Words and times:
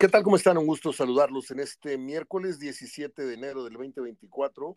¿Qué 0.00 0.08
tal? 0.08 0.22
¿Cómo 0.22 0.36
están? 0.36 0.56
Un 0.56 0.66
gusto 0.66 0.94
saludarlos 0.94 1.50
en 1.50 1.60
este 1.60 1.98
miércoles 1.98 2.58
17 2.58 3.22
de 3.22 3.34
enero 3.34 3.64
del 3.64 3.74
2024. 3.74 4.72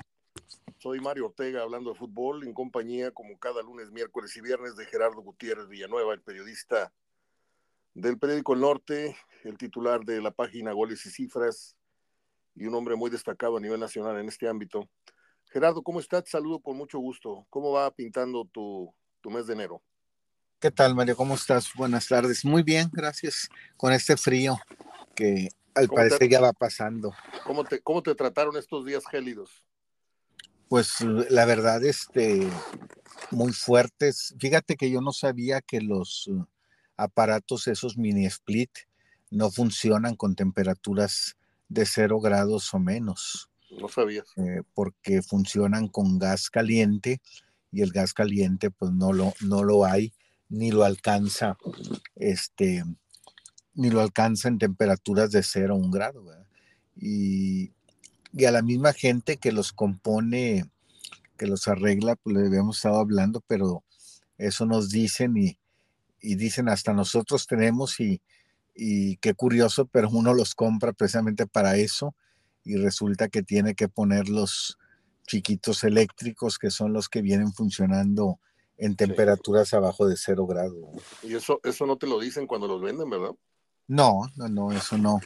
Soy 0.79 0.99
Mario 0.99 1.28
Ortega 1.28 1.62
hablando 1.62 1.94
de 1.94 1.97
fútbol 1.97 2.44
en 2.44 2.54
compañía, 2.54 3.10
como 3.12 3.39
cada 3.39 3.62
lunes, 3.62 3.89
miércoles 3.89 4.36
y 4.36 4.41
viernes, 4.41 4.75
de 4.75 4.86
Gerardo 4.86 5.21
Gutiérrez 5.21 5.70
Villanueva, 5.70 6.13
el 6.13 6.20
periodista 6.20 6.91
del 7.94 8.20
periódico 8.20 8.54
El 8.54 8.59
Norte, 8.59 9.16
el 9.46 9.57
titular 9.57 10.04
de 10.04 10.21
la 10.21 10.32
página 10.32 10.73
Goles 10.73 11.05
y 11.05 11.09
Cifras 11.09 11.78
y 12.54 12.66
un 12.66 12.76
hombre 12.76 12.98
muy 12.98 13.10
destacado 13.10 13.55
a 13.55 13.62
nivel 13.62 13.80
nacional 13.80 14.20
en 14.20 14.28
este 14.28 14.50
ámbito. 14.50 14.90
Gerardo, 15.54 15.84
¿cómo 15.84 16.02
estás? 16.02 16.26
saludo 16.28 16.60
con 16.60 16.76
mucho 16.76 17.00
gusto. 17.00 17.48
¿Cómo 17.50 17.71
va 17.71 17.90
pintando 17.92 18.44
tu, 18.44 18.94
tu 19.21 19.32
mes 19.32 19.48
de 19.48 19.54
enero? 19.54 19.82
¿Qué 20.60 20.70
tal, 20.70 20.94
Mario? 20.94 21.16
¿Cómo 21.16 21.36
estás? 21.36 21.70
Buenas 21.76 22.10
tardes. 22.10 22.44
Muy 22.44 22.62
bien, 22.62 22.90
gracias. 22.92 23.48
Con 23.77 23.94
este 23.94 24.17
frío 24.17 24.59
que 25.16 25.49
al 25.76 25.88
parecer 25.88 26.30
ya 26.30 26.41
va 26.41 26.53
pasando. 26.53 27.13
¿Cómo 27.45 27.63
te, 27.63 27.81
¿Cómo 27.81 28.03
te 28.03 28.16
trataron 28.16 28.58
estos 28.58 28.85
días 28.85 29.03
gélidos? 29.09 29.63
Pues 30.67 31.02
la 31.02 31.45
verdad, 31.45 31.84
este, 31.84 32.48
muy 33.31 33.53
fuertes. 33.53 34.36
Fíjate 34.39 34.76
que 34.76 34.89
yo 34.89 35.02
no 35.02 35.12
sabía 35.12 35.62
que 35.62 35.81
los 35.81 36.27
uh, 36.27 36.45
aparatos, 36.98 37.67
esos 37.67 37.98
mini 37.98 38.26
split, 38.26 38.72
no 39.30 39.52
funcionan 39.52 40.16
con 40.16 40.36
temperaturas 40.36 41.38
de 41.70 41.86
cero 41.86 42.20
grados 42.20 42.73
o 42.73 42.80
menos. 42.80 43.50
No 43.72 43.88
sabías. 43.88 44.25
Eh, 44.38 44.61
porque 44.73 45.22
funcionan 45.22 45.88
con 45.88 46.20
gas 46.20 46.50
caliente 46.50 47.22
y 47.72 47.81
el 47.81 47.91
gas 47.91 48.14
caliente 48.14 48.70
pues 48.70 48.91
no 48.91 49.11
lo, 49.14 49.34
no 49.41 49.64
lo 49.64 49.86
hay 49.86 50.14
ni 50.50 50.72
lo 50.72 50.84
alcanza 50.84 51.58
este 52.16 52.84
ni 53.76 53.90
lo 53.90 54.02
alcanza 54.02 54.48
en 54.48 54.58
temperaturas 54.58 55.32
de 55.32 55.44
cero 55.44 55.73
a 55.73 55.78
un 55.78 55.92
grado. 55.92 56.23
Y, 56.95 57.72
y, 58.31 58.45
a 58.45 58.52
la 58.52 58.61
misma 58.61 58.94
gente 58.94 59.38
que 59.38 59.52
los 59.52 59.73
compone, 59.73 60.66
que 61.38 61.47
los 61.47 61.67
arregla, 61.67 62.16
pues 62.16 62.36
le 62.36 62.47
habíamos 62.47 62.78
estado 62.78 63.00
hablando, 63.00 63.42
pero 63.47 63.84
eso 64.38 64.66
nos 64.66 64.89
dicen 64.89 65.38
y, 65.38 65.58
y 66.22 66.36
dicen 66.36 66.70
hasta 66.70 66.94
nosotros 66.94 67.47
tenemos 67.47 68.00
y, 68.00 68.22
y 68.75 69.17
qué 69.17 69.34
curioso, 69.34 69.86
pero 69.86 70.09
uno 70.09 70.34
los 70.34 70.56
compra 70.56 70.94
precisamente 70.94 71.47
para 71.47 71.78
eso 71.78 72.16
y 72.64 72.78
resulta 72.78 73.28
que 73.28 73.44
tiene 73.44 73.75
que 73.75 73.90
poner 73.90 74.30
los 74.30 74.78
chiquitos 75.28 75.84
eléctricos 75.84 76.58
que 76.59 76.69
son 76.69 76.94
los 76.94 77.09
que 77.09 77.22
vienen 77.22 77.53
funcionando 77.53 78.40
en 78.78 78.95
temperaturas 78.95 79.73
abajo 79.73 80.08
de 80.08 80.17
cero 80.17 80.45
grado. 80.45 80.92
Y 81.22 81.36
eso, 81.36 81.59
eso 81.64 81.86
no 81.86 81.97
te 81.97 82.08
lo 82.08 82.19
dicen 82.19 82.47
cuando 82.47 82.67
los 82.67 82.81
venden, 82.81 83.09
¿verdad? 83.09 83.31
No, 83.88 84.22
no, 84.36 84.48
no, 84.48 84.72
eso 84.72 84.98
no. 84.98 85.20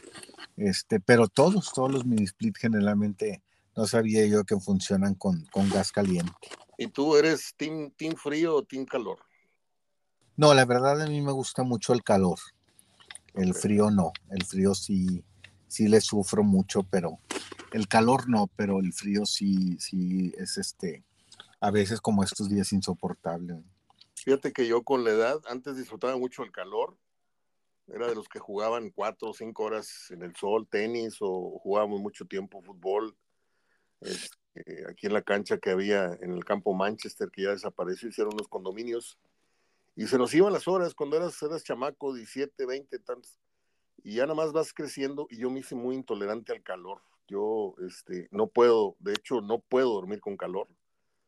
Este, 0.56 1.00
pero 1.00 1.28
todos, 1.28 1.72
todos 1.72 1.92
los 1.92 2.04
mini 2.04 2.24
split 2.24 2.56
generalmente 2.58 3.42
no 3.76 3.86
sabía 3.86 4.26
yo 4.26 4.44
que 4.44 4.58
funcionan 4.58 5.14
con, 5.14 5.44
con 5.52 5.70
gas 5.70 5.92
caliente. 5.92 6.32
¿Y 6.76 6.88
tú 6.88 7.16
eres 7.16 7.54
team, 7.56 7.90
team 7.92 8.14
frío 8.16 8.56
o 8.56 8.62
team 8.62 8.84
calor? 8.84 9.18
No, 10.36 10.54
la 10.54 10.64
verdad 10.64 11.00
a 11.02 11.06
mí 11.06 11.20
me 11.20 11.32
gusta 11.32 11.62
mucho 11.62 11.92
el 11.92 12.02
calor. 12.02 12.38
El 13.34 13.54
frío 13.54 13.90
no, 13.90 14.12
el 14.30 14.44
frío 14.44 14.74
sí, 14.74 15.24
sí 15.68 15.88
le 15.88 16.00
sufro 16.00 16.42
mucho, 16.42 16.82
pero 16.82 17.18
el 17.72 17.86
calor 17.86 18.28
no, 18.28 18.48
pero 18.56 18.80
el 18.80 18.92
frío 18.92 19.26
sí, 19.26 19.76
sí 19.78 20.32
es 20.36 20.58
este, 20.58 21.04
a 21.60 21.70
veces 21.70 22.00
como 22.00 22.24
estos 22.24 22.48
días 22.48 22.72
insoportable. 22.72 23.62
Fíjate 24.14 24.52
que 24.52 24.66
yo 24.66 24.82
con 24.82 25.04
la 25.04 25.10
edad, 25.10 25.40
antes 25.48 25.76
disfrutaba 25.76 26.16
mucho 26.16 26.42
el 26.42 26.50
calor, 26.50 26.96
era 27.92 28.08
de 28.08 28.14
los 28.14 28.28
que 28.28 28.38
jugaban 28.38 28.90
cuatro 28.90 29.30
o 29.30 29.34
cinco 29.34 29.64
horas 29.64 30.10
en 30.10 30.22
el 30.22 30.34
sol, 30.36 30.66
tenis, 30.68 31.16
o 31.20 31.58
jugábamos 31.62 32.00
mucho 32.00 32.26
tiempo 32.26 32.62
fútbol. 32.62 33.16
Este, 34.00 34.84
aquí 34.88 35.06
en 35.06 35.14
la 35.14 35.22
cancha 35.22 35.58
que 35.58 35.70
había 35.70 36.16
en 36.20 36.32
el 36.32 36.44
campo 36.44 36.74
Manchester, 36.74 37.30
que 37.30 37.42
ya 37.42 37.50
desapareció, 37.50 38.08
hicieron 38.08 38.34
unos 38.34 38.48
condominios. 38.48 39.18
Y 39.96 40.06
se 40.06 40.18
nos 40.18 40.32
iban 40.34 40.52
las 40.52 40.68
horas 40.68 40.94
cuando 40.94 41.16
eras, 41.16 41.42
eras 41.42 41.64
chamaco, 41.64 42.14
17, 42.14 42.66
20, 42.66 42.98
tantos. 43.00 43.40
Y 44.04 44.16
ya 44.16 44.22
nada 44.22 44.34
más 44.34 44.52
vas 44.52 44.72
creciendo 44.72 45.26
y 45.30 45.38
yo 45.38 45.50
me 45.50 45.60
hice 45.60 45.74
muy 45.74 45.96
intolerante 45.96 46.52
al 46.52 46.62
calor. 46.62 47.02
Yo 47.26 47.74
este, 47.86 48.28
no 48.30 48.46
puedo, 48.46 48.96
de 49.00 49.12
hecho, 49.14 49.40
no 49.40 49.58
puedo 49.58 49.92
dormir 49.94 50.20
con 50.20 50.36
calor. 50.36 50.68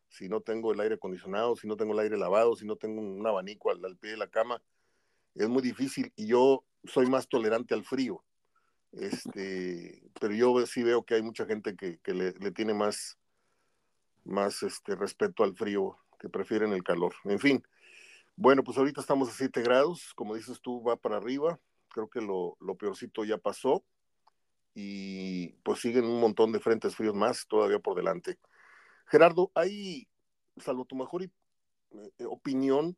Si 0.08 0.28
no 0.28 0.40
tengo 0.40 0.72
el 0.72 0.80
aire 0.80 0.94
acondicionado, 0.96 1.56
si 1.56 1.66
no 1.66 1.76
tengo 1.76 1.92
el 1.94 2.00
aire 2.00 2.16
lavado, 2.16 2.54
si 2.54 2.66
no 2.66 2.76
tengo 2.76 3.00
un 3.00 3.26
abanico 3.26 3.70
al 3.70 3.96
pie 3.96 4.12
de 4.12 4.16
la 4.16 4.28
cama, 4.28 4.62
es 5.34 5.48
muy 5.48 5.62
difícil 5.62 6.12
y 6.16 6.26
yo 6.26 6.64
soy 6.84 7.06
más 7.06 7.28
tolerante 7.28 7.74
al 7.74 7.84
frío. 7.84 8.22
Este, 8.92 10.02
pero 10.20 10.34
yo 10.34 10.66
sí 10.66 10.82
veo 10.82 11.04
que 11.04 11.14
hay 11.14 11.22
mucha 11.22 11.46
gente 11.46 11.76
que, 11.76 12.00
le, 12.12 12.32
tiene 12.52 12.74
más, 12.74 13.18
más 14.24 14.62
este, 14.62 14.96
respeto 14.96 15.44
al 15.44 15.54
frío, 15.54 15.96
que 16.18 16.28
prefieren 16.28 16.72
el 16.72 16.82
calor. 16.82 17.14
En 17.24 17.38
fin, 17.38 17.62
bueno, 18.36 18.64
pues 18.64 18.78
ahorita 18.78 19.00
estamos 19.00 19.28
a 19.28 19.32
7 19.32 19.62
grados, 19.62 20.12
como 20.14 20.34
dices 20.34 20.60
tú, 20.60 20.82
va 20.82 20.96
para 20.96 21.16
arriba. 21.16 21.60
Creo 21.90 22.08
que 22.08 22.20
lo, 22.20 22.56
lo 22.60 22.76
peorcito 22.76 23.24
ya 23.24 23.38
pasó 23.38 23.84
y 24.74 25.48
pues 25.62 25.80
siguen 25.80 26.04
un 26.04 26.20
montón 26.20 26.52
de 26.52 26.60
frentes 26.60 26.94
fríos 26.94 27.14
más 27.14 27.46
todavía 27.46 27.78
por 27.78 27.96
delante. 27.96 28.38
Gerardo, 29.06 29.50
hay, 29.54 30.08
salvo 30.56 30.84
tu 30.84 30.94
mejor 30.96 31.24
eh, 31.24 31.30
opinión, 32.26 32.96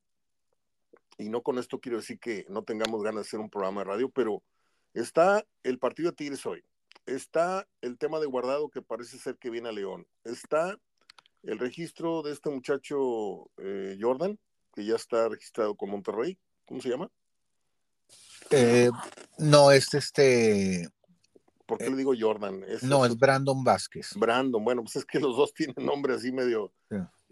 y 1.19 1.28
no 1.28 1.43
con 1.43 1.59
esto 1.59 1.81
quiero 1.81 1.99
decir 1.99 2.19
que 2.19 2.47
no 2.49 2.65
tengamos 2.65 3.03
ganas 3.03 3.25
de 3.25 3.28
hacer 3.28 3.41
un 3.41 3.50
programa 3.50 3.83
de 3.83 3.84
radio, 3.87 4.11
pero 4.11 4.43
está 4.95 5.45
el 5.62 5.78
partido 5.78 6.11
de 6.11 6.17
Tigres 6.17 6.45
hoy, 6.47 6.65
está 7.06 7.67
el 7.81 7.99
tema 7.99 8.21
de 8.21 8.27
guardado 8.27 8.69
que 8.69 8.83
parece 8.83 9.19
ser 9.19 9.37
que 9.37 9.50
viene 9.50 9.69
a 9.69 9.73
León, 9.73 10.06
está 10.25 10.77
el 11.43 11.59
registro 11.59 12.23
de 12.23 12.33
este 12.33 12.50
muchacho 12.50 13.50
eh, 13.59 13.97
Jordan, 14.00 14.39
que 14.75 14.84
ya 14.84 14.97
está 14.97 15.28
registrado 15.28 15.75
con 15.75 15.91
Monterrey, 15.91 16.39
¿cómo 16.67 16.81
se 16.81 16.89
llama? 16.89 17.11
Eh, 18.50 18.91
no, 19.39 19.71
es 19.71 19.93
este... 19.94 20.89
¿Por 21.67 21.79
qué 21.79 21.89
le 21.89 21.97
digo 21.97 22.12
Jordan? 22.19 22.65
no, 22.83 23.06
es 23.06 23.19
Brandon 23.19 23.65
Vázquez. 23.65 24.11
Brandon, 24.17 24.62
bueno, 24.62 24.83
pues 24.83 24.97
es 24.97 25.05
que 25.05 25.21
los 25.21 25.37
dos 25.37 25.55
tienen 25.55 25.84
nombre 25.84 26.15
así 26.15 26.33
medio... 26.33 26.73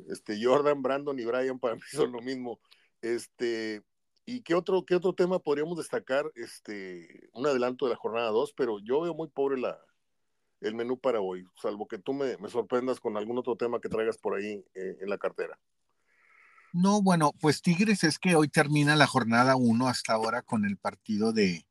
Este, 0.09 0.43
Jordan, 0.43 0.81
Brandon 0.81 1.19
y 1.19 1.25
Brian 1.25 1.59
para 1.59 1.75
mí 1.75 1.83
son 1.93 2.13
lo 2.13 2.23
mismo. 2.23 2.59
Este, 3.03 3.83
¿y 4.27 4.43
qué 4.43 4.55
otro, 4.55 4.85
qué 4.85 4.95
otro 4.95 5.15
tema 5.15 5.39
podríamos 5.39 5.79
destacar? 5.79 6.31
Este, 6.35 7.29
un 7.33 7.47
adelanto 7.47 7.87
de 7.87 7.93
la 7.93 7.97
jornada 7.97 8.31
2, 8.31 8.53
pero 8.57 8.79
yo 8.81 9.01
veo 9.01 9.15
muy 9.15 9.29
pobre 9.29 9.61
la, 9.61 9.79
el 10.61 10.75
menú 10.75 10.99
para 10.99 11.21
hoy, 11.21 11.45
salvo 11.61 11.89
que 11.89 11.99
tú 11.99 12.13
me, 12.13 12.37
sorprendas 12.49 13.01
con 13.01 13.17
algún 13.17 13.39
otro 13.39 13.57
tema 13.57 13.81
que 13.81 13.89
traigas 13.89 14.19
por 14.19 14.37
ahí 14.37 14.65
eh, 14.75 14.97
en 15.01 15.09
la 15.09 15.19
cartera. 15.19 15.59
No, 16.73 17.03
bueno, 17.03 17.33
pues 17.41 17.63
Tigres 17.63 18.05
es 18.05 18.19
que 18.19 18.37
hoy 18.37 18.49
termina 18.49 18.95
la 18.95 19.07
jornada 19.07 19.57
1 19.57 19.89
hasta 19.89 20.13
ahora 20.13 20.43
con 20.43 20.65
el 20.65 20.77
partido 20.77 21.33
de, 21.33 21.67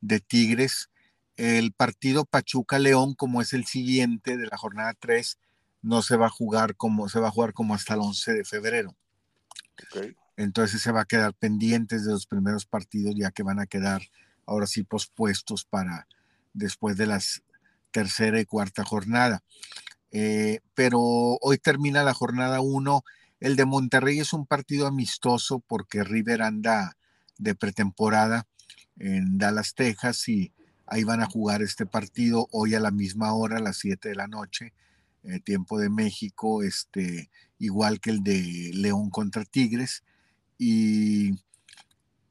de 0.00 0.20
Tigres. 0.20 0.90
El 1.36 1.72
partido 1.72 2.26
Pachuca-León, 2.26 3.14
como 3.14 3.40
es 3.40 3.54
el 3.54 3.64
siguiente 3.64 4.36
de 4.36 4.46
la 4.46 4.58
jornada 4.58 4.92
3, 4.98 5.38
no 5.80 6.02
se 6.02 6.16
va 6.16 6.26
a 6.26 6.30
jugar 6.30 6.76
como 6.76 7.08
se 7.08 7.18
va 7.18 7.28
a 7.28 7.30
jugar 7.30 7.54
como 7.54 7.74
hasta 7.74 7.94
el 7.94 8.00
11 8.00 8.34
de 8.34 8.44
febrero. 8.44 8.94
Okay. 9.86 10.14
Entonces 10.36 10.82
se 10.82 10.92
va 10.92 11.02
a 11.02 11.06
quedar 11.06 11.34
pendientes 11.34 12.04
de 12.04 12.12
los 12.12 12.26
primeros 12.26 12.66
partidos, 12.66 13.14
ya 13.16 13.30
que 13.30 13.42
van 13.42 13.60
a 13.60 13.66
quedar 13.66 14.02
ahora 14.46 14.66
sí 14.66 14.82
pospuestos 14.82 15.64
para 15.64 16.06
después 16.52 16.96
de 16.96 17.06
las 17.06 17.42
tercera 17.92 18.40
y 18.40 18.46
cuarta 18.46 18.84
jornada. 18.84 19.44
Eh, 20.10 20.60
pero 20.74 21.00
hoy 21.00 21.58
termina 21.58 22.02
la 22.02 22.14
jornada 22.14 22.60
1. 22.60 23.04
El 23.40 23.56
de 23.56 23.64
Monterrey 23.64 24.18
es 24.18 24.32
un 24.32 24.46
partido 24.46 24.86
amistoso 24.86 25.60
porque 25.60 26.02
River 26.02 26.42
anda 26.42 26.96
de 27.38 27.54
pretemporada 27.54 28.46
en 28.98 29.38
Dallas, 29.38 29.74
Texas, 29.74 30.28
y 30.28 30.52
ahí 30.86 31.04
van 31.04 31.22
a 31.22 31.26
jugar 31.26 31.62
este 31.62 31.86
partido 31.86 32.48
hoy 32.52 32.74
a 32.74 32.80
la 32.80 32.90
misma 32.90 33.32
hora, 33.34 33.56
a 33.56 33.62
las 33.62 33.78
7 33.78 34.10
de 34.10 34.14
la 34.14 34.28
noche, 34.28 34.74
eh, 35.24 35.40
tiempo 35.40 35.78
de 35.78 35.88
México, 35.88 36.62
este, 36.62 37.30
igual 37.58 38.00
que 38.00 38.10
el 38.10 38.22
de 38.22 38.70
León 38.74 39.10
contra 39.10 39.44
Tigres. 39.44 40.04
Y, 40.64 41.32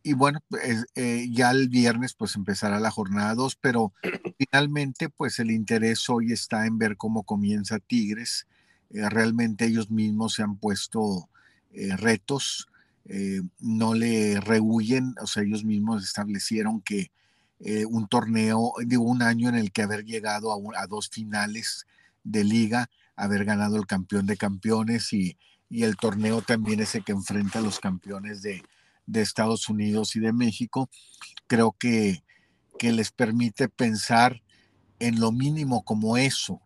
y 0.03 0.13
bueno, 0.13 0.39
pues, 0.47 0.85
eh, 0.95 1.27
ya 1.29 1.51
el 1.51 1.67
viernes 1.67 2.13
pues 2.13 2.37
empezará 2.37 2.79
la 2.79 2.89
jornada 2.89 3.35
2, 3.35 3.57
pero 3.57 3.91
finalmente 4.37 5.09
pues 5.09 5.39
el 5.39 5.51
interés 5.51 6.09
hoy 6.09 6.31
está 6.31 6.65
en 6.65 6.77
ver 6.77 6.95
cómo 6.95 7.23
comienza 7.23 7.79
Tigres. 7.79 8.47
Eh, 8.89 9.09
realmente 9.09 9.65
ellos 9.65 9.91
mismos 9.91 10.35
se 10.35 10.43
han 10.43 10.55
puesto 10.55 11.27
eh, 11.73 11.97
retos, 11.97 12.67
no 13.59 13.93
le 13.93 14.39
rehuyen, 14.39 15.15
o 15.21 15.27
sea, 15.27 15.43
ellos 15.43 15.65
mismos 15.65 16.01
establecieron 16.05 16.79
que 16.81 17.11
un 17.89 18.07
torneo, 18.07 18.73
digo, 18.85 19.03
un 19.03 19.21
año 19.21 19.49
en 19.49 19.55
el 19.55 19.73
que 19.73 19.81
haber 19.81 20.05
llegado 20.05 20.53
a, 20.53 20.81
a 20.81 20.87
dos 20.87 21.09
finales 21.09 21.85
de 22.23 22.45
liga, 22.45 22.89
haber 23.17 23.43
ganado 23.43 23.75
el 23.75 23.85
campeón 23.85 24.27
de 24.27 24.37
campeones 24.37 25.11
y, 25.11 25.35
y 25.71 25.83
el 25.83 25.95
torneo 25.95 26.41
también 26.41 26.81
es 26.81 26.93
el 26.95 27.05
que 27.05 27.13
enfrenta 27.13 27.59
a 27.59 27.61
los 27.61 27.79
campeones 27.79 28.41
de, 28.41 28.61
Estados 29.13 29.67
Unidos 29.69 30.15
y 30.15 30.19
de 30.19 30.33
México. 30.33 30.89
Creo 31.47 31.71
que, 31.71 32.23
que 32.77 32.91
les 32.91 33.11
permite 33.11 33.69
pensar 33.69 34.41
en 34.99 35.19
lo 35.19 35.31
mínimo 35.31 35.83
como 35.83 36.17
eso, 36.17 36.61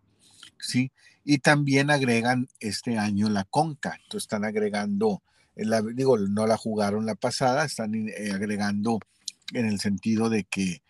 ¿sí? 0.60 0.92
Y 1.24 1.38
también 1.40 1.90
agregan 1.90 2.48
este 2.60 2.98
año 2.98 3.30
la 3.30 3.46
Conca, 3.46 3.96
entonces 3.96 4.24
están 4.24 4.44
agregando, 4.44 5.22
digo, 5.94 6.18
no 6.18 6.46
la 6.46 6.58
jugaron 6.58 7.06
la 7.06 7.16
pasada, 7.16 7.66
están 7.66 7.96
eh, 7.96 8.32
agregando 8.34 9.00
en 9.54 9.66
el 9.66 9.80
sentido 9.80 10.30
de 10.30 10.44
que, 10.44 10.82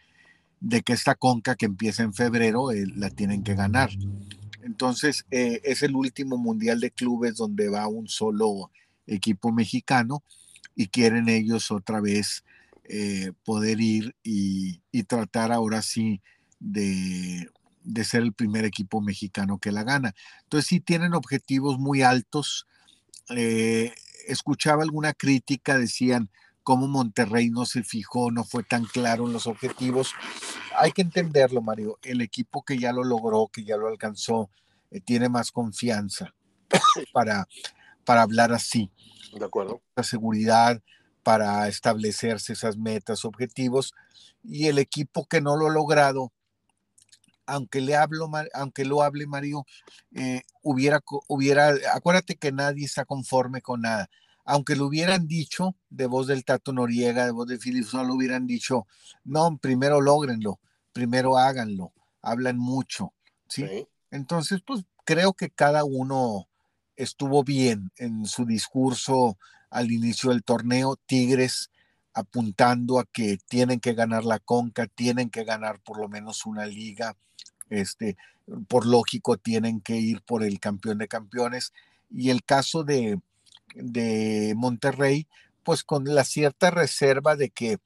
de 0.60 0.82
que 0.82 0.94
esta 0.94 1.16
Conca 1.16 1.56
que 1.56 1.66
empieza 1.66 2.04
en 2.04 2.14
febrero 2.14 2.72
eh, 2.72 2.86
la 2.96 3.10
tienen 3.10 3.44
que 3.44 3.56
ganar. 3.56 3.92
Entonces, 4.66 5.28
eh, 5.30 5.62
es 5.64 5.84
el 5.84 5.96
último 5.96 6.38
mundial 6.38 6.80
de 6.80 6.90
clubes 6.90 7.36
donde 7.36 7.70
va 7.70 7.88
un 7.88 8.08
solo 8.08 8.72
equipo 9.06 9.52
mexicano 9.52 10.24
y 10.76 10.88
quieren 10.88 11.30
ellos 11.30 11.70
otra 11.70 12.02
vez 12.02 12.44
eh, 12.86 13.32
poder 13.44 13.80
ir 13.80 14.16
y, 14.24 14.82
tratar 15.04 15.52
ahora 15.52 15.84
sí 15.84 16.20
de, 16.60 17.48
ser 18.04 18.24
el 18.24 18.34
primer 18.34 18.66
equipo 18.66 19.02
mexicano 19.02 19.60
que 19.60 19.72
la 19.72 19.84
gana. 19.84 20.16
Entonces, 20.44 20.68
sí 20.68 20.80
tienen 20.80 21.14
objetivos 21.14 21.78
muy 21.78 22.02
altos. 22.02 22.66
Eh, 23.30 23.94
escuchaba 24.28 24.82
alguna 24.82 25.14
crítica, 25.14 25.78
decían, 25.78 26.32
cómo 26.66 26.88
Monterrey 26.88 27.52
no 27.52 27.68
se 27.68 27.84
fijó, 27.84 28.32
no 28.32 28.44
fue 28.44 28.64
tan 28.64 28.86
claro 28.86 29.28
en 29.28 29.34
los 29.34 29.46
objetivos. 29.46 30.14
Hay 30.76 30.94
que 30.94 31.04
entenderlo, 31.04 31.62
Mario. 31.62 32.00
El 32.02 32.22
equipo 32.22 32.66
que 32.66 32.80
ya 32.80 32.92
lo 32.92 33.04
logró, 33.04 33.48
que 33.54 33.64
ya 33.64 33.78
lo 33.78 33.88
alcanzó, 33.88 34.50
eh, 34.90 35.00
tiene 35.00 35.30
más 35.30 35.52
confianza 35.52 36.34
para, 37.14 37.48
para 38.04 38.24
hablar 38.24 38.52
así. 38.52 38.90
De 39.32 39.46
acuerdo. 39.46 39.84
La 39.96 40.02
seguridad 40.02 40.82
para 41.22 41.68
establecerse 41.68 42.54
esas 42.54 42.78
metas, 42.78 43.26
objetivos. 43.26 43.94
Y 44.44 44.66
el 44.66 44.80
equipo 44.80 45.28
que 45.28 45.42
no 45.42 45.56
lo 45.58 45.68
ha 45.68 45.72
logrado, 45.72 46.34
aunque 47.46 47.80
le 47.80 47.96
hablo, 47.96 48.28
aunque 48.56 48.86
lo 48.86 49.04
hable 49.04 49.28
Mario, 49.28 49.68
eh, 50.16 50.42
hubiera, 50.64 51.00
hubiera, 51.28 51.76
acuérdate 51.94 52.38
que 52.38 52.52
nadie 52.52 52.86
está 52.86 53.06
conforme 53.06 53.62
con 53.62 53.82
nada 53.82 54.10
aunque 54.46 54.76
lo 54.76 54.86
hubieran 54.86 55.28
dicho 55.28 55.76
de 55.90 56.06
voz 56.06 56.28
del 56.28 56.46
Tato 56.46 56.72
Noriega, 56.72 57.26
de 57.26 57.32
voz 57.32 57.48
de 57.48 57.58
Phillips, 57.58 57.94
no 57.94 58.04
lo 58.04 58.14
hubieran 58.14 58.46
dicho, 58.48 58.88
no, 59.24 59.58
primero 59.58 60.02
logrenlo, 60.02 60.60
primero 60.94 61.38
háganlo, 61.38 61.94
hablan 62.22 62.58
mucho, 62.58 63.14
¿sí? 63.50 63.88
Entonces, 64.12 64.62
pues 64.66 64.86
creo 65.04 65.34
que 65.34 65.50
cada 65.50 65.84
uno 65.84 66.48
estuvo 66.96 67.44
bien 67.44 67.92
en 67.98 68.26
su 68.26 68.46
discurso 68.46 69.38
al 69.70 69.92
inicio 69.92 70.30
del 70.30 70.44
torneo, 70.44 70.96
Tigres 71.06 71.70
apuntando 72.14 72.98
a 72.98 73.06
que 73.06 73.38
tienen 73.50 73.82
que 73.82 73.94
ganar 73.94 74.24
la 74.24 74.40
Conca, 74.40 74.88
tienen 74.88 75.30
que 75.30 75.44
ganar 75.44 75.82
por 75.82 76.00
lo 76.00 76.08
menos 76.08 76.46
una 76.46 76.66
liga, 76.66 77.18
este, 77.70 78.16
por 78.70 78.86
lógico 78.86 79.36
tienen 79.38 79.82
que 79.82 79.98
ir 79.98 80.22
por 80.22 80.44
el 80.44 80.60
campeón 80.62 80.98
de 81.00 81.10
campeones. 81.10 81.74
Y 82.10 82.30
el 82.30 82.46
caso 82.46 82.86
de, 82.86 83.20
de 83.74 84.54
Monterrey, 84.56 85.28
pues 85.64 85.84
con 85.84 86.06
la 86.06 86.24
cierta 86.24 86.72
reserva 86.72 87.36
de 87.36 87.50
que 87.50 87.80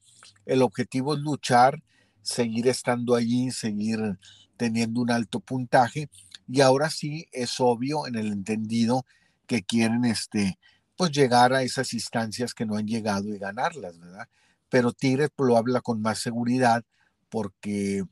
el 0.46 0.62
objetivo 0.62 1.14
es 1.14 1.20
luchar, 1.20 1.82
seguir 2.22 2.68
estando 2.68 3.14
allí, 3.14 3.50
seguir 3.50 4.18
teniendo 4.56 5.00
un 5.00 5.10
alto 5.10 5.40
puntaje. 5.40 6.10
Y 6.46 6.60
ahora 6.60 6.90
sí 6.90 7.26
es 7.32 7.60
obvio 7.60 8.06
en 8.06 8.16
el 8.16 8.26
entendido 8.26 9.04
que 9.46 9.62
quieren 9.62 10.04
este, 10.04 10.58
pues 10.96 11.12
llegar 11.12 11.54
a 11.54 11.62
esas 11.62 11.94
instancias 11.94 12.52
que 12.52 12.66
no 12.66 12.76
han 12.76 12.86
llegado 12.86 13.28
y 13.28 13.38
ganarlas, 13.38 13.98
¿verdad? 13.98 14.28
Pero 14.68 14.92
Tigres 14.92 15.30
lo 15.38 15.56
habla 15.56 15.80
con 15.80 16.02
más 16.02 16.18
seguridad 16.18 16.84
porque 17.30 18.04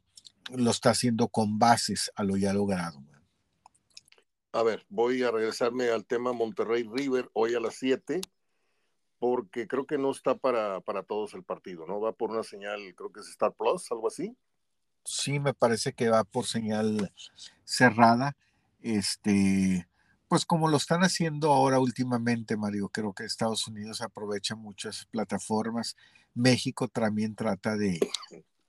lo 0.51 0.71
está 0.71 0.91
haciendo 0.91 1.29
con 1.29 1.59
bases 1.59 2.11
a 2.15 2.23
lo 2.23 2.37
ya 2.37 2.53
logrado. 2.53 3.03
A 4.53 4.63
ver, 4.63 4.87
voy 4.89 5.23
a 5.23 5.31
regresarme 5.31 5.91
al 5.91 6.07
tema 6.07 6.33
Monterrey 6.33 6.83
River 6.91 7.31
hoy 7.35 7.55
a 7.55 7.61
las 7.61 7.75
7, 7.75 8.21
porque 9.19 9.67
creo 9.67 9.87
que 9.87 9.99
no 9.99 10.11
está 10.11 10.37
para, 10.37 10.81
para 10.81 11.03
todos 11.03 11.35
el 11.35 11.45
partido, 11.45 11.87
¿no? 11.87 12.01
Va 12.01 12.13
por 12.13 12.31
una 12.31 12.43
señal, 12.43 12.81
creo 12.95 13.13
que 13.13 13.21
es 13.21 13.29
Star 13.29 13.53
Plus, 13.53 13.91
algo 13.91 14.09
así. 14.09 14.37
Sí, 15.05 15.39
me 15.39 15.55
parece 15.55 15.93
que 15.93 16.09
va 16.09 16.25
por 16.25 16.47
señal 16.47 17.13
cerrada. 17.65 18.37
Este, 18.81 19.87
pues 20.29 20.45
como 20.45 20.69
lo 20.69 20.77
están 20.77 21.03
haciendo 21.03 21.53
ahora 21.53 21.79
últimamente, 21.79 22.57
Mario, 22.57 22.89
creo 22.89 23.13
que 23.13 23.25
Estados 23.25 23.67
Unidos 23.67 24.03
aprovecha 24.03 24.55
muchas 24.55 25.07
plataformas. 25.07 25.97
México 26.35 26.89
también 26.89 27.35
trata 27.35 27.77
de, 27.77 27.99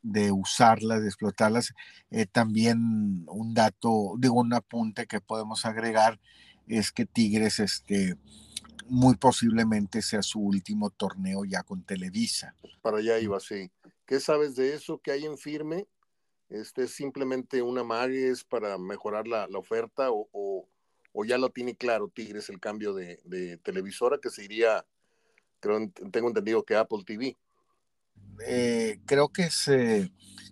de 0.01 0.31
usarlas, 0.31 1.01
de 1.01 1.07
explotarlas. 1.07 1.73
Eh, 2.11 2.25
también 2.25 3.25
un 3.27 3.53
dato, 3.53 4.15
digo, 4.17 4.35
un 4.35 4.53
apunte 4.53 5.07
que 5.07 5.21
podemos 5.21 5.65
agregar 5.65 6.19
es 6.67 6.91
que 6.91 7.05
Tigres, 7.05 7.59
este, 7.59 8.15
muy 8.87 9.15
posiblemente 9.15 10.01
sea 10.01 10.21
su 10.21 10.39
último 10.39 10.89
torneo 10.89 11.45
ya 11.45 11.63
con 11.63 11.83
Televisa. 11.83 12.55
Para 12.81 12.97
allá 12.97 13.19
iba, 13.19 13.39
sí. 13.39 13.71
¿Qué 14.05 14.19
sabes 14.19 14.55
de 14.55 14.73
eso? 14.73 14.99
¿Qué 14.99 15.11
hay 15.11 15.25
en 15.25 15.37
firme? 15.37 15.87
¿Este 16.49 16.83
es 16.83 16.91
simplemente 16.91 17.61
una 17.61 17.83
magues 17.83 18.43
para 18.43 18.77
mejorar 18.77 19.27
la, 19.27 19.47
oferta 19.53 20.09
o, 20.11 20.27
o, 20.31 21.25
ya 21.25 21.37
lo 21.37 21.49
tiene 21.49 21.75
claro 21.75 22.07
Tigres 22.07 22.49
el 22.49 22.59
cambio 22.59 22.93
de, 22.93 23.19
de 23.23 23.57
televisora 23.57 24.17
que 24.19 24.31
se 24.31 24.43
iría, 24.43 24.83
creo, 25.59 25.77
tengo 26.11 26.27
entendido 26.29 26.63
que 26.63 26.75
Apple 26.75 27.03
TV? 27.05 27.37
Eh, 28.45 28.99
creo 29.05 29.29
que 29.29 29.43
es 29.43 29.67
eh, 29.67 30.11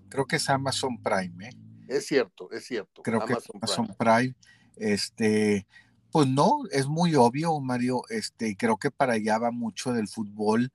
creo 0.10 0.26
que 0.26 0.38
es 0.38 0.50
Amazon 0.50 1.02
Prime. 1.02 1.48
¿eh? 1.48 1.54
Es 1.88 2.08
cierto, 2.08 2.52
es 2.52 2.66
cierto. 2.66 3.02
Creo 3.02 3.26
que 3.26 3.34
es 3.34 3.44
Amazon 3.54 3.96
Prime. 3.98 4.36
Este, 4.76 5.68
pues 6.12 6.28
no, 6.28 6.60
es 6.72 6.88
muy 6.88 7.16
obvio, 7.16 7.60
Mario. 7.60 8.02
Este, 8.10 8.56
creo 8.56 8.78
que 8.78 8.92
para 8.92 9.14
allá 9.14 9.38
va 9.38 9.52
mucho 9.52 9.94
del 9.94 10.08
fútbol. 10.08 10.72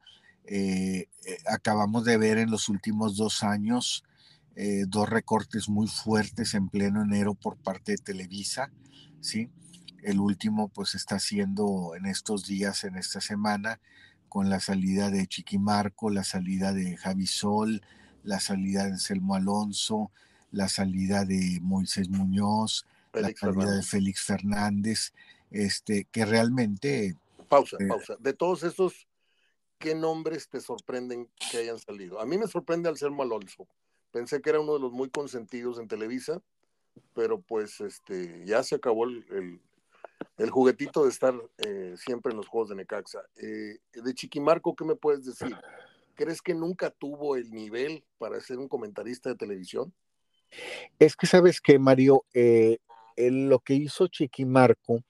acabamos 1.47 2.05
de 2.05 2.17
ver 2.17 2.39
en 2.39 2.51
los 2.51 2.69
últimos 2.69 3.17
dos 3.17 3.43
años 3.43 4.05
dos 4.87 5.09
recortes 5.09 5.71
muy 5.71 5.87
fuertes 5.89 6.53
en 6.53 6.69
pleno 6.69 7.03
enero 7.03 7.35
por 7.35 7.57
parte 7.57 7.93
de 7.93 7.99
Televisa, 7.99 8.71
¿sí? 9.21 9.49
El 10.03 10.21
último 10.21 10.69
pues 10.69 10.95
está 10.95 11.15
haciendo 11.15 11.95
en 11.97 12.07
estos 12.07 12.45
días, 12.47 12.85
en 12.85 12.97
esta 12.97 13.21
semana, 13.21 13.81
con 14.33 14.49
la 14.49 14.61
salida 14.61 15.11
de 15.11 15.27
Chiquimarco, 15.27 16.09
la 16.09 16.25
salida 16.25 16.73
de 16.73 16.97
Javi 16.97 17.27
Sol, 17.27 17.83
la 18.25 18.41
salida 18.41 18.85
de 18.85 18.93
Anselmo 18.93 19.35
Alonso, 19.35 20.11
la 20.53 20.71
salida 20.71 21.27
de 21.27 21.59
Moisés 21.61 22.09
Muñoz, 22.09 22.87
la 23.13 23.31
salida 23.35 23.71
de 23.71 23.83
Félix 23.83 24.23
Fernández, 24.23 25.13
este, 25.51 26.07
que 26.11 26.25
realmente... 26.25 27.15
Pausa, 27.51 27.77
eh, 27.79 27.87
pausa. 27.87 28.17
De 28.21 28.33
todos 28.33 28.63
esos, 28.63 29.07
¿qué 29.79 29.95
nombres 29.95 30.49
te 30.49 30.63
sorprenden 30.63 31.29
que 31.51 31.59
hayan 31.59 31.79
salido? 31.79 32.19
A 32.19 32.25
mí 32.25 32.39
me 32.39 32.47
sorprende 32.47 32.89
Anselmo 32.89 33.25
Alonso. 33.25 33.69
Pensé 34.13 34.41
que 34.41 34.49
era 34.49 34.61
uno 34.61 34.73
de 34.73 34.81
los 34.81 34.93
muy 34.93 35.11
consentidos 35.11 35.79
en 35.79 35.89
Televisa, 35.89 36.41
pero 37.13 37.39
pues 37.39 37.83
este, 37.83 38.47
ya 38.47 38.63
se 38.63 38.77
acabó 38.77 39.05
el, 39.05 39.27
el 39.29 39.61
juguetito 40.51 41.05
de 41.05 41.11
estar 41.11 41.35
eh, 41.59 41.95
siempre 41.97 42.31
en 42.31 42.37
los 42.37 42.47
juegos 42.47 42.71
de 42.71 42.77
Necaxa. 42.77 43.21
Eh, 43.37 43.79
de 43.93 44.15
Chiquimarco, 44.15 44.75
¿qué 44.75 44.85
me 44.85 44.95
puedes 44.95 45.25
decir? 45.25 45.57
¿Crees 46.15 46.43
que 46.43 46.55
nunca 46.55 46.91
tuvo 46.91 47.37
el 47.37 47.51
nivel 47.51 48.05
para 48.19 48.41
ser 48.41 48.59
un 48.59 48.69
comentarista 48.69 49.31
de 49.31 49.37
televisión? 49.37 49.93
Es 50.99 51.17
que 51.17 51.27
sabes 51.27 51.61
que, 51.61 51.79
Mario, 51.79 52.25
eh, 52.35 52.79
lo 53.17 53.61
que 53.61 53.75
hizo 53.75 54.09
Chiquimarco, 54.09 55.01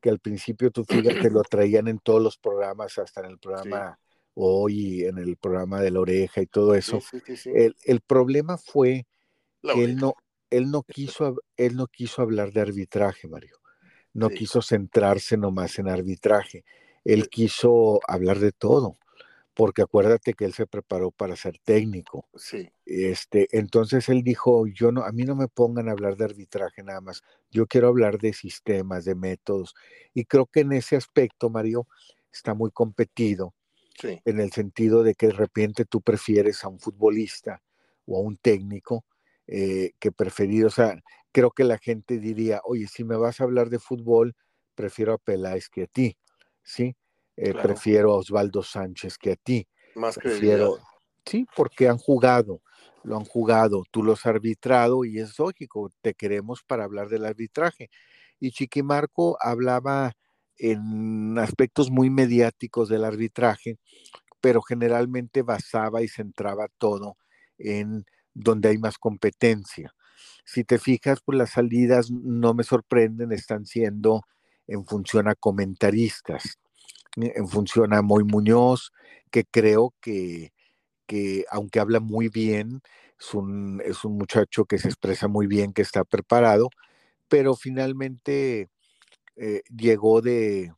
que 0.00 0.10
al 0.10 0.18
principio 0.18 0.70
tú 0.70 0.84
fíjate, 0.84 1.30
lo 1.30 1.42
traían 1.42 1.88
en 1.88 1.98
todos 1.98 2.20
los 2.20 2.36
programas, 2.36 2.98
hasta 2.98 3.20
en 3.20 3.30
el 3.30 3.38
programa 3.38 3.98
hoy, 4.34 5.04
en 5.04 5.18
el 5.18 5.36
programa 5.36 5.80
de 5.80 5.90
la 5.90 6.00
oreja 6.00 6.42
y 6.42 6.46
todo 6.46 6.74
eso. 6.74 7.00
el, 7.46 7.76
el, 7.84 8.00
problema 8.00 8.58
fue 8.58 9.06
que 9.62 9.84
él 9.84 9.96
no, 9.96 10.14
él 10.50 10.70
no 10.70 10.82
quiso, 10.82 11.36
él 11.56 11.76
no 11.76 11.86
quiso 11.86 12.20
hablar 12.20 12.52
de 12.52 12.60
arbitraje, 12.60 13.28
Mario 13.28 13.61
no 14.14 14.28
quiso 14.28 14.62
centrarse 14.62 15.36
nomás 15.36 15.78
en 15.78 15.88
arbitraje, 15.88 16.64
él 17.04 17.28
quiso 17.28 18.00
hablar 18.06 18.38
de 18.38 18.52
todo, 18.52 18.98
porque 19.54 19.82
acuérdate 19.82 20.34
que 20.34 20.44
él 20.44 20.54
se 20.54 20.66
preparó 20.66 21.10
para 21.10 21.36
ser 21.36 21.58
técnico. 21.58 22.28
Sí. 22.34 22.70
Este, 22.86 23.48
entonces 23.52 24.08
él 24.08 24.22
dijo, 24.22 24.66
yo 24.66 24.92
no, 24.92 25.02
a 25.02 25.12
mí 25.12 25.24
no 25.24 25.34
me 25.34 25.48
pongan 25.48 25.88
a 25.88 25.92
hablar 25.92 26.16
de 26.16 26.24
arbitraje 26.24 26.82
nada 26.82 27.00
más, 27.00 27.22
yo 27.50 27.66
quiero 27.66 27.88
hablar 27.88 28.18
de 28.18 28.32
sistemas, 28.32 29.04
de 29.04 29.14
métodos, 29.14 29.74
y 30.14 30.24
creo 30.24 30.46
que 30.46 30.60
en 30.60 30.72
ese 30.72 30.96
aspecto, 30.96 31.50
Mario, 31.50 31.86
está 32.32 32.54
muy 32.54 32.70
competido, 32.70 33.54
en 34.02 34.40
el 34.40 34.50
sentido 34.52 35.02
de 35.02 35.14
que 35.14 35.28
de 35.28 35.34
repente 35.34 35.84
tú 35.84 36.00
prefieres 36.00 36.64
a 36.64 36.68
un 36.68 36.80
futbolista 36.80 37.62
o 38.06 38.16
a 38.16 38.20
un 38.20 38.36
técnico 38.36 39.04
eh, 39.46 39.92
que 39.98 40.10
preferido, 40.10 40.68
o 40.68 40.70
sea, 40.70 41.00
creo 41.32 41.50
que 41.50 41.64
la 41.64 41.78
gente 41.78 42.18
diría, 42.18 42.60
oye, 42.64 42.86
si 42.86 43.04
me 43.04 43.16
vas 43.16 43.40
a 43.40 43.44
hablar 43.44 43.70
de 43.70 43.78
fútbol, 43.78 44.34
prefiero 44.74 45.14
a 45.14 45.18
Peláez 45.18 45.68
que 45.68 45.84
a 45.84 45.86
ti, 45.86 46.16
¿sí? 46.62 46.96
Eh, 47.36 47.54
prefiero 47.54 48.12
a 48.12 48.16
Osvaldo 48.16 48.62
Sánchez 48.62 49.18
que 49.18 49.32
a 49.32 49.36
ti. 49.36 49.66
Más 49.94 50.16
prefiero, 50.16 50.78
Sí, 51.24 51.46
porque 51.56 51.88
han 51.88 51.98
jugado. 51.98 52.62
lo 53.04 53.16
han 53.16 53.24
jugado, 53.24 53.84
tú 53.90 54.02
los 54.02 54.20
has 54.20 54.26
arbitrado 54.26 55.04
y 55.04 55.18
es 55.18 55.38
lógico, 55.38 55.90
te 56.02 56.14
queremos 56.14 56.62
para 56.62 56.84
hablar 56.84 57.08
del 57.08 57.24
arbitraje. 57.24 57.90
Y 58.38 58.52
Chiquimarco 58.52 59.36
hablaba 59.40 60.12
en 60.56 61.38
aspectos 61.38 61.90
muy 61.90 62.10
mediáticos 62.10 62.88
del 62.88 63.04
arbitraje, 63.04 63.78
pero 64.40 64.62
generalmente 64.62 65.42
basaba 65.42 66.02
y 66.02 66.08
centraba 66.08 66.68
todo 66.78 67.16
en 67.58 68.04
donde 68.34 68.70
hay 68.70 68.78
más 68.78 68.98
competencia. 68.98 69.94
Si 70.44 70.64
te 70.64 70.78
fijas, 70.78 71.20
pues 71.24 71.38
las 71.38 71.50
salidas 71.50 72.10
no 72.10 72.54
me 72.54 72.64
sorprenden, 72.64 73.32
están 73.32 73.64
siendo 73.66 74.22
en 74.66 74.84
función 74.84 75.28
a 75.28 75.34
comentaristas, 75.34 76.58
en 77.16 77.48
función 77.48 77.92
a 77.94 78.02
Moy 78.02 78.24
Muñoz, 78.24 78.92
que 79.30 79.44
creo 79.44 79.94
que, 80.00 80.52
que 81.06 81.44
aunque 81.50 81.80
habla 81.80 82.00
muy 82.00 82.28
bien, 82.28 82.80
es 83.18 83.34
un, 83.34 83.80
es 83.84 84.04
un 84.04 84.16
muchacho 84.18 84.64
que 84.64 84.78
se 84.78 84.88
expresa 84.88 85.28
muy 85.28 85.46
bien, 85.46 85.72
que 85.72 85.82
está 85.82 86.04
preparado, 86.04 86.68
pero 87.28 87.54
finalmente 87.54 88.68
eh, 89.36 89.62
llegó 89.74 90.20
de, 90.20 90.72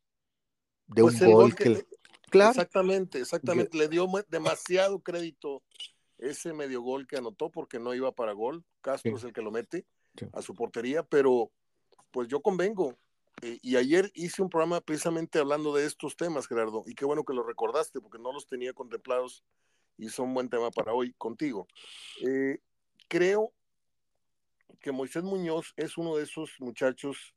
de 0.86 1.02
pues 1.02 1.20
un 1.20 1.32
gol, 1.32 1.54
que, 1.54 1.84
claro, 2.30 2.50
exactamente, 2.50 3.20
exactamente, 3.20 3.76
le 3.76 3.88
dio 3.88 4.06
demasiado 4.28 5.00
crédito 5.00 5.62
ese 6.18 6.52
medio 6.52 6.82
gol 6.82 7.06
que 7.06 7.16
anotó 7.16 7.50
porque 7.50 7.78
no 7.78 7.94
iba 7.94 8.12
para 8.12 8.32
gol, 8.32 8.64
Castro 8.80 9.16
es 9.16 9.24
el 9.24 9.32
que 9.32 9.42
lo 9.42 9.50
mete 9.50 9.86
a 10.32 10.42
su 10.42 10.54
portería, 10.54 11.02
pero 11.02 11.50
pues 12.10 12.28
yo 12.28 12.40
convengo, 12.40 12.96
eh, 13.42 13.58
y 13.62 13.76
ayer 13.76 14.10
hice 14.14 14.42
un 14.42 14.48
programa 14.48 14.80
precisamente 14.80 15.38
hablando 15.38 15.74
de 15.74 15.86
estos 15.86 16.16
temas, 16.16 16.46
Gerardo, 16.46 16.84
y 16.86 16.94
qué 16.94 17.04
bueno 17.04 17.24
que 17.24 17.34
lo 17.34 17.42
recordaste 17.42 18.00
porque 18.00 18.18
no 18.18 18.32
los 18.32 18.46
tenía 18.46 18.72
contemplados 18.72 19.44
y 19.98 20.08
son 20.08 20.34
buen 20.34 20.48
tema 20.48 20.70
para 20.70 20.92
hoy 20.92 21.12
contigo. 21.14 21.66
Eh, 22.24 22.58
creo 23.08 23.52
que 24.80 24.92
Moisés 24.92 25.24
Muñoz 25.24 25.72
es 25.76 25.96
uno 25.98 26.16
de 26.16 26.24
esos 26.24 26.52
muchachos 26.58 27.34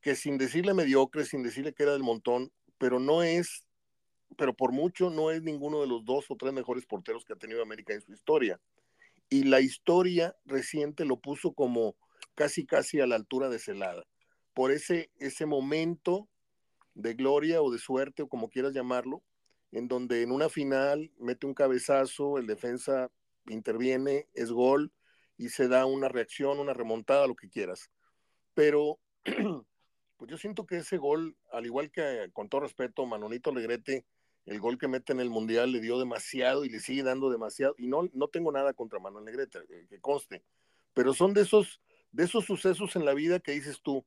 que 0.00 0.14
sin 0.14 0.38
decirle 0.38 0.74
mediocre, 0.74 1.24
sin 1.24 1.42
decirle 1.42 1.72
que 1.72 1.82
era 1.82 1.92
del 1.92 2.02
montón, 2.02 2.52
pero 2.78 2.98
no 3.00 3.22
es, 3.22 3.63
pero 4.36 4.54
por 4.54 4.72
mucho 4.72 5.10
no 5.10 5.30
es 5.30 5.42
ninguno 5.42 5.80
de 5.80 5.86
los 5.86 6.04
dos 6.04 6.30
o 6.30 6.36
tres 6.36 6.52
mejores 6.52 6.86
porteros 6.86 7.24
que 7.24 7.32
ha 7.32 7.36
tenido 7.36 7.62
América 7.62 7.94
en 7.94 8.00
su 8.00 8.12
historia. 8.12 8.60
Y 9.28 9.44
la 9.44 9.60
historia 9.60 10.36
reciente 10.44 11.04
lo 11.04 11.20
puso 11.20 11.52
como 11.52 11.96
casi 12.34 12.66
casi 12.66 13.00
a 13.00 13.06
la 13.06 13.16
altura 13.16 13.48
de 13.48 13.58
Celada, 13.58 14.04
por 14.52 14.70
ese, 14.70 15.10
ese 15.18 15.46
momento 15.46 16.28
de 16.94 17.14
gloria 17.14 17.62
o 17.62 17.70
de 17.70 17.78
suerte 17.78 18.22
o 18.22 18.28
como 18.28 18.48
quieras 18.48 18.72
llamarlo, 18.72 19.22
en 19.72 19.88
donde 19.88 20.22
en 20.22 20.30
una 20.30 20.48
final 20.48 21.10
mete 21.18 21.46
un 21.46 21.54
cabezazo, 21.54 22.38
el 22.38 22.46
defensa 22.46 23.10
interviene, 23.46 24.28
es 24.34 24.50
gol 24.50 24.92
y 25.36 25.48
se 25.48 25.68
da 25.68 25.84
una 25.86 26.08
reacción, 26.08 26.60
una 26.60 26.74
remontada, 26.74 27.26
lo 27.26 27.34
que 27.34 27.48
quieras. 27.48 27.90
Pero 28.54 29.00
pues 30.16 30.30
yo 30.30 30.38
siento 30.38 30.66
que 30.66 30.76
ese 30.76 30.96
gol, 30.96 31.36
al 31.52 31.66
igual 31.66 31.90
que 31.90 32.30
con 32.32 32.48
todo 32.48 32.62
respeto, 32.62 33.04
Manolito 33.06 33.52
Legrete, 33.52 34.04
el 34.46 34.60
gol 34.60 34.78
que 34.78 34.88
mete 34.88 35.12
en 35.12 35.20
el 35.20 35.30
Mundial 35.30 35.72
le 35.72 35.80
dio 35.80 35.98
demasiado 35.98 36.64
y 36.64 36.68
le 36.68 36.80
sigue 36.80 37.02
dando 37.02 37.30
demasiado. 37.30 37.74
Y 37.78 37.86
no, 37.86 38.08
no 38.12 38.28
tengo 38.28 38.52
nada 38.52 38.74
contra 38.74 38.98
Manuel 38.98 39.24
Negrete, 39.24 39.60
eh, 39.70 39.86
que 39.88 40.00
conste. 40.00 40.44
Pero 40.92 41.14
son 41.14 41.32
de 41.32 41.42
esos, 41.42 41.80
de 42.12 42.24
esos 42.24 42.44
sucesos 42.44 42.94
en 42.96 43.04
la 43.04 43.14
vida 43.14 43.40
que 43.40 43.52
dices 43.52 43.80
tú, 43.82 44.04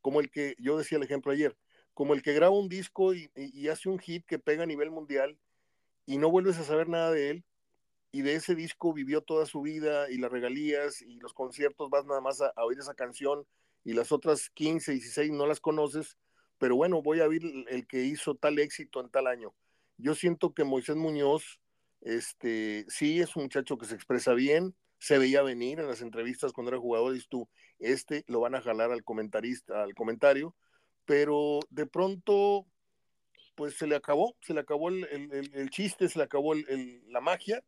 como 0.00 0.20
el 0.20 0.30
que 0.30 0.56
yo 0.58 0.76
decía 0.76 0.98
el 0.98 1.04
ejemplo 1.04 1.32
ayer, 1.32 1.56
como 1.94 2.14
el 2.14 2.22
que 2.22 2.34
graba 2.34 2.56
un 2.56 2.68
disco 2.68 3.14
y, 3.14 3.30
hace 3.68 3.88
un 3.88 3.98
hit 3.98 4.26
que 4.26 4.38
pega 4.38 4.64
a 4.64 4.66
nivel 4.66 4.90
mundial 4.90 5.38
y 6.04 6.18
no 6.18 6.30
vuelves 6.30 6.58
a 6.58 6.64
saber 6.64 6.88
nada 6.88 7.10
de 7.10 7.30
él, 7.30 7.44
y 8.12 8.22
de 8.22 8.34
ese 8.34 8.54
disco 8.54 8.92
vivió 8.92 9.20
toda 9.22 9.46
su 9.46 9.62
vida 9.62 10.10
y 10.10 10.18
las 10.18 10.30
regalías 10.30 11.02
y 11.02 11.18
los 11.20 11.32
conciertos, 11.32 11.90
vas 11.90 12.06
nada 12.06 12.20
más 12.20 12.40
a, 12.40 12.52
oír 12.56 12.78
esa 12.78 12.94
canción 12.94 13.46
y 13.84 13.94
las 13.94 14.12
otras 14.12 14.50
15, 14.50 14.92
16 14.92 15.32
no 15.32 15.46
las 15.46 15.60
conoces, 15.60 16.16
pero 16.58 16.76
bueno, 16.76 17.02
voy 17.02 17.20
a 17.20 17.28
ver 17.28 17.42
el 17.68 17.86
que 17.86 18.04
hizo 18.04 18.34
tal 18.34 18.58
éxito 18.58 19.00
en 19.00 19.10
tal 19.10 19.26
año. 19.26 19.54
Yo 19.98 20.14
siento 20.14 20.52
que 20.52 20.64
Moisés 20.64 20.96
Muñoz, 20.96 21.60
este, 22.00 22.84
sí 22.88 23.20
es 23.20 23.34
un 23.36 23.44
muchacho 23.44 23.78
que 23.78 23.86
se 23.86 23.94
expresa 23.94 24.34
bien, 24.34 24.74
se 24.98 25.18
veía 25.18 25.42
venir 25.42 25.80
en 25.80 25.88
las 25.88 26.00
entrevistas 26.00 26.52
cuando 26.52 26.70
era 26.70 26.80
jugador, 26.80 27.16
y 27.16 27.22
tú, 27.28 27.48
este 27.78 28.24
lo 28.28 28.40
van 28.40 28.54
a 28.54 28.60
jalar 28.60 28.92
al 28.92 29.04
comentarista, 29.04 29.82
al 29.82 29.94
comentario, 29.94 30.54
pero 31.04 31.60
de 31.70 31.86
pronto, 31.86 32.66
pues 33.54 33.76
se 33.76 33.86
le 33.86 33.96
acabó, 33.96 34.36
se 34.42 34.54
le 34.54 34.60
acabó 34.60 34.88
el, 34.90 35.70
chiste, 35.70 36.08
se 36.08 36.18
le 36.18 36.24
acabó 36.24 36.54
la 36.54 37.20
magia 37.20 37.62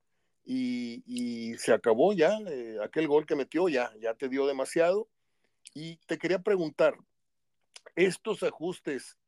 y, 0.44 1.54
se 1.58 1.72
acabó 1.72 2.12
ya, 2.12 2.38
eh, 2.48 2.78
aquel 2.82 3.06
gol 3.06 3.26
que 3.26 3.36
metió 3.36 3.68
ya, 3.68 3.92
ya 4.00 4.14
te 4.14 4.28
dio 4.28 4.46
demasiado. 4.46 5.08
Y 5.74 5.96
te 6.06 6.18
quería 6.18 6.38
preguntar, 6.40 6.96
¿estos 7.94 8.42
ajustes 8.42 9.18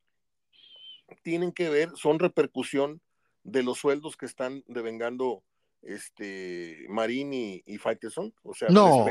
tienen 1.23 1.51
que 1.51 1.69
ver, 1.69 1.89
son 1.95 2.19
repercusión 2.19 3.01
de 3.43 3.63
los 3.63 3.79
sueldos 3.79 4.17
que 4.17 4.25
están 4.25 4.63
devengando 4.67 5.43
este 5.81 6.85
Marín 6.89 7.33
y, 7.33 7.63
y 7.65 7.77
Faiteson? 7.77 8.33
O 8.43 8.53
sea, 8.53 8.69
no, 8.69 9.05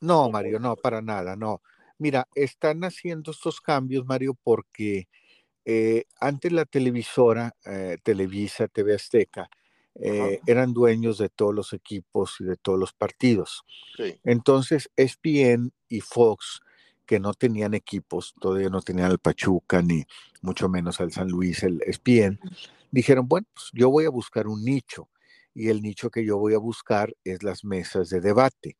no, 0.00 0.30
Mario, 0.30 0.58
no, 0.58 0.76
para 0.76 1.02
nada, 1.02 1.36
no. 1.36 1.62
Mira, 1.98 2.26
están 2.34 2.82
haciendo 2.84 3.30
estos 3.30 3.60
cambios, 3.60 4.06
Mario, 4.06 4.34
porque 4.42 5.08
eh, 5.64 6.04
antes 6.18 6.50
la 6.52 6.64
televisora, 6.64 7.54
eh, 7.66 7.98
Televisa, 8.02 8.68
TV 8.68 8.94
Azteca, 8.94 9.50
eh, 9.96 10.40
eran 10.46 10.72
dueños 10.72 11.18
de 11.18 11.28
todos 11.28 11.54
los 11.54 11.72
equipos 11.74 12.36
y 12.40 12.44
de 12.44 12.56
todos 12.56 12.78
los 12.78 12.94
partidos. 12.94 13.64
Entonces, 14.24 14.90
ESPN 14.96 15.72
y 15.88 16.00
Fox, 16.00 16.60
que 17.10 17.18
no 17.18 17.34
tenían 17.34 17.74
equipos, 17.74 18.36
todavía 18.40 18.68
no 18.68 18.82
tenían 18.82 19.10
el 19.10 19.18
Pachuca, 19.18 19.82
ni 19.82 20.04
mucho 20.42 20.68
menos 20.68 21.00
al 21.00 21.10
San 21.10 21.26
Luis, 21.26 21.64
el 21.64 21.82
ESPN, 21.84 22.38
dijeron, 22.92 23.26
bueno, 23.26 23.48
pues 23.52 23.66
yo 23.72 23.90
voy 23.90 24.04
a 24.04 24.10
buscar 24.10 24.46
un 24.46 24.64
nicho 24.64 25.08
y 25.52 25.70
el 25.70 25.82
nicho 25.82 26.08
que 26.08 26.24
yo 26.24 26.38
voy 26.38 26.54
a 26.54 26.58
buscar 26.58 27.12
es 27.24 27.42
las 27.42 27.64
mesas 27.64 28.10
de 28.10 28.20
debate 28.20 28.76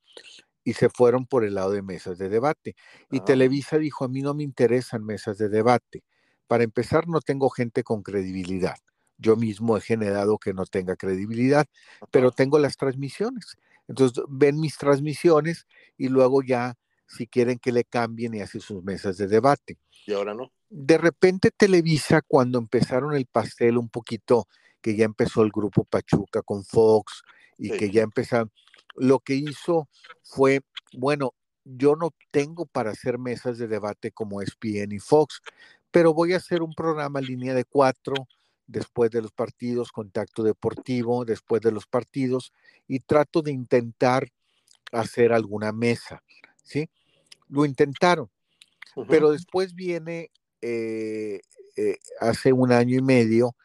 y 0.63 0.75
se 0.75 0.91
fueron 0.91 1.27
por 1.27 1.45
el 1.45 1.55
lado 1.55 1.73
de 1.73 1.83
mesas 1.83 2.19
de 2.19 2.29
debate. 2.29 2.77
Y 3.11 3.19
ah. 3.19 3.25
Televisa 3.25 3.79
dijo, 3.79 4.05
a 4.05 4.09
mí 4.09 4.23
no 4.23 4.33
me 4.33 4.45
interesan 4.45 5.05
mesas 5.05 5.37
de 5.37 5.49
debate. 5.49 6.05
Para 6.47 6.63
empezar, 6.63 7.09
no 7.09 7.21
tengo 7.23 7.51
gente 7.51 7.83
con 7.83 8.05
credibilidad. 8.05 8.77
Yo 9.19 9.35
mismo 9.35 9.77
he 9.77 9.81
generado 9.81 10.39
que 10.39 10.55
no 10.55 10.67
tenga 10.67 10.95
credibilidad, 10.95 11.67
pero 12.13 12.31
tengo 12.31 12.61
las 12.61 12.77
transmisiones. 12.77 13.57
Entonces, 13.89 14.23
ven 14.29 14.61
mis 14.61 14.77
transmisiones 14.77 15.67
y 15.99 16.11
luego 16.11 16.45
ya, 16.45 16.77
si 17.11 17.27
quieren 17.27 17.59
que 17.59 17.73
le 17.73 17.85
cambien 17.85 18.35
y 18.35 18.41
hacen 18.41 18.61
sus 18.61 18.83
mesas 18.85 19.17
de 19.17 19.27
debate. 19.27 19.79
Y 20.07 20.13
ahora 20.13 20.33
no. 20.33 20.53
De 20.69 20.97
repente 20.97 21.51
Televisa, 21.51 22.23
cuando 22.23 22.59
empezaron 22.59 23.15
el 23.15 23.27
pastel 23.27 23.79
un 23.79 23.89
poquito, 23.89 24.47
que 24.81 24.95
ya 24.95 25.05
empezó 25.05 25.43
el 25.43 25.51
grupo 25.51 25.85
Pachuca 25.85 26.43
con 26.43 26.65
Fox 26.65 27.23
y 27.59 27.71
que 27.71 27.91
ya 27.91 28.03
empezaron, 28.03 28.51
lo 28.95 29.19
que 29.19 29.35
hizo 29.35 29.89
fue, 30.23 30.61
bueno, 30.93 31.35
yo 31.65 31.97
no 31.97 32.15
tengo 32.31 32.67
para 32.67 32.93
hacer 32.93 33.19
mesas 33.19 33.59
de 33.59 33.67
debate 33.67 34.13
como 34.13 34.41
ESPN 34.41 34.93
y 34.93 35.01
Fox, 35.01 35.43
pero 35.91 36.15
voy 36.15 36.33
a 36.33 36.37
hacer 36.37 36.63
un 36.63 36.73
programa 36.73 37.19
en 37.19 37.27
línea 37.27 37.55
de 37.55 37.65
cuatro 37.65 38.15
después 38.69 39.11
de 39.11 39.21
los 39.21 39.33
partidos, 39.33 39.91
contacto 39.91 40.45
deportivo, 40.45 41.25
después 41.25 41.61
de 41.61 41.73
los 41.73 41.87
partidos, 41.87 42.53
y 42.87 43.01
trato 43.01 43.43
de 43.43 43.51
intentar 43.51 44.29
hacer 44.93 45.33
alguna 45.33 45.73
mesa, 45.73 46.23
¿sí? 46.63 46.89
Lo 47.51 47.65
intentaron, 47.65 48.31
pero 49.09 49.33
después 49.33 49.75
viene, 49.75 50.31
eh, 50.63 51.41
eh, 51.77 51.99
hace 52.21 52.53
un 52.53 52.73
año 52.73 52.99
y 52.99 53.03
medio, 53.03 53.57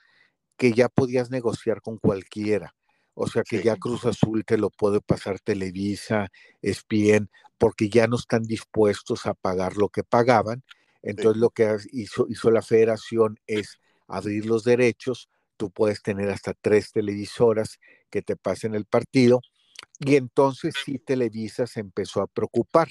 que 0.58 0.74
ya 0.74 0.89
podías 0.89 1.30
negociar 1.30 1.82
con 1.82 1.98
cualquiera. 1.98 2.75
O 3.13 3.27
sea 3.27 3.44
que 3.44 3.63
ya 3.63 3.77
Cruz 3.77 4.06
Azul 4.06 4.44
te 4.44 4.58
lo 4.58 4.70
puede 4.70 5.00
pasar 5.00 5.39
Televisa, 5.39 6.30
ESPN, 6.62 7.30
porque 7.58 7.89
ya 7.89 8.08
no 8.08 8.18
están 8.18 8.44
dispuestos 8.44 9.25
a 9.25 9.34
pagar 9.34 9.77
lo 9.77 9.88
que 9.88 10.04
pagaban. 10.04 10.63
Entonces 11.01 11.39
lo 11.39 11.50
que 11.50 11.77
hizo, 11.94 12.25
hizo 12.30 12.51
la 12.51 12.62
federación 12.62 13.39
es 13.48 13.80
abrir 14.08 14.46
los 14.46 14.65
derechos. 14.65 15.30
Tú 15.56 15.72
puedes 15.72 16.01
tener 16.01 16.30
hasta 16.30 16.54
tres 16.54 16.92
televisoras 16.92 17.80
que 18.10 18.22
te 18.22 18.36
pasen 18.36 18.75
el 18.75 18.86
partido. 18.86 19.39
Y 20.00 20.18
entonces 20.18 20.74
sí 20.84 21.00
Televisa 21.00 21.68
se 21.68 21.80
empezó 21.80 22.22
a 22.22 22.27
preocupar. 22.27 22.89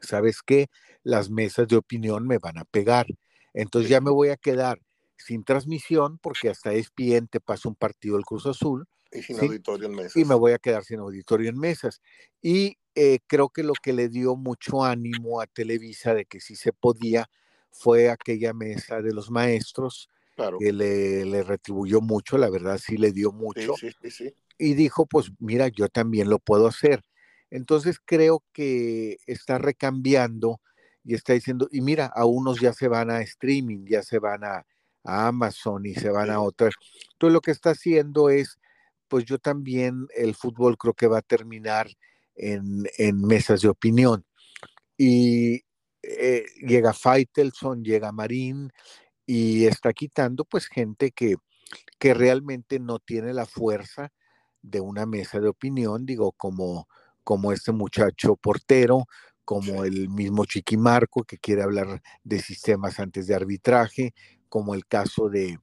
¿Sabes 0.00 0.42
qué? 0.42 0.68
Las 1.02 1.30
mesas 1.30 1.68
de 1.68 1.76
opinión 1.76 2.26
me 2.26 2.38
van 2.38 2.58
a 2.58 2.64
pegar. 2.64 3.06
Entonces 3.54 3.90
ya 3.90 4.00
me 4.00 4.10
voy 4.10 4.28
a 4.28 4.36
quedar 4.36 4.80
sin 5.16 5.44
transmisión 5.44 6.18
porque 6.18 6.50
hasta 6.50 6.72
ESPN 6.72 7.28
te 7.28 7.40
pasa 7.40 7.68
un 7.68 7.74
partido 7.74 8.16
del 8.16 8.24
Cruz 8.24 8.46
Azul 8.46 8.86
y 9.10 9.22
sin 9.22 9.40
auditorio 9.40 9.88
en 9.88 9.94
mesas. 9.94 10.16
Y 10.16 10.24
me 10.24 10.34
voy 10.34 10.52
a 10.52 10.58
quedar 10.58 10.84
sin 10.84 11.00
auditorio 11.00 11.48
en 11.48 11.58
mesas. 11.58 12.02
Y 12.42 12.76
eh, 12.94 13.20
creo 13.26 13.48
que 13.48 13.62
lo 13.62 13.72
que 13.74 13.92
le 13.92 14.08
dio 14.08 14.36
mucho 14.36 14.84
ánimo 14.84 15.40
a 15.40 15.46
Televisa 15.46 16.14
de 16.14 16.26
que 16.26 16.40
sí 16.40 16.56
se 16.56 16.72
podía 16.72 17.28
fue 17.70 18.10
aquella 18.10 18.52
mesa 18.52 19.02
de 19.02 19.12
los 19.12 19.30
maestros, 19.30 20.08
que 20.58 20.72
le, 20.72 21.24
le, 21.24 21.42
retribuyó 21.42 22.00
mucho, 22.00 22.38
la 22.38 22.48
verdad 22.50 22.78
sí 22.78 22.96
le 22.96 23.12
dio 23.12 23.32
mucho. 23.32 23.74
Sí, 23.76 23.90
sí, 24.02 24.10
sí, 24.10 24.34
y 24.58 24.74
dijo, 24.74 25.06
pues 25.06 25.30
mira, 25.38 25.68
yo 25.68 25.88
también 25.88 26.30
lo 26.30 26.38
puedo 26.38 26.66
hacer. 26.66 27.02
Entonces 27.50 27.98
creo 28.04 28.42
que 28.52 29.18
está 29.26 29.58
recambiando 29.58 30.60
y 31.04 31.14
está 31.14 31.32
diciendo, 31.34 31.68
y 31.70 31.80
mira, 31.80 32.06
a 32.06 32.26
unos 32.26 32.60
ya 32.60 32.72
se 32.72 32.88
van 32.88 33.10
a 33.10 33.20
streaming, 33.22 33.86
ya 33.86 34.02
se 34.02 34.18
van 34.18 34.44
a, 34.44 34.66
Amazon 35.08 35.86
y 35.86 35.94
se 35.94 36.10
van 36.10 36.30
a 36.30 36.40
otras. 36.40 36.74
Entonces 37.12 37.32
lo 37.32 37.40
que 37.40 37.52
está 37.52 37.70
haciendo 37.70 38.28
es, 38.28 38.58
pues 39.06 39.24
yo 39.24 39.38
también 39.38 40.08
el 40.16 40.34
fútbol 40.34 40.76
creo 40.76 40.94
que 40.94 41.06
va 41.06 41.18
a 41.18 41.22
terminar 41.22 41.88
en, 42.34 42.82
mesas 43.24 43.60
de 43.60 43.68
opinión. 43.68 44.24
Y 44.98 45.62
eh, 46.02 46.44
llega 46.60 46.92
Faitelson, 46.92 47.84
llega 47.84 48.10
Marín 48.10 48.72
y 49.26 49.66
está 49.66 49.92
quitando 49.92 50.44
pues 50.44 50.66
gente 50.66 51.12
que, 51.12 51.36
que 52.00 52.12
realmente 52.12 52.80
no 52.80 52.98
tiene 52.98 53.32
la 53.32 53.46
fuerza 53.46 54.12
de 54.62 54.80
una 54.80 55.06
mesa 55.06 55.38
de 55.38 55.48
opinión, 55.48 56.04
digo, 56.04 56.32
como, 56.32 56.88
como 57.26 57.50
este 57.50 57.72
muchacho 57.72 58.36
portero, 58.36 59.06
como 59.44 59.82
el 59.82 60.08
mismo 60.08 60.44
Chiquimarco 60.44 61.24
que 61.24 61.38
quiere 61.38 61.64
hablar 61.64 62.00
de 62.22 62.38
sistemas 62.38 63.00
antes 63.00 63.26
de 63.26 63.34
arbitraje, 63.34 64.14
como 64.48 64.76
el 64.76 64.86
caso 64.86 65.28
de, 65.28 65.58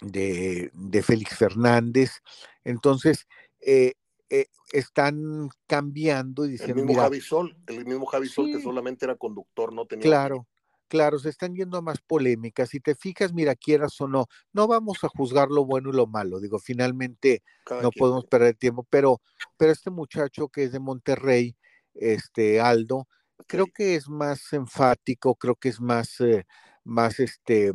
de, 0.00 1.02
Félix 1.04 1.36
Fernández. 1.36 2.22
Entonces, 2.64 3.28
eh, 3.60 3.92
eh, 4.28 4.46
están 4.72 5.48
cambiando 5.68 6.44
y 6.44 6.50
diciendo. 6.50 6.80
El 6.80 6.86
mismo 6.88 7.02
Javi 7.02 7.20
Sol, 7.20 7.56
el 7.68 7.86
mismo 7.86 8.06
Javi 8.06 8.28
Sol 8.28 8.50
que 8.50 8.60
solamente 8.60 9.04
era 9.04 9.14
conductor, 9.14 9.72
no 9.72 9.86
tenía. 9.86 10.02
Claro, 10.02 10.48
claro, 10.94 11.18
se 11.18 11.28
están 11.28 11.56
yendo 11.56 11.76
a 11.76 11.82
más 11.82 12.00
polémicas. 12.00 12.68
Si 12.68 12.78
te 12.78 12.94
fijas, 12.94 13.32
mira, 13.32 13.56
quieras 13.56 14.00
o 14.00 14.06
no, 14.06 14.26
no 14.52 14.68
vamos 14.68 15.02
a 15.02 15.08
juzgar 15.08 15.48
lo 15.48 15.64
bueno 15.64 15.90
y 15.90 15.92
lo 15.92 16.06
malo. 16.06 16.38
Digo, 16.38 16.60
finalmente 16.60 17.42
no 17.82 17.90
podemos 17.90 18.26
perder 18.26 18.54
tiempo, 18.54 18.86
pero, 18.88 19.20
pero 19.56 19.72
este 19.72 19.90
muchacho 19.90 20.48
que 20.48 20.62
es 20.62 20.70
de 20.70 20.78
Monterrey, 20.78 21.56
este 21.94 22.60
Aldo, 22.60 23.08
creo 23.48 23.66
que 23.74 23.96
es 23.96 24.08
más 24.08 24.52
enfático, 24.52 25.34
creo 25.34 25.56
que 25.56 25.70
es 25.70 25.80
más, 25.80 26.20
eh, 26.20 26.46
más 26.84 27.18
este, 27.18 27.72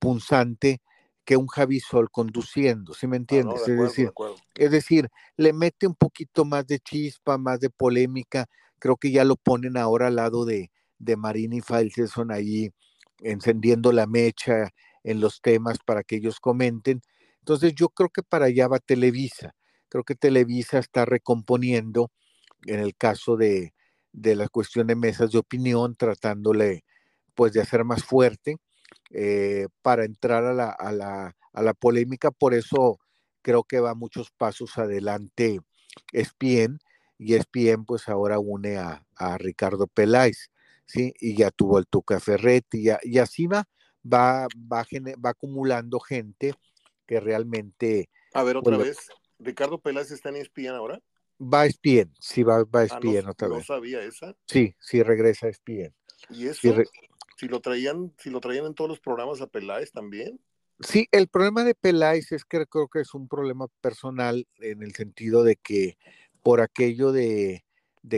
punzante 0.00 0.82
que 1.24 1.36
un 1.36 1.46
Javi 1.46 1.78
Sol 1.78 2.10
conduciendo, 2.10 2.92
¿sí 2.92 3.06
me 3.06 3.18
ah, 3.18 3.18
entiendes? 3.18 3.68
es, 3.68 3.78
decir, 3.78 4.12
es 4.56 4.70
decir, 4.72 5.08
le 5.36 5.52
mete 5.52 5.86
un 5.86 5.94
poquito 5.94 6.44
más 6.44 6.66
de 6.66 6.80
chispa, 6.80 7.38
más 7.38 7.60
de 7.60 7.70
polémica, 7.70 8.46
creo 8.80 8.96
que 8.96 9.12
ya 9.12 9.22
lo 9.22 9.36
ponen 9.36 9.76
ahora 9.76 10.08
al 10.08 10.16
lado 10.16 10.44
de, 10.44 10.72
de 10.98 11.16
Marín 11.16 11.52
y 11.52 11.60
Falseson 11.60 12.32
ahí 12.32 12.70
encendiendo 13.20 13.92
la 13.92 14.06
mecha 14.06 14.70
en 15.04 15.20
los 15.20 15.40
temas 15.40 15.78
para 15.84 16.02
que 16.02 16.16
ellos 16.16 16.40
comenten. 16.40 17.00
Entonces 17.40 17.74
yo 17.74 17.88
creo 17.88 18.10
que 18.10 18.22
para 18.22 18.46
allá 18.46 18.68
va 18.68 18.78
Televisa. 18.78 19.54
Creo 19.88 20.04
que 20.04 20.14
Televisa 20.14 20.78
está 20.78 21.04
recomponiendo 21.04 22.10
en 22.66 22.80
el 22.80 22.96
caso 22.96 23.36
de, 23.36 23.72
de 24.12 24.36
la 24.36 24.48
cuestión 24.48 24.86
de 24.88 24.96
mesas 24.96 25.30
de 25.32 25.38
opinión, 25.38 25.94
tratándole 25.96 26.84
pues 27.34 27.52
de 27.52 27.60
hacer 27.60 27.84
más 27.84 28.04
fuerte 28.04 28.56
eh, 29.10 29.68
para 29.82 30.04
entrar 30.04 30.44
a 30.44 30.52
la, 30.52 30.70
a, 30.70 30.92
la, 30.92 31.36
a 31.52 31.62
la, 31.62 31.74
polémica. 31.74 32.30
Por 32.30 32.52
eso 32.54 32.98
creo 33.42 33.64
que 33.64 33.80
va 33.80 33.94
muchos 33.94 34.30
pasos 34.32 34.76
adelante 34.76 35.60
Espien 36.12 36.78
y 37.18 37.34
Espien 37.34 37.84
pues 37.84 38.08
ahora 38.08 38.38
une 38.38 38.76
a, 38.76 39.04
a, 39.16 39.38
Ricardo 39.38 39.86
Peláez, 39.86 40.50
¿sí? 40.88 41.14
Y 41.20 41.36
ya 41.36 41.52
tuvo 41.52 41.78
el 41.78 41.86
Tuca 41.86 42.18
Ferretti 42.18 42.88
y, 42.88 42.92
y 43.04 43.18
así 43.18 43.46
va, 43.46 43.64
va, 44.04 44.48
va, 44.56 44.84
va 45.24 45.30
acumulando 45.30 46.00
gente 46.00 46.54
que 47.06 47.20
realmente... 47.20 48.10
A 48.34 48.42
ver, 48.42 48.56
otra 48.56 48.76
vez, 48.76 48.98
¿Ricardo 49.38 49.80
Peláez 49.80 50.10
está 50.10 50.30
en 50.30 50.36
Espien 50.36 50.74
ahora? 50.74 51.00
Va 51.40 51.62
a 51.62 51.66
Espien, 51.66 52.12
sí, 52.18 52.42
va, 52.42 52.64
va 52.64 52.80
a 52.80 52.84
Espien 52.84 53.26
ah, 53.26 53.30
otra 53.30 53.48
vez. 53.48 53.58
¿No 53.58 53.64
sabía 53.64 54.02
esa? 54.02 54.34
Sí, 54.46 54.74
sí, 54.80 55.02
regresa 55.04 55.46
a 55.46 55.50
Espien. 55.50 55.94
¿Y 56.30 56.48
eso? 56.48 56.60
si 57.36 57.46
lo 57.46 57.60
traían, 57.60 58.12
si 58.18 58.30
lo 58.30 58.40
traían 58.40 58.66
en 58.66 58.74
todos 58.74 58.90
los 58.90 58.98
programas 58.98 59.40
a 59.40 59.46
Peláez 59.46 59.92
también. 59.92 60.40
Sí, 60.80 61.06
el 61.12 61.28
problema 61.28 61.62
de 61.62 61.74
Peláez 61.74 62.32
es 62.32 62.44
que 62.44 62.66
creo 62.66 62.88
que 62.88 63.00
es 63.00 63.14
un 63.14 63.28
problema 63.28 63.68
personal 63.80 64.46
en 64.56 64.82
el 64.82 64.92
sentido 64.94 65.44
de 65.44 65.54
que 65.54 65.98
por 66.42 66.60
aquello 66.60 67.12
de, 67.12 67.64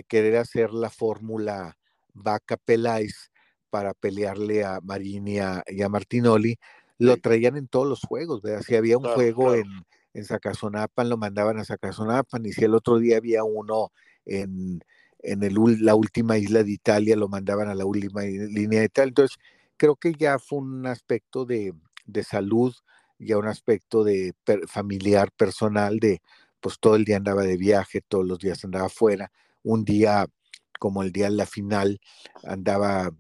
querer 0.08 0.36
hacer 0.36 0.72
la 0.72 0.88
fórmula 0.88 1.76
Vaca 2.14 2.56
Peláez 2.56 3.30
para 3.70 3.94
pelearle 3.94 4.64
a 4.64 4.80
Marini 4.82 5.36
y 5.66 5.82
a, 5.82 5.88
Martinoli, 5.88 6.58
lo 6.98 7.16
traían 7.16 7.56
en 7.56 7.68
todos 7.68 7.86
los 7.86 8.00
juegos, 8.00 8.42
¿verdad? 8.42 8.62
Si 8.66 8.74
había 8.74 8.98
un 8.98 9.04
juego 9.04 9.54
en, 9.54 9.66
en 10.12 10.24
Zacazonapan, 10.24 11.08
lo 11.08 11.16
mandaban 11.16 11.58
a 11.58 11.64
Zacazonapan, 11.64 12.44
y 12.46 12.52
si 12.52 12.64
el 12.64 12.74
otro 12.74 12.98
día 12.98 13.16
había 13.16 13.44
uno 13.44 13.92
en, 14.26 14.80
en 15.20 15.42
el, 15.42 15.54
la 15.80 15.94
última 15.94 16.36
isla 16.36 16.62
de 16.62 16.72
Italia, 16.72 17.16
lo 17.16 17.28
mandaban 17.28 17.68
a 17.68 17.74
la 17.74 17.84
última 17.84 18.22
línea 18.22 18.80
de 18.80 18.86
Italia. 18.86 19.08
Entonces, 19.08 19.38
creo 19.76 19.96
que 19.96 20.12
ya 20.14 20.38
fue 20.38 20.58
un 20.58 20.86
aspecto 20.86 21.44
de, 21.44 21.72
de 22.06 22.24
salud, 22.24 22.74
ya 23.18 23.38
un 23.38 23.46
aspecto 23.46 24.04
de 24.04 24.34
familiar, 24.66 25.30
personal, 25.32 25.98
de 25.98 26.20
pues 26.60 26.78
todo 26.78 26.96
el 26.96 27.04
día 27.04 27.16
andaba 27.16 27.42
de 27.42 27.56
viaje, 27.56 28.02
todos 28.06 28.26
los 28.26 28.38
días 28.38 28.64
andaba 28.64 28.86
afuera. 28.86 29.30
Un 29.62 29.84
día, 29.84 30.26
como 30.80 31.04
el 31.04 31.12
día 31.12 31.26
de 31.26 31.36
la 31.36 31.46
final, 31.46 32.00
andaba 32.42 33.10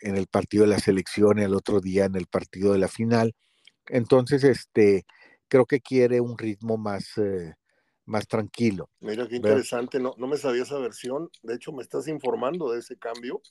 en 0.00 0.16
el 0.16 0.26
partido 0.26 0.64
de 0.64 0.70
la 0.70 0.80
selección, 0.80 1.38
el 1.38 1.54
otro 1.54 1.80
día 1.80 2.06
en 2.06 2.16
el 2.16 2.26
partido 2.26 2.72
de 2.72 2.78
la 2.78 2.88
final. 2.88 3.34
Entonces, 3.86 4.42
este, 4.42 5.04
creo 5.46 5.66
que 5.66 5.80
quiere 5.80 6.20
un 6.20 6.38
ritmo 6.38 6.78
más, 6.78 7.18
eh, 7.18 7.54
más 8.06 8.26
tranquilo. 8.26 8.88
Mira 9.00 9.28
qué 9.28 9.36
interesante, 9.36 10.00
no, 10.00 10.14
no 10.16 10.26
me 10.26 10.38
sabía 10.38 10.62
esa 10.62 10.78
versión, 10.78 11.30
de 11.42 11.54
hecho 11.54 11.72
me 11.72 11.82
estás 11.82 12.08
informando 12.08 12.72
de 12.72 12.80
ese 12.80 12.96
cambio. 12.96 13.42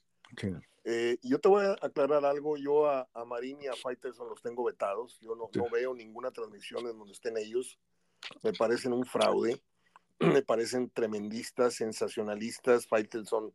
Eh, 0.86 1.18
yo 1.22 1.40
te 1.40 1.50
voy 1.50 1.66
a 1.66 1.76
aclarar 1.82 2.26
algo, 2.26 2.58
yo 2.58 2.90
a, 2.90 3.08
a 3.14 3.26
Marín 3.26 3.62
y 3.62 3.68
a 3.68 3.74
Faitelson 3.74 4.30
los 4.30 4.42
tengo 4.42 4.64
vetados, 4.64 5.20
yo 5.22 5.36
no, 5.36 5.50
no, 5.54 5.70
veo 5.70 5.94
ninguna 5.94 6.32
transmisión 6.32 6.88
en 6.88 6.98
donde 6.98 7.14
estén 7.14 7.38
ellos, 7.38 7.78
me 8.42 8.54
parecen 8.54 8.94
un 8.94 9.06
fraude, 9.06 9.62
me 10.20 10.42
parecen 10.42 10.90
tremendistas, 10.90 11.76
sensacionalistas, 11.76 12.88
Faitelson 12.88 13.54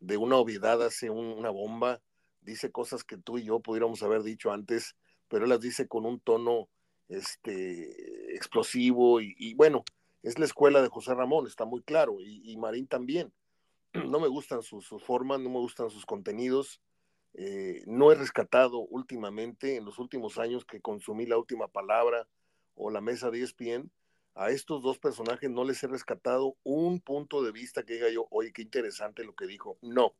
de 0.00 0.16
una 0.16 0.36
obviedad 0.36 0.82
hace 0.82 1.08
una 1.08 1.50
bomba, 1.50 2.02
dice 2.42 2.70
cosas 2.70 3.04
que 3.04 3.16
tú 3.16 3.38
y 3.38 3.44
yo 3.44 3.60
pudiéramos 3.60 4.02
haber 4.02 4.22
dicho 4.22 4.52
antes, 4.52 4.96
pero 5.28 5.44
él 5.44 5.50
las 5.50 5.60
dice 5.60 5.88
con 5.88 6.04
un 6.04 6.20
tono 6.20 6.68
este, 7.08 8.34
explosivo 8.34 9.20
y, 9.22 9.34
y 9.38 9.54
bueno, 9.54 9.84
es 10.24 10.38
la 10.38 10.46
escuela 10.46 10.80
de 10.80 10.88
José 10.88 11.14
Ramón, 11.14 11.46
está 11.46 11.66
muy 11.66 11.82
claro, 11.82 12.16
y, 12.18 12.56
Marín 12.56 12.86
también. 12.86 13.32
No 13.92 14.18
me 14.18 14.26
gustan 14.26 14.62
sus, 14.62 14.88
formas, 15.04 15.38
no 15.38 15.50
me 15.50 15.58
gustan 15.58 15.90
sus 15.90 16.04
contenidos. 16.06 16.80
Eh, 17.34 17.82
no 17.86 18.10
he 18.10 18.14
rescatado 18.14 18.78
últimamente, 18.78 19.76
en 19.76 19.84
los 19.84 19.98
últimos 19.98 20.38
años 20.38 20.64
que 20.64 20.80
consumí 20.80 21.26
la 21.26 21.36
última 21.36 21.68
palabra 21.68 22.26
o 22.74 22.90
la 22.90 23.00
mesa 23.00 23.30
de 23.30 23.42
ESPN, 23.42 23.90
a 24.34 24.50
estos 24.50 24.82
dos 24.82 24.98
personajes 24.98 25.50
no 25.50 25.64
les 25.64 25.82
he 25.82 25.86
rescatado 25.86 26.56
un 26.64 27.00
punto 27.00 27.42
de 27.42 27.52
vista 27.52 27.84
que 27.84 27.94
diga 27.94 28.10
yo, 28.10 28.26
oye, 28.30 28.52
qué 28.52 28.62
interesante 28.62 29.24
lo 29.24 29.34
que 29.34 29.46
dijo. 29.46 29.78
No, 29.80 30.14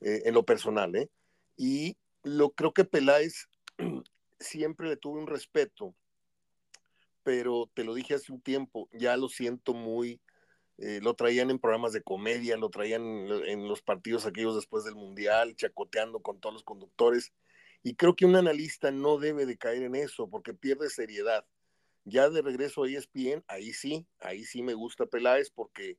eh, 0.00 0.22
en 0.24 0.34
lo 0.34 0.44
personal, 0.44 0.94
¿eh? 0.96 1.10
Y 1.56 1.96
lo 2.22 2.50
creo 2.50 2.72
que 2.72 2.84
Peláez 2.84 3.48
siempre 4.40 4.88
le 4.88 4.96
tuve 4.96 5.20
un 5.20 5.26
respeto 5.26 5.94
pero 7.24 7.70
te 7.74 7.82
lo 7.82 7.94
dije 7.94 8.14
hace 8.14 8.30
un 8.30 8.40
tiempo, 8.40 8.88
ya 8.92 9.16
lo 9.16 9.28
siento 9.28 9.72
muy, 9.72 10.20
eh, 10.78 11.00
lo 11.02 11.14
traían 11.14 11.50
en 11.50 11.58
programas 11.58 11.92
de 11.92 12.02
comedia, 12.02 12.56
lo 12.56 12.68
traían 12.68 13.02
en 13.02 13.66
los 13.66 13.82
partidos 13.82 14.26
aquellos 14.26 14.54
después 14.54 14.84
del 14.84 14.94
Mundial, 14.94 15.56
chacoteando 15.56 16.20
con 16.20 16.38
todos 16.38 16.52
los 16.52 16.62
conductores, 16.62 17.32
y 17.82 17.96
creo 17.96 18.14
que 18.14 18.26
un 18.26 18.36
analista 18.36 18.90
no 18.90 19.18
debe 19.18 19.46
de 19.46 19.56
caer 19.56 19.82
en 19.82 19.94
eso 19.94 20.28
porque 20.28 20.54
pierde 20.54 20.88
seriedad. 20.90 21.44
Ya 22.04 22.28
de 22.28 22.42
regreso 22.42 22.84
a 22.84 22.88
ESPN, 22.88 23.44
ahí 23.48 23.72
sí, 23.72 24.06
ahí 24.20 24.44
sí 24.44 24.62
me 24.62 24.74
gusta 24.74 25.06
Peláez 25.06 25.50
porque 25.50 25.98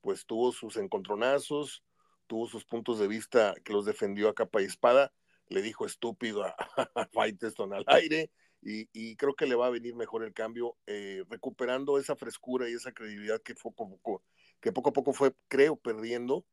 pues 0.00 0.26
tuvo 0.26 0.52
sus 0.52 0.76
encontronazos, 0.76 1.82
tuvo 2.26 2.46
sus 2.46 2.64
puntos 2.64 2.98
de 2.98 3.08
vista 3.08 3.54
que 3.64 3.72
los 3.72 3.84
defendió 3.84 4.28
a 4.28 4.34
capa 4.34 4.62
y 4.62 4.64
espada, 4.64 5.12
le 5.48 5.62
dijo 5.62 5.86
estúpido 5.86 6.44
a, 6.44 6.54
a 6.94 7.08
al 7.14 7.84
aire, 7.86 8.30
y, 8.62 9.16
creo 9.16 9.34
que 9.34 9.46
le 9.46 9.54
va 9.54 9.66
a 9.66 9.70
venir 9.70 9.94
mejor 9.94 10.24
el 10.24 10.32
cambio, 10.32 10.76
eh, 10.86 11.22
recuperando 11.28 11.98
esa 11.98 12.16
frescura 12.16 12.68
y 12.68 12.72
esa 12.72 12.92
credibilidad 12.92 13.40
que 13.40 13.54
poco 13.54 13.84
a 13.84 13.88
poco, 13.88 14.22
que 14.60 14.72
poco 14.72 14.90
a 14.90 14.92
poco 14.92 15.12
fue, 15.12 15.34
creo, 15.48 15.76
perdiendo 15.76 16.44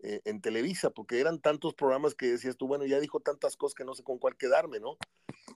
eh, 0.00 0.20
en 0.24 0.40
Televisa, 0.40 0.90
porque 0.90 1.18
eran 1.18 1.40
tantos 1.40 1.74
programas 1.74 2.14
que 2.14 2.26
decías 2.26 2.56
tú, 2.56 2.68
bueno, 2.68 2.84
ya 2.84 3.00
dijo 3.00 3.18
tantas 3.20 3.56
cosas 3.56 3.74
que 3.74 3.84
no 3.84 3.94
sé 3.94 4.04
con 4.04 4.18
cuál 4.18 4.36
quedarme, 4.36 4.78
¿no? 4.78 4.96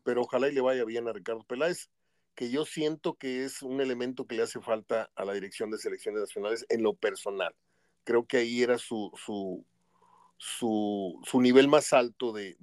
Pero 0.03 0.23
ojalá 0.23 0.49
y 0.49 0.53
le 0.53 0.61
vaya 0.61 0.85
bien 0.85 1.07
a 1.07 1.13
Ricardo 1.13 1.45
Peláez, 1.45 1.91
que 2.35 2.51
yo 2.51 2.65
siento 2.65 3.15
que 3.15 3.45
es 3.45 3.63
un 3.63 3.81
elemento 3.81 4.27
que 4.27 4.37
le 4.37 4.43
hace 4.43 4.61
falta 4.61 5.11
a 5.15 5.25
la 5.25 5.33
dirección 5.35 5.71
de 5.71 5.79
selecciones 5.79 6.21
nacionales 6.21 6.67
en 6.69 6.83
lo 6.83 6.95
personal. 6.95 7.55
Creo 8.05 8.27
que 8.27 8.39
ahí 8.39 8.63
era 8.63 8.79
su, 8.79 9.13
su, 9.17 9.65
su, 10.39 11.41
nivel 11.41 11.69
más 11.69 11.93
alto 11.93 12.33
de, 12.33 12.57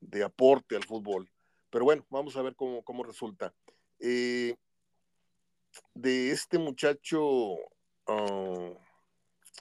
de 0.00 0.24
aporte 0.24 0.76
al 0.76 0.84
fútbol 0.84 1.30
pero 1.70 1.84
bueno, 1.84 2.04
vamos 2.10 2.36
a 2.36 2.42
ver 2.42 2.54
cómo, 2.56 3.04
resulta. 3.04 3.54
Eh, 4.00 4.56
de 5.94 6.32
este 6.32 6.58
muchacho, 6.58 7.56
ah, 8.08 8.72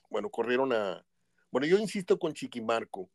bueno, 0.10 0.29
corrieron 0.29 0.73
a, 0.73 1.05
bueno, 1.51 1.67
yo 1.67 1.77
insisto 1.77 2.17
con 2.17 2.34
Chiquimarco. 2.34 3.10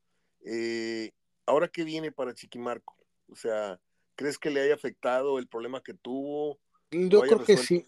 Eh, 0.47 1.11
¿Ahora 1.47 1.69
qué 1.69 1.85
viene 1.85 2.13
para 2.13 2.35
Chiquimarco? 2.35 2.97
O 3.29 3.35
sea, 3.35 3.81
¿crees 4.17 4.39
que 4.39 4.51
le 4.51 4.61
haya 4.61 4.75
afectado 4.75 5.39
el 5.39 5.47
problema 5.47 5.83
que 5.83 5.95
tuvo? 5.95 6.59
Yo 6.91 7.21
creo 7.23 7.45
que 7.45 7.57
sí. 7.57 7.87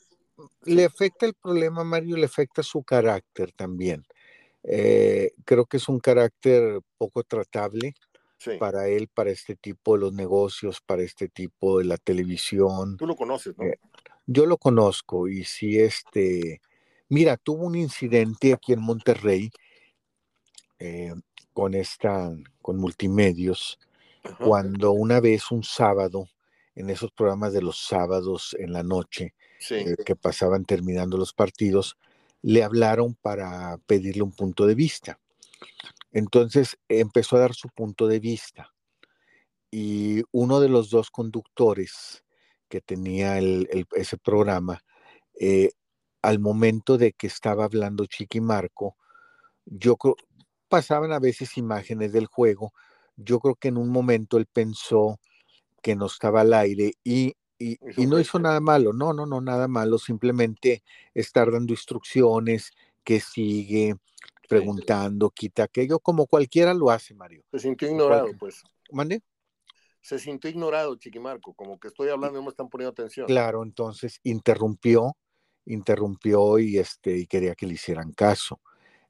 Le 0.65 0.85
afecta 0.85 1.25
el 1.25 1.35
problema, 1.35 1.83
Mario, 1.83 2.17
le 2.17 2.27
afecta 2.27 2.63
su 2.63 2.83
carácter 2.83 3.53
también. 3.53 4.05
Eh, 4.63 5.33
creo 5.45 5.65
que 5.65 5.79
es 5.79 5.89
un 5.89 5.99
carácter 5.99 6.81
poco 6.99 7.23
tratable 7.23 7.95
para 8.59 8.89
él, 8.89 9.09
para 9.09 9.31
este 9.31 9.57
tipo 9.57 9.95
de 9.95 10.01
los 10.01 10.13
negocios, 10.13 10.81
para 10.81 11.03
este 11.03 11.29
tipo 11.29 11.79
de 11.79 11.85
la 11.85 11.97
televisión. 11.97 12.97
Tú 12.97 13.07
lo 13.07 13.17
conoces, 13.17 13.57
¿no? 13.57 13.65
Eh, 13.65 13.79
yo 14.27 14.45
lo 14.45 14.59
conozco 14.59 15.29
y 15.29 15.45
si 15.45 15.79
este, 15.79 16.61
mira, 17.09 17.37
tuvo 17.37 17.65
un 17.65 17.77
incidente 17.77 18.53
aquí 18.53 18.73
en 18.73 18.83
Monterrey 18.83 19.51
eh, 20.79 21.15
con 21.53 21.75
esta, 21.75 22.37
con 22.61 22.77
multimedios, 22.77 23.79
cuando 24.39 24.93
una 24.93 25.21
vez 25.21 25.51
un 25.51 25.63
sábado, 25.63 26.29
en 26.75 26.91
esos 26.91 27.11
programas 27.13 27.53
de 27.53 27.63
los 27.63 27.79
sábados 27.79 28.55
en 28.59 28.73
la 28.73 28.83
noche, 28.83 29.35
eh, 29.71 29.97
que 30.05 30.17
pasaban 30.17 30.65
terminando 30.65 31.17
los 31.17 31.33
partidos, 31.33 31.97
le 32.43 32.63
hablaron 32.63 33.15
para 33.15 33.79
pedirle 33.87 34.23
un 34.23 34.33
punto 34.33 34.67
de 34.67 34.75
vista. 34.75 35.19
Entonces 36.13 36.79
empezó 36.89 37.37
a 37.37 37.41
dar 37.41 37.55
su 37.55 37.69
punto 37.69 38.07
de 38.07 38.21
vista 38.21 38.73
y 39.71 40.23
uno 40.33 40.61
de 40.61 40.69
los 40.69 40.91
dos 40.91 41.11
conductores 41.11 42.25
que 42.69 42.81
tenía 42.81 43.39
ese 43.39 44.17
programa, 44.17 44.83
eh, 45.39 45.71
al 46.23 46.39
momento 46.39 46.99
de 46.99 47.13
que 47.13 47.27
estaba 47.27 47.65
hablando 47.65 48.07
Chiqui 48.07 48.41
Marco, 48.41 48.97
yo 49.65 49.97
creo, 49.97 50.17
pasaban 50.69 51.13
a 51.13 51.19
veces 51.19 51.57
imágenes 51.57 52.13
del 52.13 52.27
juego, 52.27 52.73
yo 53.17 53.41
creo 53.41 53.55
que 53.55 53.69
en 53.69 53.77
un 53.77 53.91
momento 53.91 54.37
él 54.37 54.47
pensó 54.47 55.19
que 55.83 55.97
no 55.97 56.07
estaba 56.07 56.43
al 56.43 56.53
aire 56.55 56.93
y, 57.05 57.35
y, 57.59 57.79
no 58.07 58.21
hizo 58.21 58.39
nada 58.39 58.61
malo, 58.61 58.93
no, 58.93 59.13
no, 59.13 59.25
no, 59.25 59.41
nada 59.41 59.69
malo, 59.69 59.99
simplemente 59.99 60.83
estar 61.15 61.51
dando 61.51 61.73
instrucciones, 61.73 62.73
que 63.07 63.21
sigue, 63.21 63.95
preguntando, 64.49 65.31
quita 65.31 65.63
aquello, 65.63 66.01
como 66.01 66.27
cualquiera 66.27 66.75
lo 66.75 66.91
hace, 66.91 67.15
Mario. 67.15 67.45
Se 67.53 67.61
sintió 67.61 67.89
ignorado, 67.89 68.29
pues. 68.39 68.65
¿Mande? 68.91 69.23
Se 70.01 70.19
sintió 70.19 70.51
ignorado, 70.51 70.97
Chiquimarco, 70.97 71.55
como 71.55 71.79
que 71.79 71.89
estoy 71.89 72.09
hablando 72.09 72.39
y 72.39 72.41
no 72.41 72.47
me 72.47 72.51
están 72.51 72.69
poniendo 72.69 72.91
atención. 72.91 73.27
Claro, 73.27 73.63
entonces 73.63 74.21
interrumpió, 74.25 75.17
interrumpió 75.67 76.59
y, 76.59 76.79
este, 76.79 77.17
y 77.17 77.27
quería 77.27 77.55
que 77.55 77.67
le 77.67 77.75
hicieran 77.75 78.13
caso. 78.13 78.61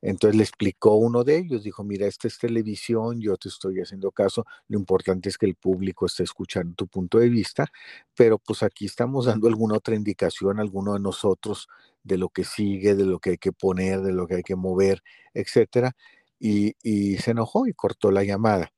Entonces 0.07 0.37
le 0.37 0.45
explicó 0.45 0.95
uno 0.95 1.25
de 1.25 1.37
ellos, 1.37 1.65
dijo, 1.65 1.83
mira, 1.83 2.07
esta 2.07 2.29
es 2.29 2.39
televisión, 2.39 3.21
yo 3.21 3.37
te 3.37 3.49
estoy 3.49 3.81
haciendo 3.81 4.13
caso, 4.13 4.47
lo 4.69 4.79
importante 4.79 5.29
es 5.29 5.37
que 5.37 5.47
el 5.47 5.57
público 5.57 6.07
esté 6.07 6.23
escuchando 6.23 6.77
tu 6.77 6.87
punto 6.87 7.19
de 7.19 7.29
vista, 7.29 7.67
pero 8.15 8.39
pues 8.39 8.63
aquí 8.63 8.87
estamos 8.87 9.27
dando 9.27 9.49
alguna 9.49 9.75
otra 9.79 9.97
indicación, 9.97 10.61
alguno 10.61 10.95
de 10.95 11.01
nosotros, 11.01 11.67
de 12.05 12.19
lo 12.19 12.29
que 12.29 12.45
sigue, 12.45 12.95
de 12.95 13.05
lo 13.05 13.19
que 13.19 13.31
hay 13.31 13.39
que 13.39 13.51
poner, 13.51 14.01
de 14.01 14.13
lo 14.13 14.29
que 14.29 14.37
hay 14.37 14.43
que 14.45 14.55
mover, 14.55 15.03
etcétera, 15.35 15.97
y, 16.39 16.77
se 17.17 17.33
enojó 17.33 17.67
y 17.67 17.73
cortó 17.73 18.13
la 18.13 18.23
llamada. 18.23 18.73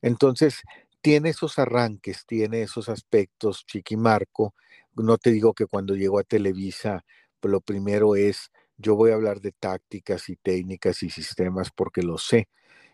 Entonces, 0.00 0.62
tiene 1.00 1.30
esos 1.30 1.58
arranques, 1.58 2.24
tiene 2.24 2.62
esos 2.62 2.88
aspectos, 2.88 3.66
Chiquimarco, 3.66 4.54
no 4.94 5.18
te 5.18 5.32
digo 5.32 5.54
que 5.54 5.66
cuando 5.66 5.96
llegó 5.96 6.20
a 6.20 6.24
Televisa, 6.24 7.04
lo 7.42 7.60
primero 7.60 8.14
es 8.14 8.52
yo 8.78 8.94
voy 8.96 9.10
a 9.10 9.14
hablar 9.14 9.40
de 9.40 9.52
tácticas 9.52 10.28
y 10.28 10.36
técnicas 10.36 11.02
y 11.02 11.10
sistemas 11.10 11.70
porque 11.74 12.02
lo 12.02 12.18
sé. 12.18 12.48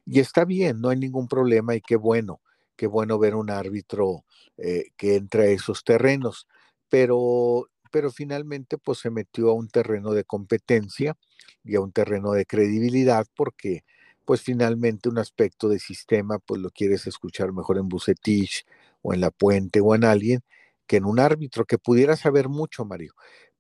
Y 0.06 0.20
está 0.20 0.44
bien, 0.44 0.80
no 0.80 0.88
hay 0.90 0.98
ningún 0.98 1.28
problema 1.28 1.74
y 1.74 1.80
qué 1.80 1.96
bueno, 1.96 2.40
qué 2.76 2.86
bueno 2.86 3.18
ver 3.18 3.34
un 3.34 3.50
árbitro 3.50 4.24
eh, 4.58 4.86
que 4.96 5.16
entra 5.16 5.42
a 5.44 5.46
esos 5.46 5.84
terrenos. 5.84 6.46
Pero, 6.88 7.68
pero 7.90 8.10
finalmente 8.10 8.78
pues 8.78 8.98
se 8.98 9.10
metió 9.10 9.50
a 9.50 9.54
un 9.54 9.68
terreno 9.68 10.12
de 10.12 10.24
competencia 10.24 11.16
y 11.64 11.76
a 11.76 11.80
un 11.80 11.92
terreno 11.92 12.32
de 12.32 12.46
credibilidad 12.46 13.26
porque 13.36 13.84
pues 14.24 14.40
finalmente 14.42 15.08
un 15.08 15.18
aspecto 15.18 15.68
de 15.68 15.78
sistema 15.78 16.38
pues 16.38 16.60
lo 16.60 16.70
quieres 16.70 17.06
escuchar 17.06 17.52
mejor 17.52 17.78
en 17.78 17.88
Bucetich 17.88 18.64
o 19.02 19.12
en 19.14 19.20
La 19.20 19.30
Puente 19.30 19.80
o 19.80 19.94
en 19.94 20.04
alguien 20.04 20.40
que 20.86 20.96
en 20.98 21.04
un 21.06 21.18
árbitro 21.20 21.64
que 21.64 21.78
pudiera 21.78 22.16
saber 22.16 22.48
mucho, 22.48 22.84
Mario 22.84 23.14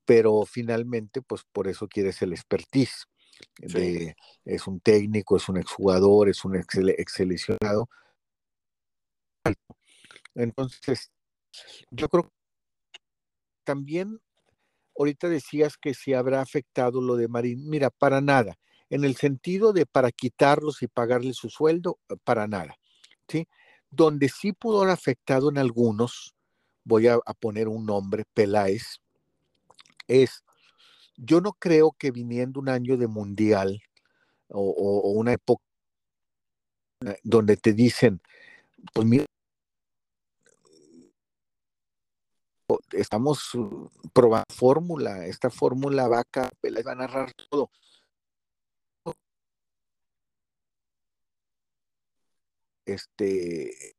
pero 0.04 0.44
finalmente, 0.44 1.22
pues 1.22 1.42
por 1.52 1.68
eso 1.68 1.88
quieres 1.88 2.20
el 2.22 2.32
expertise. 2.32 3.06
es 4.44 4.66
un 4.66 4.80
técnico, 4.80 5.36
es 5.36 5.48
un 5.48 5.56
exjugador, 5.56 6.28
es 6.28 6.44
un 6.44 6.56
ex, 6.56 7.12
seleccionado. 7.12 7.88
Entonces, 10.34 11.10
yo 11.90 12.08
creo 12.08 12.24
que 12.24 13.00
también 13.64 14.20
ahorita 14.96 15.28
decías 15.28 15.76
que 15.76 15.94
si 15.94 16.14
habrá 16.14 16.40
afectado 16.40 17.00
lo 17.00 17.16
de 17.16 17.28
Marín. 17.28 17.68
Mira, 17.68 17.90
para 17.90 18.20
nada. 18.20 18.56
En 18.90 19.04
el 19.04 19.16
sentido 19.16 19.72
de 19.72 19.86
para 19.86 20.12
quitarlos 20.12 20.82
y 20.82 20.88
pagarle 20.88 21.32
su 21.32 21.48
sueldo, 21.48 21.98
para 22.22 22.46
nada. 22.46 22.76
¿sí? 23.28 23.48
Donde 23.90 24.28
sí 24.28 24.52
pudo 24.52 24.82
haber 24.82 24.92
afectado 24.92 25.50
en 25.50 25.58
algunos, 25.58 26.34
voy 26.84 27.08
a, 27.08 27.14
a 27.14 27.34
poner 27.34 27.68
un 27.68 27.86
nombre, 27.86 28.24
Peláez, 28.34 29.00
es, 30.08 30.44
yo 31.16 31.40
no 31.40 31.52
creo 31.52 31.92
que 31.92 32.10
viniendo 32.10 32.60
un 32.60 32.68
año 32.68 32.96
de 32.96 33.08
mundial 33.08 33.82
o, 34.48 35.12
una 35.12 35.32
época 35.32 35.64
donde 37.22 37.56
te 37.56 37.72
dicen, 37.72 38.20
pues 38.92 39.06
mira, 39.06 39.26
estamos 42.92 43.50
probando 44.12 44.46
fórmula, 44.54 45.26
esta 45.26 45.50
fórmula 45.50 46.08
vaca, 46.08 46.50
va 46.86 46.92
a 46.92 46.94
narrar 46.94 47.32
todo. 47.34 47.70
Este. 52.86 53.94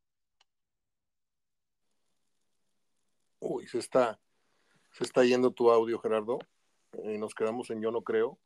Uy, 3.39 3.67
se 3.67 3.79
está, 3.79 4.19
se 4.95 5.03
está 5.03 5.25
yendo 5.25 5.51
tu 5.51 5.69
audio, 5.71 5.99
Gerardo. 5.99 6.39
Y 7.03 7.17
nos 7.17 7.35
quedamos 7.35 7.69
en 7.69 7.81
Yo 7.81 7.91
no 7.91 8.01
creo. 8.01 8.37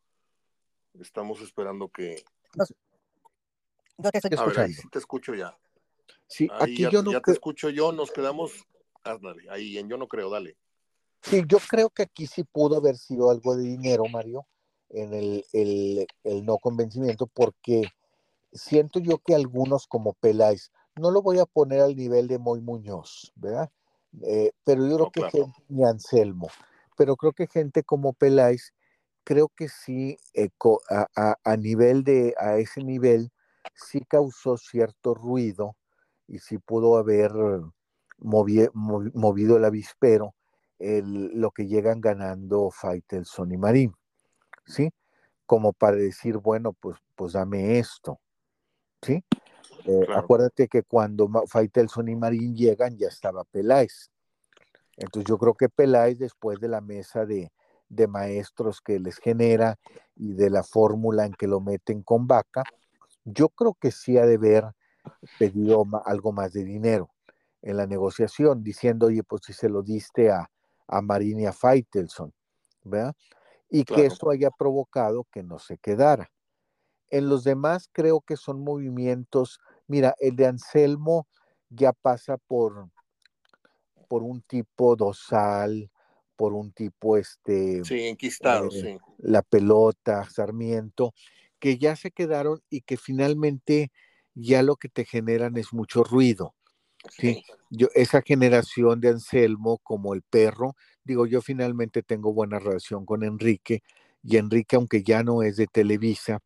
Estamos 0.99 1.41
esperando 1.41 1.89
que. 1.89 2.23
No, 2.55 4.09
te 4.09 4.17
estoy 4.17 4.31
escuchando. 4.33 4.43
A 4.43 4.47
ver, 4.47 4.59
ahí 4.59 4.73
sí 4.73 4.89
te 4.89 4.97
escucho 4.97 5.35
ya. 5.35 5.55
Sí, 6.25 6.47
aquí 6.59 6.83
ya, 6.83 6.89
yo 6.89 7.03
no 7.03 7.12
ya 7.12 7.21
te 7.21 7.31
escucho 7.31 7.69
yo, 7.69 7.91
nos 7.91 8.12
quedamos. 8.12 8.51
Ándale, 9.03 9.47
ahí 9.49 9.77
en 9.77 9.88
Yo 9.88 9.97
no 9.97 10.07
creo, 10.07 10.29
dale. 10.29 10.57
Sí, 11.21 11.43
yo 11.47 11.59
creo 11.69 11.89
que 11.89 12.03
aquí 12.03 12.25
sí 12.25 12.43
pudo 12.43 12.77
haber 12.77 12.97
sido 12.97 13.29
algo 13.29 13.55
de 13.55 13.63
dinero, 13.63 14.05
Mario, 14.05 14.47
en 14.89 15.13
el, 15.13 15.45
el, 15.53 16.07
el 16.23 16.45
no 16.45 16.57
convencimiento, 16.57 17.27
porque 17.27 17.83
siento 18.51 18.99
yo 18.99 19.19
que 19.19 19.35
algunos 19.35 19.85
como 19.85 20.13
Peláez, 20.13 20.71
no 20.95 21.12
lo 21.12 21.21
voy 21.21 21.39
a 21.39 21.45
poner 21.45 21.81
al 21.81 21.95
nivel 21.95 22.27
de 22.27 22.39
Moy 22.39 22.62
Muñoz, 22.62 23.31
¿verdad? 23.35 23.69
Eh, 24.24 24.52
pero 24.63 24.88
yo 24.88 25.10
creo 25.10 25.12
que 25.12 25.38
gente, 25.38 25.63
ni 25.69 25.84
Anselmo, 25.84 26.50
pero 26.98 27.15
creo 27.15 27.32
que 27.34 27.48
gente 27.48 27.84
como 27.84 28.13
Peláez, 28.13 28.74
creo 29.24 29.50
que 29.50 29.69
sí, 29.69 30.17
eh, 30.34 30.50
a, 31.15 31.58
nivel 31.58 32.04
de, 32.04 32.34
a 32.38 32.58
ese 32.58 32.84
nivel, 32.84 33.32
sí 33.76 34.02
causó 34.08 34.58
cierto 34.58 35.13
ruido 35.13 35.76
y 36.28 36.39
sí 36.39 36.58
pudo 36.58 36.98
haber 36.98 37.32
movido 38.17 39.58
el 39.58 39.65
avispero 39.65 40.34
lo 40.80 41.52
que 41.52 41.67
llegan 41.67 42.02
ganando 42.02 42.72
Faitelson 42.72 43.52
y 43.52 43.58
Marín, 43.58 43.93
¿sí? 44.65 44.91
Como 45.45 45.74
para 45.74 45.98
decir, 45.98 46.38
bueno, 46.38 46.74
pues, 46.74 46.98
pues 47.15 47.34
dame 47.34 47.80
esto, 47.80 48.19
¿sí? 49.02 49.24
Eh, 49.85 50.07
acuérdate 50.13 50.67
que 50.67 50.83
cuando 50.83 51.29
Faitelson 51.47 52.09
y 52.09 52.15
Marín 52.15 52.55
llegan 52.55 52.97
ya 52.97 53.07
estaba 53.07 53.43
Peláez. 53.43 54.11
Entonces 54.97 55.29
yo 55.29 55.37
creo 55.37 55.53
que 55.53 55.69
Peláez 55.69 56.19
después 56.19 56.59
de 56.59 56.67
la 56.67 56.81
mesa 56.81 57.25
de, 57.25 57.51
maestros 58.07 58.81
que 58.81 58.99
les 58.99 59.17
genera 59.17 59.79
y 60.15 60.33
de 60.33 60.49
la 60.49 60.63
fórmula 60.63 61.25
en 61.25 61.33
que 61.33 61.47
lo 61.47 61.59
meten 61.59 62.03
con 62.03 62.27
vaca, 62.27 62.63
yo 63.25 63.49
creo 63.49 63.75
que 63.79 63.91
sí 63.91 64.17
ha 64.17 64.25
de 64.25 64.35
haber 64.35 64.65
pedido 65.39 65.83
algo 66.05 66.31
más 66.31 66.53
de 66.53 66.63
dinero 66.63 67.09
en 67.61 67.77
la 67.77 67.87
negociación, 67.87 68.63
diciendo, 68.63 69.07
oye, 69.07 69.23
pues 69.23 69.41
si 69.45 69.53
se 69.53 69.69
lo 69.69 69.81
diste 69.81 70.29
a, 70.29 70.49
a 70.87 71.01
Marín 71.01 71.39
y 71.39 71.45
a 71.45 71.53
Faitelson, 71.53 72.31
¿verdad? 72.83 73.15
Y 73.69 73.83
que 73.85 74.05
eso 74.05 74.29
haya 74.29 74.49
provocado 74.51 75.25
que 75.31 75.43
no 75.43 75.59
se 75.59 75.77
quedara. 75.77 76.31
En 77.09 77.27
los 77.27 77.43
demás 77.43 77.89
creo 77.91 78.21
que 78.21 78.37
son 78.37 78.63
movimientos, 78.63 79.59
mira, 79.89 80.15
el 80.19 80.36
de 80.36 80.45
Anselmo 80.45 81.28
ya 81.69 81.91
pasa 81.91 82.38
por, 82.38 82.89
por 84.08 84.23
un 84.23 84.41
tipo 84.41 84.95
dosal, 84.95 85.91
por 86.36 86.54
un 86.54 86.71
tipo, 86.71 87.17
este... 87.17 87.84
Sí, 87.84 88.08
enquistado, 88.08 88.71
sí. 88.71 88.97
La 89.17 89.41
pelota, 89.41 90.23
Sarmiento, 90.30 91.13
que 91.60 91.78
ya 91.78 91.97
se 91.97 92.12
quedaron 92.12 92.62
y 92.69 92.82
que 92.82 92.95
finalmente 92.95 93.91
ya 94.36 94.63
lo 94.63 94.78
que 94.78 94.88
te 94.88 95.04
generan 95.04 95.58
es 95.58 95.73
mucho 95.73 96.04
ruido. 96.04 96.56
Sí. 97.10 97.43
Yo, 97.69 97.88
esa 97.93 98.21
generación 98.21 99.02
de 99.02 99.10
Anselmo, 99.10 99.80
como 99.80 100.13
el 100.13 100.21
perro, 100.21 100.75
digo, 101.04 101.25
yo 101.25 101.41
finalmente 101.41 102.04
tengo 102.04 102.34
buena 102.34 102.60
relación 102.60 103.06
con 103.06 103.23
Enrique, 103.23 103.82
y 104.21 104.38
Enrique, 104.38 104.75
aunque 104.75 105.04
ya 105.04 105.23
no 105.23 105.43
es 105.43 105.56
de 105.58 105.67
Televisa, 105.67 106.39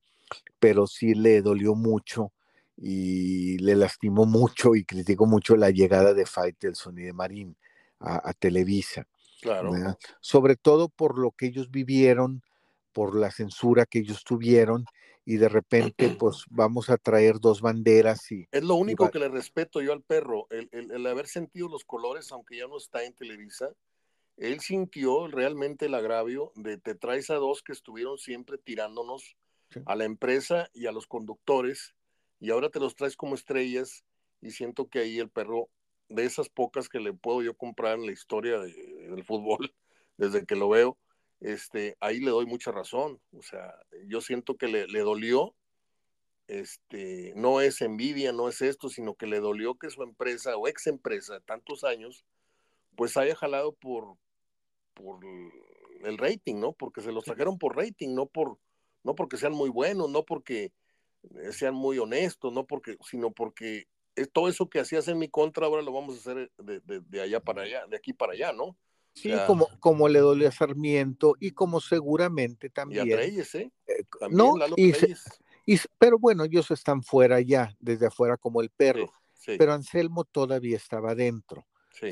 pero 0.59 0.87
sí 0.87 1.13
le 1.13 1.41
dolió 1.41 1.75
mucho 1.75 2.31
y 2.77 3.57
le 3.59 3.75
lastimó 3.75 4.25
mucho 4.25 4.75
y 4.75 4.83
criticó 4.83 5.25
mucho 5.25 5.55
la 5.55 5.69
llegada 5.69 6.13
de 6.13 6.25
Faitelson 6.25 6.97
y 6.97 7.03
de 7.03 7.13
Marín 7.13 7.55
a, 7.99 8.33
Televisa. 8.33 9.07
Claro. 9.41 9.71
Sobre 10.19 10.55
todo 10.55 10.89
por 10.89 11.17
lo 11.17 11.31
que 11.31 11.47
ellos 11.47 11.71
vivieron, 11.71 12.41
por 12.91 13.15
la 13.15 13.31
censura 13.31 13.85
que 13.85 13.99
ellos 13.99 14.23
tuvieron 14.23 14.85
y 15.25 15.37
de 15.37 15.49
repente 15.49 16.09
pues 16.19 16.45
vamos 16.49 16.89
a 16.89 16.97
traer 16.97 17.39
dos 17.39 17.61
banderas 17.61 18.31
y... 18.31 18.47
Es 18.51 18.63
lo 18.63 18.75
único 18.75 19.09
que 19.09 19.19
le 19.19 19.29
respeto 19.29 19.81
yo 19.81 19.93
al 19.93 20.01
perro, 20.01 20.47
el, 20.49 20.69
el, 20.71 21.05
haber 21.07 21.27
sentido 21.27 21.69
los 21.69 21.85
colores, 21.85 22.31
aunque 22.31 22.57
ya 22.57 22.67
no 22.67 22.77
está 22.77 23.03
en 23.03 23.13
Televisa, 23.13 23.69
él 24.37 24.59
sintió 24.59 25.27
realmente 25.27 25.85
el 25.85 25.93
agravio 25.93 26.51
de 26.55 26.77
te 26.77 26.95
traes 26.95 27.29
a 27.29 27.35
dos 27.35 27.61
que 27.61 27.71
estuvieron 27.71 28.17
siempre 28.17 28.57
tirándonos 28.57 29.37
a 29.85 29.95
la 29.95 30.05
empresa 30.05 30.69
y 30.73 30.87
a 30.87 30.91
los 30.91 31.07
conductores 31.07 31.95
y 32.43 32.51
ahora 32.51 32.69
te 32.69 32.81
los 32.81 32.93
traes 32.93 33.15
como 33.15 33.35
estrellas 33.35 34.03
y 34.41 34.51
siento 34.51 34.89
que 34.89 34.99
ahí 34.99 35.17
el 35.17 35.29
perro, 35.29 35.69
de 36.09 36.25
esas 36.25 36.49
pocas 36.49 36.89
que 36.89 36.99
le 36.99 37.13
puedo 37.13 37.41
yo 37.41 37.55
comprar 37.55 37.97
en 37.97 38.05
la 38.05 38.11
historia 38.11 38.59
del 38.59 39.23
fútbol, 39.23 39.73
desde 40.17 40.45
que 40.45 40.57
lo 40.57 40.67
veo, 40.67 40.97
este, 41.39 41.95
ahí 42.01 42.19
le 42.19 42.31
doy 42.31 42.45
mucha 42.45 42.73
razón. 42.73 43.21
O 43.31 43.41
sea, 43.41 43.73
yo 44.07 44.19
siento 44.19 44.57
que 44.57 44.67
le, 44.67 44.87
le 44.87 44.99
dolió, 44.99 45.55
este, 46.47 47.31
no 47.37 47.61
es 47.61 47.81
envidia, 47.81 48.33
no 48.33 48.49
es 48.49 48.61
esto, 48.61 48.89
sino 48.89 49.15
que 49.15 49.25
le 49.25 49.39
dolió 49.39 49.75
que 49.75 49.89
su 49.89 50.03
empresa 50.03 50.57
o 50.57 50.67
ex 50.67 50.87
empresa, 50.87 51.39
tantos 51.45 51.85
años, 51.85 52.25
pues 52.97 53.15
haya 53.15 53.37
jalado 53.37 53.71
por, 53.71 54.17
por 54.95 55.23
el 56.03 56.17
rating, 56.17 56.55
¿no? 56.55 56.73
Porque 56.73 56.99
se 56.99 57.13
los 57.13 57.23
trajeron 57.23 57.57
por 57.57 57.77
rating, 57.77 58.13
no 58.13 58.25
por, 58.25 58.59
no 59.01 59.15
porque 59.15 59.37
sean 59.37 59.53
muy 59.53 59.69
buenos, 59.69 60.09
no 60.09 60.25
porque 60.25 60.73
sean 61.51 61.73
muy 61.73 61.97
honestos, 61.99 62.51
no 62.53 62.65
porque, 62.65 62.97
sino 63.05 63.31
porque 63.31 63.87
todo 64.31 64.47
eso 64.49 64.69
que 64.69 64.79
hacías 64.79 65.07
en 65.07 65.17
mi 65.17 65.27
contra 65.27 65.65
ahora 65.65 65.81
lo 65.81 65.91
vamos 65.91 66.15
a 66.15 66.19
hacer 66.19 66.51
de, 66.57 67.21
allá 67.21 67.39
para 67.39 67.63
allá, 67.63 67.85
de 67.87 67.97
aquí 67.97 68.13
para 68.13 68.33
allá, 68.33 68.53
¿no? 68.53 68.77
Sí, 69.15 69.31
como, 69.45 69.67
como 69.79 70.09
le 70.09 70.19
dolió 70.19 70.47
a 70.47 70.51
Sarmiento 70.51 71.35
y 71.39 71.51
como 71.51 71.79
seguramente 71.79 72.69
también. 72.69 73.07
Y 73.07 73.13
a 73.13 73.17
Reyes, 73.17 73.53
¿eh? 73.55 73.71
eh 73.85 74.03
no, 74.31 74.55
y, 75.65 75.77
pero 75.97 76.17
bueno, 76.17 76.43
ellos 76.43 76.71
están 76.71 77.03
fuera 77.03 77.39
ya, 77.39 77.75
desde 77.79 78.07
afuera 78.07 78.37
como 78.37 78.61
el 78.61 78.69
perro. 78.69 79.11
Pero 79.45 79.73
Anselmo 79.73 80.23
todavía 80.23 80.77
estaba 80.77 81.15
dentro. 81.15 81.65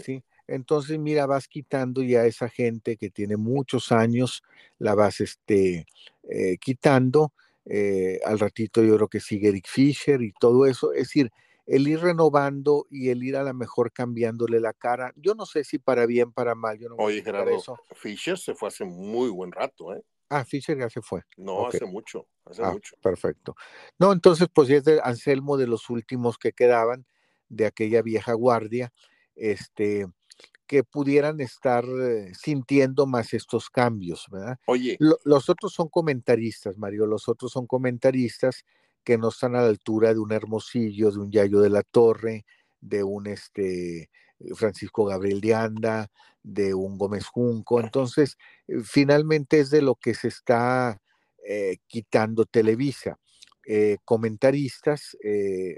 ¿sí? 0.04 0.24
Entonces, 0.48 1.00
mira, 1.00 1.26
vas 1.26 1.48
quitando 1.48 2.04
ya 2.04 2.26
esa 2.26 2.50
gente 2.50 2.98
que 2.98 3.10
tiene 3.10 3.38
muchos 3.38 3.92
años, 3.92 4.44
la 4.80 4.96
vas 4.96 5.22
este, 5.22 5.86
eh, 6.24 6.58
quitando. 6.60 7.34
Eh, 7.74 8.20
al 8.26 8.38
ratito 8.38 8.84
yo 8.84 8.98
creo 8.98 9.08
que 9.08 9.22
sigue 9.22 9.48
Eric 9.48 9.66
Fisher 9.66 10.22
y 10.22 10.34
todo 10.34 10.66
eso. 10.66 10.92
Es 10.92 11.04
decir, 11.04 11.32
el 11.66 11.88
ir 11.88 12.02
renovando 12.02 12.86
y 12.90 13.10
el 13.12 13.24
ir 13.24 13.38
a 13.38 13.44
la 13.44 13.54
mejor 13.54 13.94
cambiándole 13.94 14.60
la 14.60 14.74
cara. 14.74 15.14
Yo 15.16 15.36
no 15.36 15.46
sé 15.46 15.64
si 15.64 15.80
para 15.80 16.06
bien, 16.06 16.34
para 16.34 16.54
mal. 16.54 16.78
Yo 16.78 16.90
no 16.90 16.96
Oye, 16.98 17.24
Gerardo, 17.24 17.56
eso. 17.56 17.78
Fisher 17.96 18.38
se 18.38 18.56
fue 18.56 18.68
hace 18.68 18.84
muy 18.84 19.30
buen 19.30 19.54
rato, 19.54 19.96
¿eh? 19.96 20.04
Ah, 20.28 20.44
Fisher 20.44 20.78
ya 20.78 20.90
se 20.90 21.02
fue. 21.02 21.22
No, 21.38 21.66
hace 21.66 21.86
mucho, 21.86 22.28
hace 22.44 22.62
ah, 22.62 22.72
mucho. 22.72 22.98
Perfecto. 23.02 23.56
No, 23.98 24.12
entonces, 24.12 24.50
pues 24.54 24.70
es 24.70 24.84
de 24.84 25.00
Anselmo 25.02 25.56
de 25.56 25.68
los 25.68 25.90
últimos 25.90 26.38
que 26.38 26.52
quedaban 26.52 27.06
de 27.48 27.68
aquella 27.68 28.02
vieja 28.02 28.34
guardia. 28.34 28.92
Este, 29.36 30.08
que 30.68 30.84
pudieran 30.84 31.42
estar 31.42 31.84
eh, 31.84 32.32
sintiendo 32.34 33.06
más 33.06 33.34
estos 33.34 33.70
cambios, 33.70 34.28
¿verdad? 34.32 34.58
Oye. 34.68 34.98
los 35.00 35.50
otros 35.50 35.74
son 35.74 35.90
comentaristas, 35.90 36.78
Mario, 36.78 37.06
los 37.06 37.28
otros 37.28 37.52
son 37.52 37.68
comentaristas 37.68 38.64
que 39.04 39.18
no 39.18 39.30
están 39.30 39.56
a 39.56 39.62
la 39.62 39.68
altura 39.68 40.14
de 40.14 40.20
un 40.20 40.32
Hermosillo, 40.32 41.12
de 41.12 41.20
un 41.20 41.32
Yayo 41.32 41.60
de 41.60 41.70
la 41.70 41.84
Torre, 41.84 42.46
de 42.80 43.04
un 43.04 43.28
este, 43.28 44.10
Francisco 44.56 45.06
Gabriel 45.06 45.42
de 45.42 45.56
Anda, 45.56 46.12
de 46.44 46.74
un 46.74 46.98
Gómez 46.98 47.26
Junco. 47.28 47.80
Entonces, 47.80 48.38
eh, 48.68 48.82
finalmente 48.84 49.60
es 49.60 49.70
de 49.70 49.82
lo 49.82 49.96
que 49.96 50.14
se 50.14 50.28
está 50.28 51.02
eh, 51.48 51.78
quitando 51.88 52.46
Televisa. 52.46 53.20
Comentaristas 54.06 55.18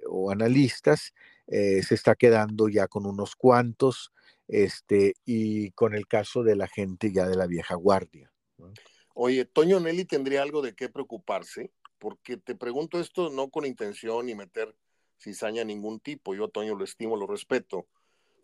o 0.09 0.31
analistas 0.31 1.13
se 1.47 1.93
está 1.93 2.15
quedando 2.15 2.69
ya 2.69 2.87
con 2.87 3.05
unos 3.05 3.35
cuantos, 3.35 4.11
este, 4.47 5.15
y 5.25 5.71
con 5.71 5.95
el 5.95 6.07
caso 6.07 6.43
de 6.43 6.55
la 6.55 6.67
gente 6.67 7.11
ya 7.11 7.27
de 7.27 7.37
la 7.37 7.47
vieja 7.47 7.75
guardia. 7.75 8.31
Oye, 9.15 9.45
Toño 9.45 9.79
Nelly 9.79 10.05
tendría 10.05 10.41
algo 10.41 10.61
de 10.61 10.75
qué 10.75 10.89
preocuparse, 10.89 11.71
porque 11.97 12.37
te 12.37 12.55
pregunto 12.55 12.99
esto 12.99 13.29
no 13.29 13.49
con 13.49 13.65
intención 13.65 14.25
ni 14.25 14.35
meter 14.35 14.75
cizaña 15.19 15.63
ningún 15.63 15.99
tipo, 15.99 16.35
yo 16.35 16.45
a 16.45 16.49
Toño 16.49 16.75
lo 16.75 16.83
estimo, 16.83 17.15
lo 17.15 17.27
respeto, 17.27 17.87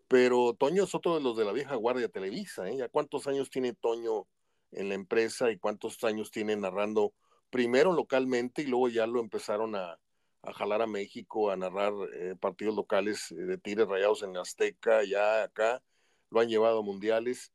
pero 0.08 0.54
Toño 0.54 0.86
es 0.86 0.95
otro 0.95 1.15
de 1.15 1.21
los 1.21 1.36
de 1.36 1.43
la 1.45 1.52
vieja 1.52 1.75
guardia 1.75 2.08
Televisa, 2.08 2.69
¿eh? 2.69 2.78
¿Ya 2.78 2.88
cuántos 2.88 3.28
años 3.28 3.49
tiene 3.49 3.73
Toño 3.73 4.28
en 4.71 4.89
la 4.89 4.95
empresa 4.95 5.52
y 5.52 5.58
cuántos 5.58 6.04
años 6.04 6.32
tiene 6.32 6.56
narrando 6.56 7.13
primero 7.49 7.93
localmente 7.93 8.62
y 8.62 8.67
luego 8.67 8.89
ya 8.89 9.07
lo 9.07 9.19
empezaron 9.19 9.75
a, 9.75 9.99
a 10.41 10.53
jalar 10.53 10.81
a 10.81 10.88
México, 10.88 11.51
a 11.51 11.57
narrar 11.57 11.93
eh, 12.13 12.35
partidos 12.39 12.75
locales 12.75 13.31
eh, 13.31 13.35
de 13.35 13.57
Tigres 13.57 13.88
Rayados 13.88 14.23
en 14.23 14.38
Azteca, 14.38 15.03
ya 15.03 15.43
acá, 15.43 15.81
lo 16.29 16.39
han 16.39 16.49
llevado 16.49 16.79
a 16.79 16.83
mundiales, 16.83 17.51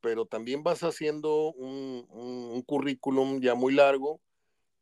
pero 0.00 0.26
también 0.26 0.62
vas 0.62 0.82
haciendo 0.82 1.52
un, 1.52 2.62
currículum 2.66 3.40
ya 3.40 3.54
muy 3.54 3.74
largo 3.74 4.20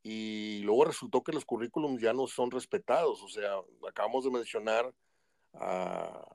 y 0.02 0.60
luego 0.64 0.84
resultó 0.84 1.22
que 1.22 1.32
los 1.32 1.44
currículums 1.44 2.00
ya 2.00 2.12
no 2.12 2.26
son 2.26 2.50
respetados, 2.50 3.22
o 3.22 3.28
sea, 3.28 3.54
acabamos 3.88 4.24
de 4.24 4.30
mencionar 4.30 4.92
a, 5.54 6.26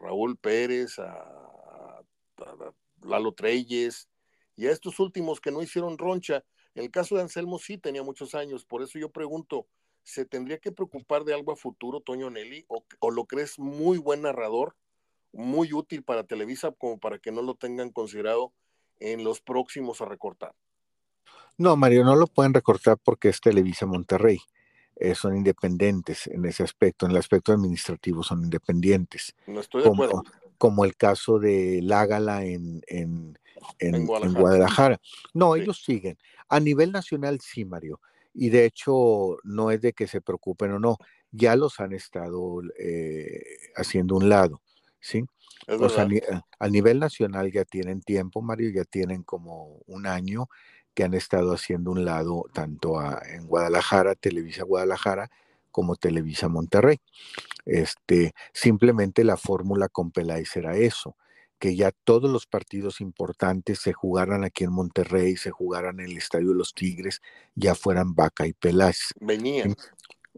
Raúl 0.00 0.36
Pérez, 0.36 0.98
a, 0.98 1.12
a 1.12 2.02
Lalo 3.02 3.32
Treyes, 3.32 4.08
y 4.56 4.66
a 4.66 4.70
estos 4.70 4.98
últimos 5.00 5.40
que 5.40 5.50
no 5.50 5.62
hicieron 5.62 5.98
roncha. 5.98 6.44
El 6.74 6.90
caso 6.90 7.14
de 7.14 7.22
Anselmo 7.22 7.58
sí 7.58 7.78
tenía 7.78 8.02
muchos 8.02 8.34
años, 8.34 8.64
por 8.64 8.82
eso 8.82 8.98
yo 8.98 9.10
pregunto, 9.10 9.66
¿se 10.02 10.24
tendría 10.24 10.58
que 10.58 10.72
preocupar 10.72 11.24
de 11.24 11.34
algo 11.34 11.52
a 11.52 11.56
futuro, 11.56 12.00
Toño 12.00 12.30
Nelly? 12.30 12.66
¿O, 12.68 13.10
lo 13.10 13.24
crees 13.24 13.58
muy 13.58 13.98
buen 13.98 14.22
narrador, 14.22 14.76
muy 15.32 15.72
útil 15.72 16.02
para 16.02 16.24
Televisa 16.24 16.72
como 16.72 16.98
para 16.98 17.18
que 17.18 17.32
no 17.32 17.42
lo 17.42 17.54
tengan 17.54 17.90
considerado 17.90 18.52
en 18.98 19.24
los 19.24 19.40
próximos 19.40 20.00
a 20.00 20.06
recortar? 20.06 20.54
No, 21.56 21.76
Mario, 21.76 22.04
no 22.04 22.16
lo 22.16 22.26
pueden 22.26 22.54
recortar 22.54 22.98
porque 23.02 23.28
es 23.28 23.40
Televisa 23.40 23.86
Monterrey. 23.86 24.40
Eh, 24.96 25.14
son 25.14 25.36
independientes 25.36 26.26
en 26.28 26.44
ese 26.44 26.62
aspecto, 26.62 27.06
en 27.06 27.12
el 27.12 27.18
aspecto 27.18 27.52
administrativo 27.52 28.22
son 28.22 28.44
independientes. 28.44 29.34
No 29.46 29.60
estoy 29.60 29.82
de 29.82 29.88
como, 29.88 30.04
acuerdo. 30.04 30.30
Como 30.58 30.84
el 30.84 30.96
caso 30.96 31.38
de 31.38 31.80
Lágala 31.82 32.44
en, 32.44 32.82
en, 32.86 33.38
en, 33.78 34.06
Guadalajara. 34.06 35.00
No, 35.32 35.56
ellos 35.56 35.82
siguen. 35.84 36.18
A 36.48 36.60
nivel 36.60 36.92
nacional 36.92 37.40
sí, 37.40 37.64
Mario 37.64 38.00
y 38.34 38.50
de 38.50 38.66
hecho 38.66 39.38
no 39.44 39.70
es 39.70 39.80
de 39.80 39.92
que 39.92 40.08
se 40.08 40.20
preocupen 40.20 40.72
o 40.72 40.78
no, 40.78 40.98
ya 41.30 41.56
los 41.56 41.80
han 41.80 41.92
estado 41.92 42.60
eh, 42.78 43.42
haciendo 43.76 44.16
un 44.16 44.28
lado, 44.28 44.60
¿sí? 45.00 45.24
O 45.68 45.88
sea, 45.88 46.06
a, 46.58 46.68
nivel 46.68 46.98
nacional 46.98 47.50
ya 47.50 47.64
tienen 47.64 48.02
tiempo, 48.02 48.42
Mario, 48.42 48.70
ya 48.70 48.84
tienen 48.84 49.22
como 49.22 49.80
un 49.86 50.06
año 50.06 50.48
que 50.92 51.04
han 51.04 51.14
estado 51.14 51.52
haciendo 51.54 51.90
un 51.90 52.04
lado 52.04 52.44
tanto 52.52 53.00
en 53.24 53.46
Guadalajara, 53.46 54.14
Televisa 54.14 54.64
Guadalajara, 54.64 55.30
como 55.70 55.96
Televisa 55.96 56.48
Monterrey. 56.48 57.00
Este, 57.64 58.34
simplemente 58.52 59.24
la 59.24 59.36
fórmula 59.36 59.88
con 59.88 60.10
Peláez 60.10 60.54
era 60.56 60.76
eso, 60.76 61.16
que 61.58 61.76
ya 61.76 61.92
todos 61.92 62.30
los 62.30 62.46
partidos 62.46 63.00
importantes 63.00 63.78
se 63.80 63.92
jugaran 63.92 64.44
aquí 64.44 64.64
en 64.64 64.72
Monterrey, 64.72 65.36
se 65.36 65.50
jugaran 65.50 66.00
en 66.00 66.06
el 66.10 66.16
Estadio 66.16 66.48
de 66.48 66.56
los 66.56 66.74
Tigres, 66.74 67.22
ya 67.54 67.74
fueran 67.74 68.14
Vaca 68.14 68.46
y 68.46 68.52
Peláez. 68.52 69.14
Venían. 69.20 69.74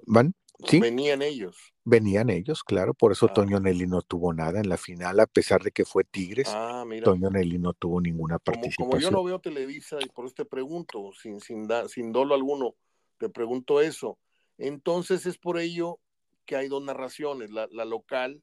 ¿Van? 0.07 0.35
¿Sí? 0.67 0.81
Venían 0.81 1.23
ellos. 1.23 1.57
Venían 1.85 2.31
ellos, 2.31 2.65
claro, 2.65 2.95
por 2.95 3.13
eso 3.13 3.27
ah. 3.31 3.33
Toño 3.33 3.61
Nelly 3.61 3.87
no 3.87 4.03
tuvo 4.03 4.33
nada 4.33 4.59
en 4.59 4.69
la 4.69 4.77
final, 4.77 5.21
a 5.21 5.27
pesar 5.27 5.63
de 5.63 5.71
que 5.71 5.85
fue 5.85 6.03
Tigres, 6.05 6.49
ah, 6.51 6.85
Toño 7.05 7.31
Nelly 7.31 7.59
no 7.59 7.75
tuvo 7.75 8.01
ninguna 8.01 8.39
participación. 8.39 8.89
Como, 8.89 9.01
yo 9.01 9.11
no 9.11 9.23
veo 9.23 9.39
Televisa 9.39 9.99
y 10.01 10.09
por 10.09 10.27
eso 10.27 10.35
te 10.35 10.45
pregunto, 10.45 11.11
sin, 11.21 11.41
sin, 11.41 11.69
sin 11.89 12.13
dolo 12.13 12.35
alguno, 12.35 12.75
te 13.19 13.29
pregunto 13.29 13.81
eso. 13.81 14.19
Entonces 14.59 15.27
es 15.27 15.39
por 15.39 15.59
ello 15.59 16.01
que 16.45 16.57
hay 16.57 16.69
dos 16.69 16.83
narraciones, 16.83 17.51
la, 17.51 17.69
la 17.71 17.85
local 17.85 18.43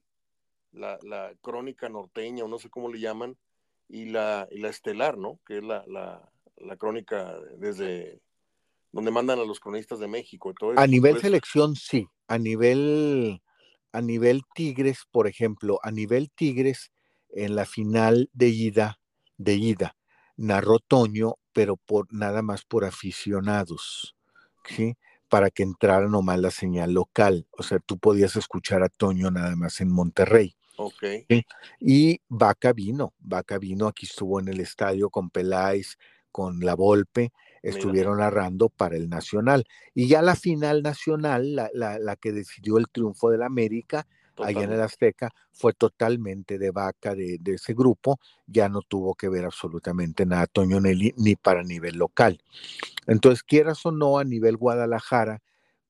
la, 0.73 1.33
crónica 1.41 1.89
norteña 1.89 2.43
o 2.43 2.47
no 2.47 2.59
sé 2.59 2.69
cómo 2.69 2.91
le 2.91 2.99
llaman, 2.99 3.37
y 3.89 4.05
la, 4.05 4.47
y 4.51 4.59
la 4.59 4.69
estelar, 4.69 5.17
¿no? 5.17 5.39
Que 5.45 5.57
es 5.57 5.63
la, 5.63 5.83
la, 5.87 6.31
la 6.57 6.77
crónica 6.77 7.37
desde 7.57 8.21
donde 8.91 9.11
mandan 9.11 9.39
a 9.39 9.43
los 9.43 9.59
cronistas 9.59 9.99
de 9.99 10.07
México. 10.07 10.53
Todo 10.53 10.79
a 10.79 10.87
nivel 10.87 11.19
selección, 11.19 11.75
sí. 11.75 12.07
A 12.27 12.37
nivel, 12.37 13.41
a 13.91 14.01
nivel 14.01 14.43
Tigres, 14.55 15.05
por 15.11 15.27
ejemplo, 15.27 15.79
a 15.83 15.91
nivel 15.91 16.31
Tigres, 16.31 16.91
en 17.29 17.55
la 17.55 17.65
final 17.65 18.29
de 18.33 18.49
ida, 18.49 18.99
de 19.37 19.55
ida, 19.55 19.97
narró 20.37 20.79
Toño, 20.79 21.35
pero 21.51 21.75
por 21.75 22.07
nada 22.13 22.41
más 22.43 22.63
por 22.63 22.85
aficionados, 22.85 24.15
¿sí? 24.65 24.95
Para 25.27 25.49
que 25.49 25.63
entrara 25.63 26.07
nomás 26.07 26.39
la 26.39 26.51
señal 26.51 26.93
local. 26.93 27.47
O 27.51 27.63
sea, 27.63 27.79
tú 27.79 27.97
podías 27.97 28.35
escuchar 28.35 28.83
a 28.83 28.89
Toño 28.89 29.31
nada 29.31 29.55
más 29.55 29.81
en 29.81 29.91
Monterrey. 29.91 30.55
Ok. 30.77 31.03
Y 31.79 32.21
Vaca 32.29 32.73
vino, 32.73 33.13
Vaca 33.19 33.57
vino, 33.57 33.87
aquí 33.87 34.05
estuvo 34.05 34.39
en 34.39 34.47
el 34.47 34.59
estadio 34.59 35.09
con 35.09 35.29
Peláez, 35.29 35.97
con 36.31 36.59
La 36.61 36.75
Volpe, 36.75 37.31
estuvieron 37.61 38.17
narrando 38.17 38.69
para 38.69 38.95
el 38.97 39.09
Nacional. 39.09 39.65
Y 39.93 40.07
ya 40.07 40.21
la 40.21 40.35
final 40.35 40.81
nacional, 40.83 41.55
la, 41.55 41.69
la, 41.73 42.15
que 42.15 42.31
decidió 42.31 42.77
el 42.77 42.89
triunfo 42.89 43.29
del 43.29 43.43
América, 43.43 44.05
allá 44.37 44.63
en 44.63 44.73
el 44.73 44.81
Azteca, 44.81 45.31
fue 45.51 45.73
totalmente 45.73 46.57
de 46.57 46.71
vaca 46.71 47.13
de, 47.13 47.37
de, 47.39 47.53
ese 47.53 47.73
grupo, 47.73 48.19
ya 48.47 48.67
no 48.67 48.81
tuvo 48.81 49.13
que 49.13 49.29
ver 49.29 49.45
absolutamente 49.45 50.25
nada 50.25 50.47
Toño 50.47 50.81
Nelly 50.81 51.13
ni 51.17 51.35
para 51.35 51.63
nivel 51.63 51.97
local. 51.97 52.41
Entonces, 53.05 53.43
quieras 53.43 53.85
o 53.85 53.91
no, 53.91 54.17
a 54.17 54.23
nivel 54.23 54.57
Guadalajara, 54.57 55.41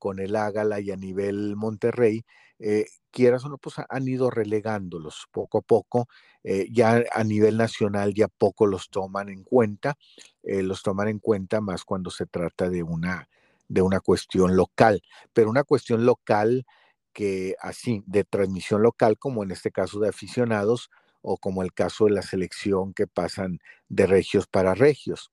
con 0.03 0.19
el 0.19 0.35
Ágala 0.35 0.81
y 0.81 0.91
a 0.91 0.97
nivel 0.97 1.55
Monterrey, 1.55 2.25
eh, 2.59 2.87
quieras 3.09 3.45
o 3.45 3.49
no, 3.49 3.57
pues 3.57 3.75
han 3.87 4.05
ido 4.05 4.29
relegándolos 4.29 5.27
poco 5.31 5.59
a 5.59 5.61
poco. 5.61 6.09
Eh, 6.43 6.67
ya 6.69 7.05
a 7.13 7.23
nivel 7.23 7.55
nacional 7.55 8.13
ya 8.13 8.27
poco 8.27 8.67
los 8.67 8.89
toman 8.89 9.29
en 9.29 9.43
cuenta, 9.43 9.95
eh, 10.43 10.61
los 10.61 10.83
toman 10.83 11.07
en 11.07 11.19
cuenta 11.19 11.61
más 11.61 11.85
cuando 11.85 12.11
se 12.11 12.25
trata 12.25 12.69
de 12.69 12.83
una, 12.83 13.29
de 13.69 13.81
una 13.81 14.01
cuestión 14.01 14.57
local, 14.57 15.01
pero 15.31 15.49
una 15.49 15.63
cuestión 15.63 16.05
local 16.05 16.65
que 17.13 17.55
así, 17.61 18.03
de 18.05 18.25
transmisión 18.25 18.81
local, 18.83 19.17
como 19.17 19.41
en 19.43 19.51
este 19.51 19.71
caso 19.71 20.01
de 20.01 20.09
aficionados, 20.09 20.89
o 21.21 21.37
como 21.37 21.63
el 21.63 21.71
caso 21.71 22.05
de 22.07 22.11
la 22.11 22.23
selección 22.23 22.93
que 22.93 23.07
pasan 23.07 23.59
de 23.87 24.05
regios 24.05 24.47
para 24.47 24.73
regios. 24.75 25.31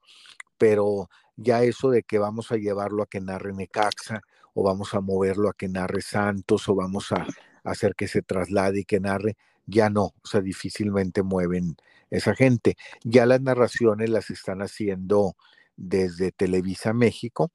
Pero 0.58 1.08
ya 1.36 1.64
eso 1.64 1.90
de 1.90 2.04
que 2.04 2.18
vamos 2.20 2.52
a 2.52 2.56
llevarlo 2.56 3.02
a 3.02 3.06
que 3.06 3.20
narre 3.20 3.52
Necaxa, 3.52 4.20
o 4.54 4.62
vamos 4.62 4.94
a 4.94 5.00
moverlo 5.00 5.48
a 5.48 5.54
que 5.54 5.68
narre 5.68 6.02
Santos, 6.02 6.68
o 6.68 6.74
vamos 6.74 7.12
a, 7.12 7.26
hacer 7.62 7.94
que 7.94 8.08
se 8.08 8.22
traslade 8.22 8.80
y 8.80 8.84
que 8.84 9.00
narre, 9.00 9.36
ya 9.66 9.90
no, 9.90 10.14
o 10.22 10.26
sea, 10.26 10.40
difícilmente 10.40 11.22
mueven 11.22 11.76
esa 12.08 12.34
gente. 12.34 12.76
Ya 13.04 13.26
las 13.26 13.42
narraciones 13.42 14.08
las 14.08 14.30
están 14.30 14.62
haciendo 14.62 15.36
desde 15.76 16.32
Televisa 16.32 16.94
México, 16.94 17.52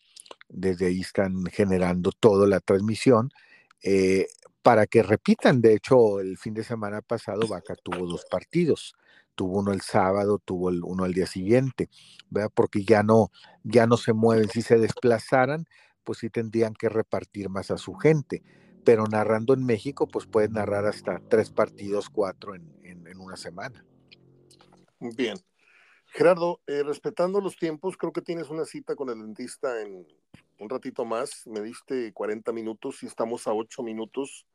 desde 0.47 0.87
ahí 0.87 1.01
están 1.01 1.45
generando 1.45 2.11
toda 2.11 2.47
la 2.47 2.59
transmisión. 2.59 3.31
Eh, 3.83 4.27
para 4.65 4.87
que 4.87 5.03
repitan. 5.03 5.61
De 5.61 5.75
hecho, 5.75 6.19
el 6.19 6.39
fin 6.39 6.55
de 6.55 6.63
semana 6.63 7.03
pasado 7.03 7.47
Vaca 7.47 7.75
tuvo 7.75 8.07
dos 8.07 8.25
partidos. 8.25 8.95
Tuvo 9.35 9.59
uno 9.59 9.71
el 9.71 9.81
sábado, 9.81 10.39
tuvo 10.43 10.69
uno 10.69 11.05
el 11.05 11.13
día 11.13 11.27
siguiente, 11.27 11.87
¿verdad? 12.31 12.49
Porque 12.51 12.83
ya 12.83 13.03
no, 13.03 13.29
ya 13.63 13.85
no 13.85 13.95
se 13.95 14.13
mueven. 14.13 14.49
Si 14.49 14.63
se 14.63 14.79
desplazaran, 14.79 15.67
pues 16.05 16.19
sí 16.19 16.29
tendrían 16.29 16.73
que 16.73 16.87
repartir 16.87 17.49
más 17.49 17.71
a 17.71 17.77
su 17.77 17.95
gente. 17.95 18.43
Pero 18.85 19.05
narrando 19.07 19.53
en 19.53 19.65
México, 19.65 20.07
pues 20.07 20.27
puedes 20.27 20.51
narrar 20.51 20.85
hasta 20.85 21.19
tres 21.27 21.49
partidos, 21.49 22.09
cuatro 22.09 22.53
en, 22.53 22.65
una 23.17 23.35
semana. 23.35 23.83
Bien. 24.99 25.37
Gerardo, 26.07 26.61
eh, 26.67 26.83
respetando 26.83 27.41
los 27.41 27.55
tiempos, 27.57 27.97
creo 27.97 28.13
que 28.13 28.21
tienes 28.21 28.49
una 28.49 28.65
cita 28.65 28.95
con 28.95 29.09
el 29.09 29.19
dentista 29.19 29.81
en 29.81 30.05
un 30.59 30.69
ratito 30.69 31.03
más. 31.03 31.45
Me 31.47 31.61
diste 31.61 32.13
40 32.13 32.51
minutos 32.51 33.01
y 33.03 33.07
estamos 33.07 33.47
a 33.47 33.53
8 33.53 33.83
minutos. 33.83 34.45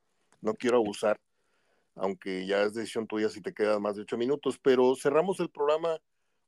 No 0.41 0.55
quiero 0.55 0.77
abusar, 0.77 1.21
aunque 1.97 2.47
ya 2.47 2.63
es 2.63 2.75
decisión 2.75 3.07
tuya 3.07 3.29
si 3.29 3.41
te 3.41 3.53
quedan 3.53 3.83
más 3.83 3.97
de 3.97 4.03
8 4.03 4.17
minutos. 4.17 4.59
Pero 4.63 4.95
cerramos 4.95 5.41
el 5.41 5.51
programa 5.51 5.99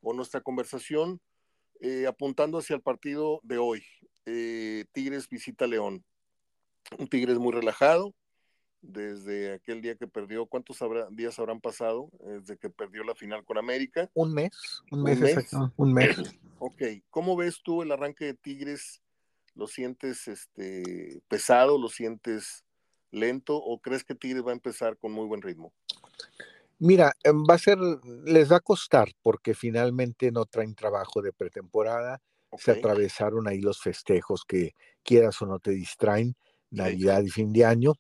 o 0.03 0.13
nuestra 0.13 0.41
conversación 0.41 1.21
eh, 1.81 2.07
apuntando 2.07 2.59
hacia 2.59 2.77
el 2.77 2.83
partido 2.83 3.41
de 3.43 3.59
hoy. 3.59 3.85
Eh, 4.27 4.85
Tigres 4.93 5.29
visita 5.29 5.67
León. 5.67 6.05
Un 6.99 7.09
Tigres 7.09 7.39
muy 7.39 7.53
relajado, 7.53 8.15
desde 8.83 9.55
aquel 9.55 9.81
día 9.81 9.95
que 9.95 10.09
perdió, 10.09 10.47
¿cuántos 10.47 10.79
días 11.13 11.39
habrán 11.39 11.61
pasado 11.61 12.11
desde 12.21 12.59
que 12.59 12.69
perdió 12.69 13.05
la 13.05 13.15
final 13.15 13.45
con 13.45 13.57
América? 13.57 14.11
Un 14.15 14.35
mes, 14.35 14.83
un 14.91 15.03
mes, 15.05 15.47
un 15.77 15.95
mes. 15.95 16.17
Ok, 16.59 16.83
¿cómo 17.09 17.37
ves 17.37 17.61
tú 17.63 17.83
el 17.83 17.93
arranque 17.93 18.27
de 18.27 18.35
Tigres? 18.35 19.01
¿Lo 19.55 19.67
sientes 19.67 20.29
este, 20.29 21.23
pesado? 21.29 21.79
¿Lo 21.79 21.89
sientes 21.89 22.65
lento? 23.11 23.57
¿O 23.57 23.79
crees 23.79 24.05
que 24.05 24.15
Tigres 24.15 24.45
va 24.45 24.51
a 24.51 24.55
empezar 24.55 24.97
con 24.97 25.13
muy 25.13 25.27
buen 25.27 25.43
ritmo? 25.43 25.73
Mira, 26.79 27.13
em, 27.23 27.45
va 27.49 27.55
a 27.55 27.59
ser, 27.59 27.79
les 28.25 28.51
va 28.51 28.57
a 28.57 28.61
costar 28.61 29.13
porque 29.23 29.55
finalmente 29.55 30.33
no 30.33 30.47
traen 30.47 30.75
trabajo 30.75 31.23
de 31.23 31.33
pretemporada. 31.33 32.21
Se 32.59 32.73
atravesaron 32.73 33.49
ahí 33.49 33.61
los 33.61 33.81
festejos 33.81 34.45
que 34.45 34.75
quieras 35.03 35.41
o 35.43 35.47
no 35.47 35.59
te 35.59 35.71
distraen, 35.71 36.37
Navidad 36.71 37.23
y 37.23 37.31
fin 37.31 37.53
de 37.53 37.65
año. 37.65 37.95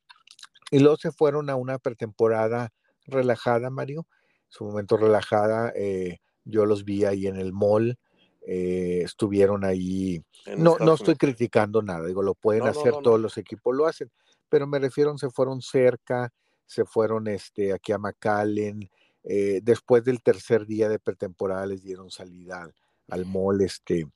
Y 0.71 0.79
luego 0.79 0.97
se 0.97 1.13
fueron 1.13 1.51
a 1.51 1.57
una 1.57 1.79
pretemporada 1.79 2.73
relajada, 3.07 3.71
Mario. 3.71 4.07
Su 4.49 4.65
momento 4.65 4.97
relajada, 4.97 5.73
eh, 5.75 6.19
yo 6.45 6.67
los 6.67 6.85
vi 6.85 7.05
ahí 7.05 7.27
en 7.27 7.37
el 7.37 7.53
mall, 7.53 7.99
eh, 8.47 9.03
estuvieron 9.05 9.65
ahí. 9.65 10.23
No, 10.57 10.77
no 10.79 10.95
estoy 10.95 11.17
criticando 11.17 11.83
nada, 11.83 12.07
digo, 12.07 12.23
lo 12.23 12.35
pueden 12.35 12.67
hacer, 12.67 12.93
todos 13.03 13.21
los 13.21 13.39
equipos 13.39 13.75
lo 13.75 13.87
hacen, 13.87 14.11
pero 14.49 14.67
me 14.67 14.79
refiero, 14.79 15.17
se 15.17 15.31
fueron 15.31 15.63
cerca, 15.63 16.33
se 16.67 16.85
fueron 16.85 17.29
este, 17.29 17.73
aquí 17.73 17.93
a 17.93 17.99
McAllen. 17.99 18.91
Eh, 19.25 19.61
después 19.63 20.03
del 20.03 20.21
tercer 20.21 20.67
día 20.67 20.89
de 20.89 20.99
pretemporada 20.99 21.65
les 21.67 21.83
dieron 21.83 22.11
salida 22.11 22.69
al, 23.09 23.27
mall 23.27 23.61
este, 23.61 24.07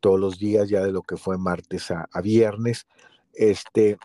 todos 0.00 0.18
los 0.18 0.38
días, 0.38 0.68
ya 0.68 0.82
de 0.84 0.92
lo 0.92 1.02
que 1.02 1.16
fue 1.16 1.38
martes 1.38 1.90
a, 1.90 2.08
a 2.12 2.20
viernes. 2.20 2.86
Este, 3.32 3.98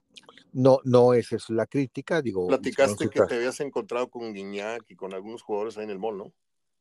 no, 0.52 0.80
no 0.84 1.14
es 1.14 1.32
eso 1.32 1.54
la 1.54 1.66
crítica, 1.66 2.22
digo. 2.22 2.48
Platicaste 2.48 3.10
que 3.10 3.22
te 3.22 3.36
habías 3.36 3.60
encontrado 3.60 4.10
con 4.10 4.34
Guiñac 4.34 4.84
y 4.90 4.96
con 4.96 5.14
algunos 5.14 5.42
jugadores 5.42 5.78
ahí 5.78 5.86
en 5.86 5.90
el 5.90 6.00
mall, 6.00 6.18
¿no? 6.18 6.34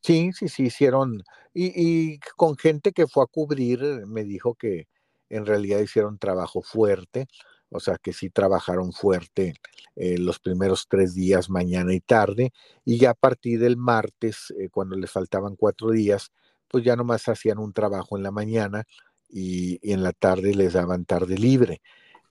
Sí, 0.02 0.32
sí, 0.32 0.48
sí, 0.48 0.64
hicieron, 0.64 1.22
y, 1.54 1.72
y, 1.76 2.18
con 2.36 2.56
gente 2.56 2.90
que 2.90 3.06
fue 3.06 3.22
a 3.22 3.28
cubrir, 3.28 3.80
me 4.06 4.24
dijo 4.24 4.56
que 4.56 4.88
en 5.28 5.46
realidad 5.46 5.78
hicieron 5.78 6.18
trabajo 6.18 6.60
fuerte, 6.60 7.28
o 7.70 7.80
sea 7.80 7.98
que 7.98 8.12
sí 8.12 8.28
trabajaron 8.28 8.92
fuerte 8.92 9.54
eh, 9.96 10.18
los 10.18 10.38
primeros 10.38 10.86
tres 10.88 11.14
días, 11.14 11.48
mañana 11.48 11.94
y 11.94 12.00
tarde, 12.00 12.52
y 12.84 12.98
ya 12.98 13.10
a 13.10 13.14
partir 13.14 13.60
del 13.60 13.76
martes, 13.76 14.52
eh, 14.58 14.68
cuando 14.70 14.96
les 14.96 15.10
faltaban 15.10 15.56
cuatro 15.56 15.90
días, 15.90 16.32
pues 16.72 16.84
ya 16.84 16.96
nomás 16.96 17.28
hacían 17.28 17.58
un 17.58 17.74
trabajo 17.74 18.16
en 18.16 18.22
la 18.22 18.30
mañana 18.30 18.84
y, 19.28 19.78
en 19.92 20.02
la 20.02 20.12
tarde 20.12 20.54
les 20.54 20.72
daban 20.72 21.04
tarde 21.04 21.36
libre. 21.36 21.82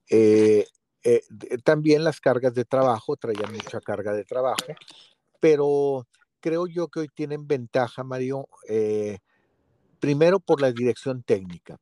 Eh, 0.09 0.65
eh, 1.03 1.21
también 1.63 2.03
las 2.03 2.19
cargas 2.19 2.55
de 2.55 2.65
trabajo, 2.65 3.15
traían 3.15 3.53
mucha 3.53 3.79
carga 3.79 4.13
de 4.13 4.25
trabajo, 4.25 4.65
pero 5.39 6.07
creo 6.39 6.65
yo 6.65 6.87
que 6.87 7.01
hoy 7.01 7.07
tienen 7.13 7.47
ventaja, 7.47 8.03
Mario, 8.03 8.49
eh, 8.67 9.19
primero 9.99 10.39
por 10.39 10.59
la 10.59 10.71
dirección 10.71 11.21
técnica. 11.21 11.77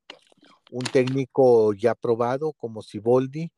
Un 0.70 0.84
técnico 0.84 1.74
ya 1.74 1.96
probado 1.96 2.52
como 2.52 2.82
Siboldi, 2.82 3.52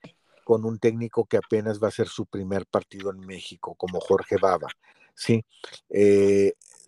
con 0.43 0.63
un 0.63 0.77
técnico 0.77 1.25
que 1.25 1.37
apenas 1.37 1.81
va 1.81 1.87
a 1.87 1.91
ser 1.91 2.07
su 2.07 2.27
primer 2.27 2.67
partido 2.67 3.09
en 3.09 3.19
México, 3.21 3.73
como 3.73 3.99
Jorge 3.99 4.37
Baba. 4.39 4.67
¿sí? 5.15 5.43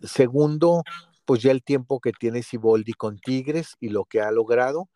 Segundo, 0.00 0.84
pues 1.24 1.42
ya 1.42 1.50
el 1.50 1.62
tiempo 1.62 2.00
que 2.00 2.12
tiene 2.12 2.42
Siboldi 2.42 2.92
con 2.92 3.18
Tigres 3.18 3.76
y 3.80 3.88
lo 3.88 4.04
que 4.04 4.20
ha 4.20 4.30
logrado, 4.30 4.88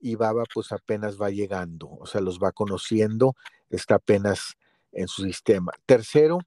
y 0.00 0.14
Baba 0.14 0.44
pues 0.52 0.72
apenas 0.72 1.20
va 1.20 1.30
llegando, 1.30 1.88
o 1.88 2.06
sea, 2.06 2.20
los 2.20 2.38
va 2.38 2.52
conociendo, 2.52 3.34
está 3.70 3.96
apenas 3.96 4.56
en 4.92 5.08
su 5.08 5.22
sistema. 5.22 5.72
Tercero, 5.86 6.38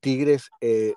Tigres, 0.00 0.50
eh, 0.60 0.94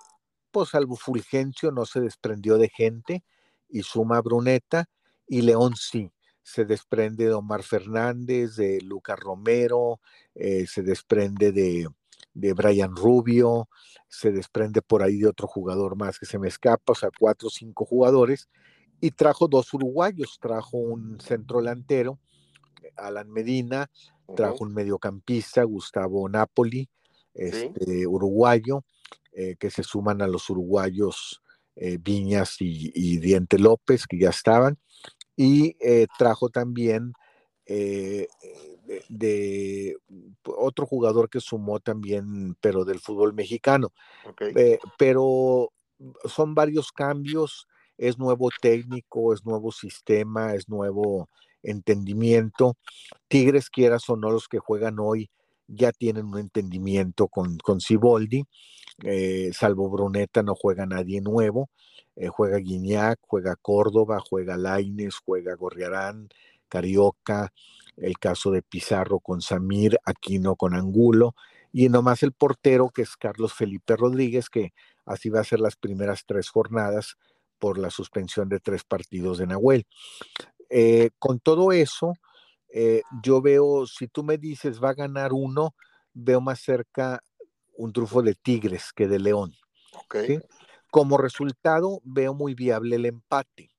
pues 0.52 0.70
salvo 0.70 0.96
Fulgencio 0.96 1.72
no 1.72 1.86
se 1.86 2.00
desprendió 2.00 2.58
de 2.58 2.70
gente 2.70 3.24
y 3.70 3.84
suma 3.84 4.22
Bruneta 4.22 4.86
y 5.28 5.42
León 5.42 5.76
sí, 5.76 6.12
se 6.44 6.66
desprende 6.66 7.26
de 7.26 7.34
Omar 7.34 7.64
Fernández, 7.64 8.56
de 8.56 8.82
Lucas 8.82 9.20
Romero, 9.20 10.00
eh, 10.36 10.68
se 10.68 10.84
desprende 10.84 11.52
de, 11.52 11.88
de 12.34 12.54
Brian 12.54 12.96
Rubio, 12.96 13.70
se 14.08 14.32
desprende 14.32 14.82
por 14.82 15.04
ahí 15.04 15.18
de 15.18 15.28
otro 15.28 15.48
jugador 15.48 15.96
más 15.96 16.20
que 16.20 16.26
se 16.26 16.40
me 16.40 16.48
escapa, 16.48 16.94
o 16.94 16.96
sea, 16.96 17.10
cuatro 17.18 17.48
o 17.48 17.52
cinco 17.52 17.86
jugadores 17.86 18.50
y 19.04 19.12
trajo 19.12 19.48
dos 19.48 19.74
uruguayos, 19.74 20.38
trajo 20.40 20.78
un 20.78 21.20
centro 21.20 21.60
delantero, 21.60 22.20
Alan 22.96 23.30
Medina, 23.30 23.90
trajo 24.36 24.64
un 24.64 24.74
mediocampista, 24.74 25.64
Gustavo 25.64 26.30
Napoli, 26.30 26.90
este, 27.34 28.08
uruguayo, 28.08 28.86
eh, 29.34 29.56
que 29.60 29.70
se 29.72 29.84
suman 29.84 30.22
a 30.22 30.28
los 30.28 30.50
uruguayos 30.50 31.42
eh, 31.76 31.98
Viñas 32.00 32.58
y, 32.60 33.18
Diente 33.18 33.60
López, 33.60 34.06
que 34.08 34.20
ya 34.20 34.30
estaban, 34.30 34.78
y 35.36 35.76
eh, 35.82 36.08
trajo 36.18 36.50
también 36.50 37.14
de, 39.10 39.98
otro 40.46 40.86
jugador 40.86 41.30
que 41.30 41.40
sumó 41.40 41.80
también, 41.80 42.56
pero 42.62 42.86
del 42.86 43.00
fútbol 43.00 43.34
mexicano. 43.34 43.92
pero 44.98 45.72
son 46.26 46.56
varios 46.56 46.92
cambios, 46.92 47.68
es 47.98 48.18
nuevo 48.18 48.50
técnico, 48.62 49.34
es 49.34 49.46
nuevo 49.46 49.72
sistema, 49.72 50.54
es 50.54 50.68
nuevo 50.68 51.30
entendimiento. 51.62 52.76
Tigres, 53.28 53.70
quieras 53.70 54.10
o 54.10 54.16
no, 54.16 54.32
los 54.32 54.48
que 54.48 54.60
juegan 54.60 55.00
hoy 55.00 55.30
ya 55.68 55.92
tienen 55.92 56.26
un 56.26 56.40
entendimiento 56.40 57.28
con, 57.28 57.58
con 57.58 57.80
Ciboldi, 57.80 58.44
eh, 59.04 59.52
salvo 59.54 59.90
Bruneta 59.90 60.44
no 60.44 60.56
juega 60.56 60.86
nadie 60.86 61.22
nuevo, 61.22 61.70
eh, 62.16 62.28
juega 62.28 62.58
Guiñac, 62.58 63.20
juega 63.22 63.56
Córdoba, 63.56 64.20
juega 64.20 64.58
Laines, 64.58 65.16
juega 65.26 65.56
Gorriarán, 65.56 66.30
Carioca, 66.68 67.52
el 67.98 68.18
caso 68.18 68.52
de 68.52 68.62
Pizarro 68.62 69.20
con 69.20 69.42
Samir, 69.42 69.98
Aquino 70.06 70.56
con 70.56 70.76
Angulo, 70.76 71.36
y 71.72 71.90
nomás 71.90 72.24
el 72.24 72.34
portero 72.34 72.90
que 72.90 73.02
es 73.02 73.16
Carlos 73.18 73.54
Felipe 73.54 73.96
Rodríguez, 73.96 74.50
que 74.50 74.74
así 75.06 75.30
va 75.30 75.40
a 75.40 75.46
ser 75.46 75.60
las 75.60 75.76
primeras 75.76 76.26
tres 76.26 76.50
jornadas 76.50 77.18
por 77.60 77.78
la 77.78 77.90
suspensión 77.90 78.50
de 78.50 78.60
tres 78.60 78.84
partidos 78.84 79.38
de 79.38 79.48
Nahuel. 79.48 79.88
Eh, 80.70 81.12
con 81.20 81.40
todo 81.40 81.72
eso, 81.72 82.14
eh, 82.74 83.02
yo 83.22 83.42
veo, 83.42 83.86
si 83.88 84.08
tú 84.08 84.24
me 84.24 84.38
dices 84.38 84.84
va 84.84 84.90
a 84.90 84.96
ganar 84.96 85.34
uno, 85.34 85.76
veo 86.14 86.42
más 86.42 86.60
cerca 86.60 87.24
un 87.76 87.94
trufo 87.94 88.22
de 88.22 88.36
Tigres 88.36 88.92
que 88.94 89.08
de 89.08 89.20
León. 89.20 89.54
Como 90.92 91.18
resultado, 91.18 92.02
veo 92.04 92.34
muy 92.34 92.54
viable 92.54 92.98
el 92.98 93.06
empate. 93.06 93.72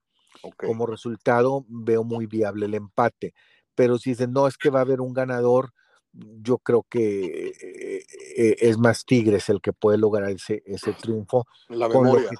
Como 0.57 0.87
resultado, 0.87 1.65
veo 1.69 2.05
muy 2.05 2.27
viable 2.27 2.67
el 2.67 2.75
empate. 2.75 3.35
Pero 3.75 3.99
si 3.99 4.11
dicen, 4.11 4.33
no, 4.33 4.47
es 4.47 4.57
que 4.57 4.71
va 4.71 4.81
a 4.81 4.83
haber 4.83 5.01
un 5.01 5.13
ganador, 5.13 5.73
yo 6.13 6.59
creo 6.59 6.87
que 6.89 7.53
eh, 7.61 8.57
es 8.61 8.79
más 8.79 9.05
Tigres 9.05 9.49
el 9.49 9.61
que 9.61 9.73
puede 9.73 9.99
lograr 9.99 10.31
ese, 10.31 10.63
ese 10.67 10.93
triunfo. 10.93 11.47
con, 11.69 12.07
lo 12.07 12.17
que, 12.17 12.37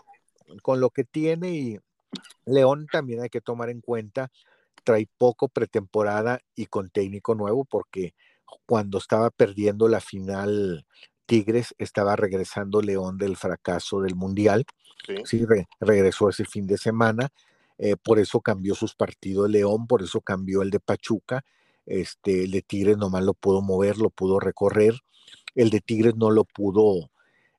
con 0.63 0.81
lo 0.81 0.91
que 0.91 1.05
tiene 1.05 1.51
y 1.51 1.79
León 2.47 2.87
también 2.91 3.23
hay 3.23 3.29
que 3.29 3.41
tomar 3.41 3.71
en 3.71 3.81
cuenta 3.81 4.31
trae 4.85 5.09
poco 5.19 5.49
pretemporada 5.49 6.41
y 6.55 6.67
con 6.67 6.91
técnico 6.91 7.35
nuevo 7.35 7.65
porque 7.65 8.15
cuando 8.67 8.99
estaba 8.99 9.31
perdiendo 9.31 9.89
la 9.89 10.01
final 10.01 10.87
Tigres 11.27 11.75
estaba 11.79 12.17
regresando 12.17 12.83
León 12.83 13.17
del 13.17 13.37
fracaso 13.37 14.01
del 14.03 14.15
Mundial. 14.15 14.65
Sí, 15.25 15.45
regresó 15.81 16.29
ese 16.29 16.45
fin 16.45 16.67
de 16.67 16.77
semana. 16.77 17.31
Eh, 17.79 17.97
por 17.97 18.19
eso 18.19 18.41
cambió 18.41 18.75
sus 18.75 18.95
partidos 18.95 19.51
León, 19.51 19.87
por 19.87 20.03
eso 20.03 20.21
cambió 20.21 20.63
el 20.63 20.71
de 20.71 20.81
Pachuca. 20.81 21.45
Este, 21.87 22.45
el 22.45 22.51
de 22.53 22.63
Tigres 22.63 22.97
nomás 22.97 23.25
lo 23.25 23.35
pudo 23.35 23.63
mover, 23.63 23.99
lo 23.99 24.11
pudo 24.11 24.41
recorrer. 24.41 24.95
El 25.55 25.71
de 25.71 25.81
Tigres 25.81 26.17
no 26.17 26.31
lo 26.31 26.45
pudo, 26.45 27.11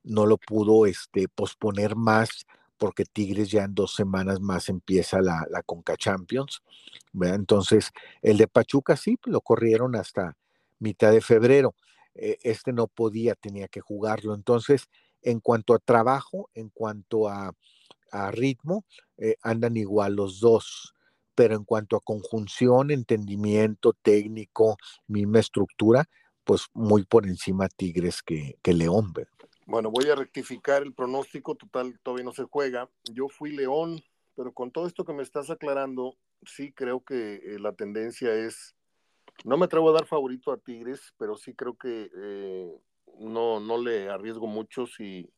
no 0.04 0.26
lo 0.26 0.38
pudo 0.38 0.86
este, 0.86 1.28
posponer 1.28 1.96
más 1.96 2.46
porque 2.78 3.04
Tigres 3.04 3.50
ya 3.50 3.64
en 3.64 3.74
dos 3.74 3.94
semanas 3.94 4.40
más 4.40 4.68
empieza 4.68 5.20
la, 5.20 5.46
la 5.50 5.62
Conca 5.62 5.96
Champions. 5.96 6.62
Entonces, 7.14 7.90
el 8.22 8.36
de 8.36 8.48
Pachuca 8.48 8.96
sí, 8.96 9.18
lo 9.24 9.40
corrieron 9.40 9.96
hasta 9.96 10.36
mitad 10.78 11.12
de 11.12 11.20
febrero. 11.20 11.74
Eh, 12.14 12.38
este 12.42 12.72
no 12.72 12.86
podía, 12.86 13.34
tenía 13.34 13.68
que 13.68 13.80
jugarlo. 13.80 14.34
Entonces, 14.34 14.88
en 15.22 15.40
cuanto 15.40 15.74
a 15.74 15.78
trabajo, 15.78 16.50
en 16.54 16.68
cuanto 16.70 17.28
a, 17.28 17.52
ritmo, 18.30 18.84
eh, 19.18 19.36
andan 19.42 19.76
igual 19.76 20.14
los 20.14 20.40
dos. 20.40 20.94
Pero 21.34 21.54
en 21.54 21.64
cuanto 21.64 21.96
a 21.96 22.00
conjunción, 22.00 22.90
entendimiento 22.90 23.92
técnico, 23.92 24.78
misma 25.06 25.40
estructura, 25.40 26.08
pues 26.44 26.66
muy 26.72 27.04
por 27.04 27.26
encima 27.26 27.68
Tigres 27.68 28.22
que, 28.22 28.56
que 28.62 28.72
León. 28.72 29.12
Bueno, 29.66 29.90
voy 29.90 30.08
a 30.08 30.14
rectificar 30.14 30.82
el 30.82 30.94
pronóstico, 30.94 31.56
total, 31.56 31.98
todavía 32.02 32.24
no 32.24 32.32
se 32.32 32.44
juega. 32.44 32.88
Yo 33.12 33.28
fui 33.28 33.50
León, 33.50 34.00
pero 34.36 34.52
con 34.52 34.70
todo 34.70 34.86
esto 34.86 35.04
que 35.04 35.12
me 35.12 35.24
estás 35.24 35.50
aclarando, 35.50 36.16
sí 36.44 36.72
creo 36.72 37.04
que 37.04 37.34
eh, 37.34 37.58
la 37.58 37.72
tendencia 37.72 38.32
es, 38.32 38.76
no 39.44 39.56
me 39.56 39.64
atrevo 39.64 39.90
a 39.90 39.94
dar 39.94 40.06
favorito 40.06 40.52
a 40.52 40.58
Tigres, 40.58 41.12
pero 41.18 41.36
sí 41.36 41.52
creo 41.52 41.76
que 41.76 42.10
eh, 42.16 42.72
no, 43.18 43.58
no 43.58 43.78
le 43.78 44.08
arriesgo 44.08 44.46
mucho 44.46 44.86
si, 44.86 45.28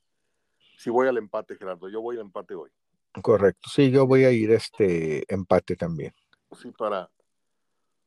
si 0.79 0.91
voy 0.91 1.09
al 1.09 1.18
empate, 1.18 1.57
Gerardo. 1.57 1.89
Yo 1.89 2.01
voy 2.01 2.16
al 2.16 2.22
empate 2.22 2.55
hoy. 2.55 2.70
Correcto, 3.20 3.68
sí, 3.68 3.91
yo 3.91 4.07
voy 4.07 4.24
a 4.24 4.31
ir 4.31 4.53
este 4.53 5.24
empate 5.33 5.74
también. 5.74 6.14
Sí, 6.57 6.70
para, 6.70 7.11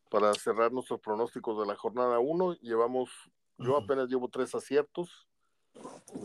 para 0.09 0.33
cerrar 0.33 0.71
nuestros 0.71 1.01
pronósticos 1.01 1.59
de 1.59 1.65
la 1.65 1.75
jornada 1.75 2.19
1, 2.19 2.53
llevamos, 2.61 3.11
yo 3.57 3.75
apenas 3.75 4.07
llevo 4.07 4.29
tres 4.29 4.55
aciertos 4.55 5.27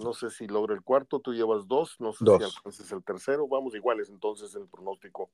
no 0.03 0.13
sé 0.13 0.31
si 0.31 0.47
logra 0.47 0.75
el 0.75 0.83
cuarto, 0.83 1.21
tú 1.21 1.33
llevas 1.33 1.67
dos, 1.69 1.97
no 2.01 2.13
sé 2.13 2.25
si 2.25 2.45
alcances 2.45 2.93
el 2.93 3.03
tercero, 3.05 3.47
vamos 3.47 3.75
iguales 3.75 4.09
entonces 4.09 4.55
en 4.55 4.63
el 4.63 4.69
pronóstico. 4.69 5.31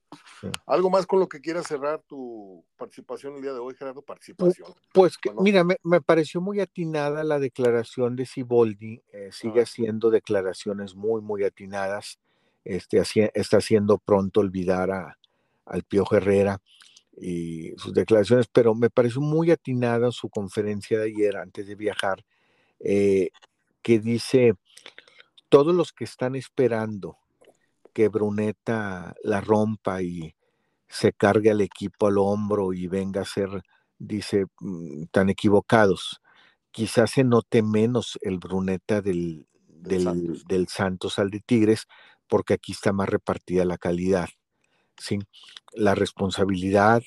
¿Algo 0.65 0.89
más 0.89 1.05
con 1.05 1.19
lo 1.19 1.27
que 1.27 1.41
quieras 1.41 1.67
cerrar 1.67 2.01
tu 2.07 2.63
participación 2.77 3.35
el 3.35 3.41
día 3.41 3.53
de 3.53 3.59
hoy, 3.59 3.75
Gerardo? 3.75 4.01
Participación. 4.01 4.73
Pues 4.93 5.17
que, 5.17 5.31
mira, 5.31 5.63
me, 5.63 6.01
pareció 6.01 6.41
muy 6.41 6.59
atinada 6.59 7.23
la 7.23 7.39
declaración 7.39 8.15
de 8.15 8.25
Siboldi, 8.25 9.01
eh, 9.11 9.29
sigue 9.31 9.61
haciendo 9.61 10.09
declaraciones 10.11 10.95
muy, 10.95 11.21
muy 11.21 11.43
atinadas, 11.43 12.19
este, 12.63 13.01
está 13.33 13.57
haciendo 13.57 13.97
pronto 13.97 14.39
olvidar 14.39 14.91
a, 14.91 15.17
al 15.65 15.83
Pío 15.83 16.05
Herrera 16.09 16.61
y 17.17 17.73
sus 17.77 17.93
declaraciones, 17.93 18.47
pero 18.47 18.73
me 18.75 18.89
pareció 18.89 19.21
muy 19.21 19.51
atinada 19.51 20.11
su 20.11 20.29
conferencia 20.29 20.99
de 20.99 21.05
ayer 21.05 21.37
antes 21.37 21.67
de 21.67 21.75
viajar. 21.75 22.23
Eh, 22.79 23.29
que 23.83 23.99
dice, 23.99 24.55
todos 25.49 25.75
los 25.75 25.93
que 25.93 26.05
están 26.05 26.35
esperando 26.35 27.17
que 27.93 28.07
Bruneta 28.07 29.13
la 29.23 29.41
rompa 29.41 30.01
y 30.01 30.35
se 30.87 31.13
cargue 31.13 31.51
al 31.51 31.61
equipo 31.61 32.07
al 32.07 32.17
hombro 32.17 32.73
y 32.73 32.87
venga 32.87 33.21
a 33.21 33.25
ser, 33.25 33.63
dice, 33.99 34.45
mm, 34.59 35.05
tan 35.11 35.29
equivocados. 35.29 36.21
Quizás 36.71 37.11
se 37.11 37.23
note 37.23 37.61
menos 37.61 38.17
el 38.21 38.39
Bruneta 38.39 39.01
del, 39.01 39.47
del, 39.67 40.67
Santos. 40.67 41.19
al 41.19 41.29
de 41.29 41.39
Tigres, 41.41 41.87
porque 42.27 42.55
aquí 42.55 42.71
está 42.71 42.93
más 42.93 43.09
repartida 43.09 43.65
la 43.65 43.77
calidad. 43.77 44.29
¿sí? 44.97 45.19
La 45.73 45.93
responsabilidad, 45.93 47.03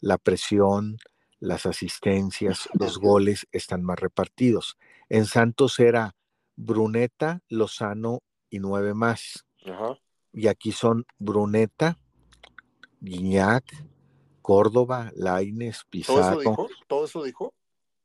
la 0.00 0.16
presión, 0.16 0.96
las 1.38 1.66
asistencias, 1.66 2.68
los 2.78 2.98
goles 2.98 3.46
están 3.52 3.82
más 3.82 3.98
repartidos. 3.98 4.78
En 5.08 5.26
Santos 5.26 5.78
era 5.80 6.14
Bruneta, 6.60 7.40
Lozano 7.48 8.20
y 8.50 8.58
nueve 8.58 8.94
más. 8.94 9.46
Y 10.32 10.46
aquí 10.46 10.72
son 10.72 11.06
Bruneta, 11.18 11.98
Guiñac, 13.00 13.64
Córdoba, 14.42 15.10
Laines, 15.14 15.84
Pizarro. 15.88 16.68
¿Todo 16.86 17.04
eso 17.06 17.22
dijo? 17.22 17.54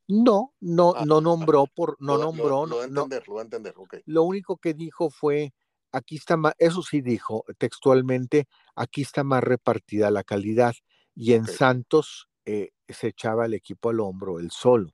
No, 0.07 0.53
no, 0.59 0.93
ah, 0.95 1.03
no 1.05 1.19
nombró 1.19 1.65
por, 1.65 1.97
no 1.99 2.17
nombró. 2.17 2.65
Lo, 2.65 2.77
lo, 2.77 2.83
entender, 2.83 3.27
lo 3.27 3.41
entender, 3.41 3.73
Lo 4.05 4.23
único 4.23 4.57
que 4.57 4.73
dijo 4.73 5.09
fue, 5.09 5.53
aquí 5.91 6.17
está 6.17 6.37
más, 6.37 6.53
eso 6.59 6.81
sí 6.83 7.01
dijo 7.01 7.43
textualmente, 7.57 8.47
aquí 8.75 9.01
está 9.01 9.23
más 9.23 9.43
repartida 9.43 10.11
la 10.11 10.23
calidad. 10.23 10.75
Y 11.15 11.33
en 11.33 11.47
Santos 11.47 12.29
eh, 12.45 12.71
se 12.87 13.07
echaba 13.07 13.45
el 13.47 13.53
equipo 13.53 13.89
al 13.89 13.99
hombro, 13.99 14.39
el 14.39 14.51
solo. 14.51 14.91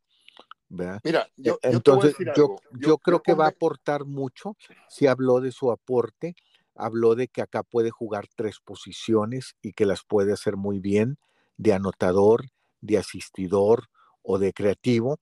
Mira, 0.71 1.01
e, 1.03 1.43
yo, 1.43 1.59
entonces 1.63 2.15
yo, 2.35 2.97
creo 2.97 3.21
que 3.21 3.33
va 3.33 3.45
a 3.45 3.49
aportar 3.49 4.05
mucho. 4.05 4.55
Si 4.87 5.05
habló 5.07 5.41
de 5.41 5.51
su 5.51 5.71
aporte, 5.71 6.35
habló 6.75 7.15
de 7.15 7.27
que 7.27 7.41
acá 7.41 7.63
puede 7.63 7.91
jugar 7.91 8.27
tres 8.35 8.59
posiciones 8.59 9.55
y 9.61 9.73
que 9.73 9.85
las 9.85 10.03
puede 10.03 10.33
hacer 10.33 10.55
muy 10.55 10.79
bien, 10.79 11.17
de 11.57 11.73
anotador, 11.73 12.45
de 12.79 12.97
asistidor 12.97 13.89
o 14.21 14.39
de 14.39 14.53
creativo, 14.53 15.19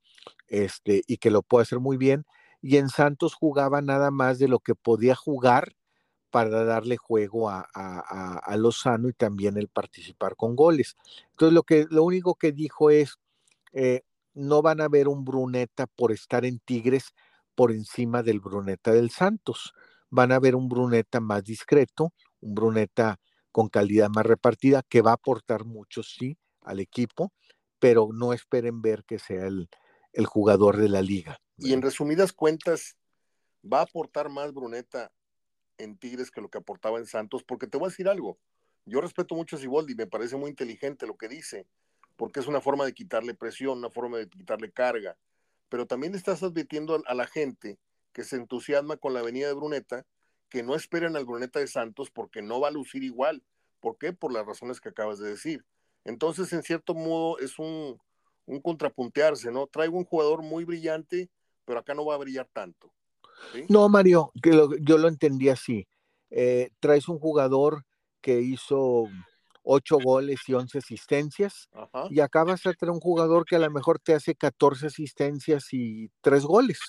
este, 0.47 1.01
y 1.07 1.17
que 1.17 1.31
lo 1.31 1.41
puede 1.41 1.63
hacer 1.63 1.79
muy 1.79 1.97
bien. 1.97 2.25
Y 2.61 2.77
en 2.77 2.89
Santos 2.89 3.33
jugaba 3.33 3.81
nada 3.81 4.11
más 4.11 4.37
de 4.37 4.47
lo 4.47 4.59
que 4.59 4.75
podía 4.75 5.15
jugar 5.15 5.75
para 6.29 6.63
darle 6.63 6.97
juego 6.97 7.49
a, 7.49 7.67
a, 7.73 8.57
Lozano 8.57 9.09
y 9.09 9.13
también 9.13 9.57
el 9.57 9.67
participar 9.67 10.35
con 10.35 10.55
goles. 10.55 10.95
Entonces 11.31 11.53
lo 11.53 11.63
que 11.63 11.87
lo 11.89 12.03
único 12.03 12.35
que 12.35 12.51
dijo 12.51 12.91
es 12.91 13.17
eh, 13.73 14.03
no 14.39 14.61
van 14.61 14.81
a 14.81 14.87
ver 14.87 15.07
un 15.07 15.25
Bruneta 15.25 15.85
por 15.87 16.11
estar 16.11 16.45
en 16.45 16.59
Tigres 16.59 17.13
por 17.55 17.71
encima 17.71 18.23
del 18.23 18.39
Bruneta 18.39 18.91
del 18.91 19.09
Santos. 19.09 19.73
Van 20.09 20.31
a 20.31 20.39
ver 20.39 20.55
un 20.55 20.69
Bruneta 20.69 21.19
más 21.19 21.43
discreto, 21.43 22.13
un 22.39 22.55
Bruneta 22.55 23.19
con 23.51 23.67
calidad 23.67 24.09
más 24.09 24.25
repartida, 24.25 24.81
que 24.87 25.01
va 25.01 25.11
a 25.11 25.15
aportar 25.15 25.65
mucho, 25.65 26.03
sí, 26.03 26.37
al 26.61 26.79
equipo, 26.79 27.33
pero 27.79 28.09
no 28.13 28.33
esperen 28.33 28.81
ver 28.81 29.03
que 29.03 29.19
sea 29.19 29.45
el, 29.45 29.69
el 30.13 30.25
jugador 30.25 30.77
de 30.77 30.89
la 30.89 31.01
liga. 31.01 31.37
Y 31.57 31.73
en 31.73 31.81
resumidas 31.81 32.31
cuentas, 32.31 32.97
¿va 33.61 33.79
a 33.79 33.83
aportar 33.83 34.29
más 34.29 34.53
Bruneta 34.53 35.11
en 35.77 35.97
Tigres 35.97 36.31
que 36.31 36.41
lo 36.41 36.49
que 36.49 36.59
aportaba 36.59 36.99
en 36.99 37.05
Santos, 37.05 37.43
porque 37.43 37.67
te 37.67 37.77
voy 37.77 37.87
a 37.87 37.89
decir 37.89 38.07
algo, 38.07 38.37
yo 38.85 39.01
respeto 39.01 39.35
mucho 39.35 39.55
a 39.55 39.59
Siboldi, 39.59 39.95
me 39.95 40.07
parece 40.07 40.35
muy 40.35 40.49
inteligente 40.49 41.07
lo 41.07 41.17
que 41.17 41.27
dice, 41.27 41.67
porque 42.19 42.41
es 42.41 42.47
una 42.47 42.59
forma 42.59 42.83
de 42.83 42.93
quitarle 42.93 43.33
presión, 43.33 43.77
una 43.77 43.89
forma 43.89 44.17
de 44.17 44.27
quitarle 44.27 44.69
carga, 44.73 45.17
pero 45.69 45.87
también 45.87 46.15
estás 46.15 46.43
advirtiendo 46.43 47.01
a 47.05 47.13
la 47.13 47.25
gente 47.25 47.79
que 48.11 48.25
se 48.25 48.35
entusiasma 48.35 48.97
con 48.97 49.13
la 49.13 49.21
venida 49.21 49.47
de 49.47 49.53
Bruneta, 49.53 50.05
que 50.49 50.61
no 50.61 50.75
esperen 50.75 51.15
al 51.15 51.23
Bruneta 51.23 51.61
de 51.61 51.67
Santos 51.67 52.11
porque 52.11 52.41
no 52.41 52.59
va 52.59 52.67
a 52.67 52.71
lucir 52.71 53.05
igual. 53.05 53.41
¿Por 53.79 53.97
qué? 53.97 54.11
Por 54.11 54.33
las 54.33 54.45
razones 54.45 54.81
que 54.81 54.89
acabas 54.89 55.19
de 55.19 55.29
decir. 55.29 55.63
Entonces, 56.03 56.51
en 56.51 56.61
cierto 56.61 56.93
modo, 56.93 57.39
es 57.39 57.57
un, 57.57 57.97
un 58.45 58.59
contrapuntearse, 58.59 59.49
¿no? 59.49 59.67
Traigo 59.67 59.97
un 59.97 60.03
jugador 60.03 60.41
muy 60.41 60.65
brillante, 60.65 61.29
pero 61.63 61.79
acá 61.79 61.93
no 61.93 62.03
va 62.03 62.15
a 62.15 62.17
brillar 62.17 62.49
tanto. 62.51 62.91
No, 63.69 63.87
Mario, 63.87 64.33
que 64.43 64.51
yo 64.81 64.97
lo 64.97 65.07
entendí 65.07 65.47
así. 65.47 65.87
Eh, 66.31 66.71
traes 66.81 67.07
un 67.07 67.17
jugador 67.17 67.85
que 68.19 68.41
hizo 68.41 69.07
ocho 69.71 69.99
goles 70.03 70.39
y 70.47 70.53
once 70.55 70.79
asistencias 70.79 71.69
y 72.09 72.21
acabas 72.21 72.63
de 72.63 72.73
tener 72.73 72.91
un 72.91 72.99
jugador 72.99 73.45
que 73.45 73.55
a 73.55 73.59
lo 73.59 73.69
mejor 73.69 73.99
te 73.99 74.15
hace 74.15 74.33
14 74.33 74.87
asistencias 74.87 75.67
y 75.73 76.09
tres 76.21 76.43
goles. 76.43 76.79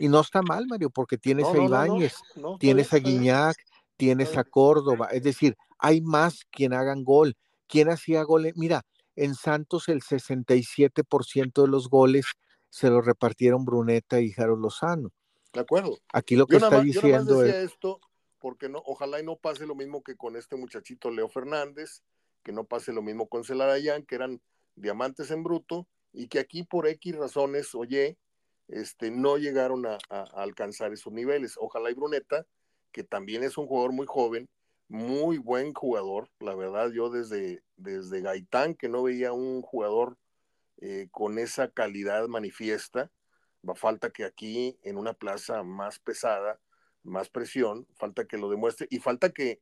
Y 0.00 0.08
no 0.08 0.20
está 0.20 0.40
mal, 0.40 0.66
Mario, 0.66 0.88
porque 0.88 1.18
tienes 1.18 1.46
a 1.46 1.62
Ibáñez, 1.62 2.14
tienes 2.58 2.94
a 2.94 2.96
Guiñac, 2.96 3.56
tienes 3.98 4.38
a 4.38 4.44
Córdoba. 4.44 5.08
Es 5.12 5.22
decir, 5.22 5.54
hay 5.78 6.00
más 6.00 6.46
quien 6.50 6.72
hagan 6.72 7.04
gol. 7.04 7.36
¿Quién 7.66 7.90
hacía 7.90 8.22
goles? 8.22 8.54
Mira, 8.56 8.86
en 9.14 9.34
Santos 9.34 9.90
el 9.90 10.00
67% 10.00 11.62
de 11.62 11.68
los 11.68 11.90
goles 11.90 12.24
se 12.70 12.88
los 12.88 13.04
repartieron 13.04 13.66
Bruneta 13.66 14.20
y 14.20 14.32
Jaro 14.32 14.56
Lozano. 14.56 15.10
De 15.52 15.60
acuerdo. 15.60 15.98
Aquí 16.10 16.36
lo 16.36 16.46
que 16.46 16.56
está 16.56 16.80
diciendo 16.80 17.44
es... 17.44 17.54
esto 17.54 18.00
porque 18.40 18.68
no, 18.68 18.82
ojalá 18.84 19.20
y 19.20 19.24
no 19.24 19.36
pase 19.36 19.66
lo 19.66 19.74
mismo 19.74 20.02
que 20.02 20.16
con 20.16 20.36
este 20.36 20.56
muchachito 20.56 21.10
Leo 21.10 21.28
Fernández, 21.28 22.02
que 22.42 22.52
no 22.52 22.64
pase 22.64 22.92
lo 22.92 23.02
mismo 23.02 23.28
con 23.28 23.44
Celarayán, 23.44 24.04
que 24.04 24.14
eran 24.14 24.40
diamantes 24.74 25.30
en 25.30 25.42
bruto, 25.42 25.86
y 26.12 26.28
que 26.28 26.38
aquí 26.38 26.62
por 26.62 26.86
X 26.86 27.16
razones, 27.16 27.74
oye, 27.74 28.18
este, 28.68 29.10
no 29.10 29.36
llegaron 29.36 29.86
a, 29.86 29.98
alcanzar 30.34 30.92
esos 30.92 31.12
niveles. 31.12 31.54
Ojalá 31.58 31.90
y 31.90 31.94
Bruneta, 31.94 32.46
que 32.92 33.04
también 33.04 33.42
es 33.42 33.58
un 33.58 33.66
jugador 33.66 33.92
muy 33.92 34.06
joven, 34.06 34.48
muy 34.88 35.38
buen 35.38 35.74
jugador, 35.74 36.30
la 36.40 36.54
verdad, 36.54 36.90
yo 36.90 37.10
desde, 37.10 37.62
desde 37.76 38.22
Gaitán, 38.22 38.74
que 38.74 38.88
no 38.88 39.02
veía 39.02 39.32
un 39.32 39.60
jugador 39.60 40.16
eh, 40.80 41.08
con 41.10 41.38
esa 41.38 41.68
calidad 41.68 42.26
manifiesta, 42.28 43.10
va 43.68 43.74
falta 43.74 44.10
que 44.10 44.24
aquí 44.24 44.78
en 44.82 44.96
una 44.96 45.12
plaza 45.12 45.62
más 45.62 45.98
pesada, 45.98 46.58
más 47.02 47.28
presión, 47.28 47.86
falta 47.94 48.26
que 48.26 48.38
lo 48.38 48.50
demuestre 48.50 48.86
y 48.90 48.98
falta 48.98 49.30
que, 49.30 49.60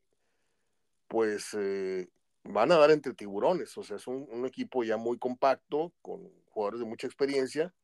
pues, 1.09 1.55
eh, 1.55 2.09
van 2.45 2.73
a 2.73 2.77
dar 2.77 2.91
entre 2.91 3.15
tiburones, 3.15 3.77
o 3.77 3.83
sea, 3.83 3.97
es 3.97 4.07
un, 4.07 4.47
equipo 4.47 4.85
ya 4.85 4.97
muy 4.97 5.19
compacto, 5.19 5.93
con 6.03 6.31
jugadores 6.51 6.81
de 6.81 6.87
mucha 6.87 7.07
experiencia. 7.07 7.75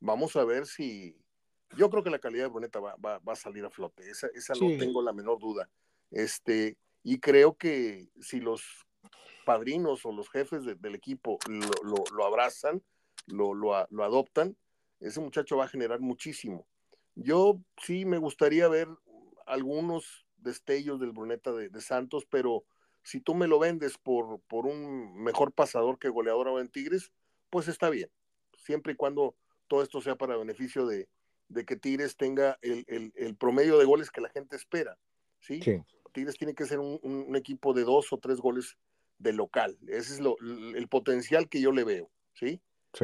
Vamos 0.00 0.36
a 0.36 0.44
ver 0.44 0.66
si, 0.66 1.16
yo 1.76 1.90
creo 1.90 2.02
que 2.02 2.10
la 2.10 2.18
calidad 2.18 2.44
de 2.44 2.50
Bruneta 2.50 2.80
va, 2.80 3.20
a 3.24 3.36
salir 3.36 3.64
a 3.64 3.70
flote, 3.70 4.08
esa, 4.08 4.28
esa 4.34 4.54
no 4.54 4.78
tengo 4.78 5.02
la 5.02 5.12
menor 5.12 5.38
duda. 5.38 5.68
Este, 6.10 6.76
y 7.02 7.18
creo 7.18 7.56
que 7.56 8.08
si 8.20 8.40
los 8.40 8.86
padrinos 9.44 10.04
o 10.04 10.12
los 10.12 10.30
jefes 10.30 10.64
del 10.64 10.94
equipo 10.94 11.38
lo, 11.82 12.24
abrazan, 12.24 12.82
lo, 13.26 13.54
lo, 13.54 14.04
adoptan, 14.04 14.56
ese 15.00 15.20
muchacho 15.20 15.56
va 15.56 15.64
a 15.64 15.68
generar 15.68 16.00
muchísimo. 16.00 16.66
Yo 17.14 17.60
sí 17.82 18.04
me 18.04 18.18
gustaría 18.18 18.68
ver 18.68 18.88
algunos 19.46 20.26
destellos 20.38 21.00
del 21.00 21.12
Bruneta 21.12 21.52
de, 21.52 21.80
Santos, 21.80 22.26
pero 22.30 22.64
si 23.02 23.20
tú 23.20 23.34
me 23.34 23.48
lo 23.48 23.58
vendes 23.58 23.98
por, 23.98 24.40
por 24.42 24.66
un 24.66 25.22
mejor 25.22 25.52
pasador 25.52 25.98
que 25.98 26.08
goleador 26.08 26.60
en 26.60 26.68
Tigres, 26.68 27.12
pues 27.50 27.68
está 27.68 27.90
bien, 27.90 28.10
siempre 28.56 28.92
y 28.92 28.96
cuando 28.96 29.34
todo 29.66 29.82
esto 29.82 30.00
sea 30.00 30.16
para 30.16 30.36
beneficio 30.36 30.86
de, 30.86 31.08
que 31.66 31.76
Tigres 31.76 32.16
tenga 32.16 32.58
el, 32.62 33.36
promedio 33.38 33.78
de 33.78 33.84
goles 33.84 34.10
que 34.10 34.20
la 34.20 34.30
gente 34.30 34.56
espera, 34.56 34.96
¿sí? 35.40 35.60
Tigres 36.12 36.36
tiene 36.36 36.54
que 36.54 36.66
ser 36.66 36.78
un, 36.78 37.36
equipo 37.36 37.72
de 37.72 37.84
dos 37.84 38.12
o 38.12 38.18
tres 38.18 38.38
goles 38.38 38.76
de 39.18 39.32
local, 39.32 39.76
ese 39.88 40.14
es 40.14 40.20
lo, 40.20 40.36
el 40.40 40.88
potencial 40.88 41.48
que 41.48 41.60
yo 41.60 41.72
le 41.72 41.84
veo, 41.84 42.10
¿sí? 42.34 42.60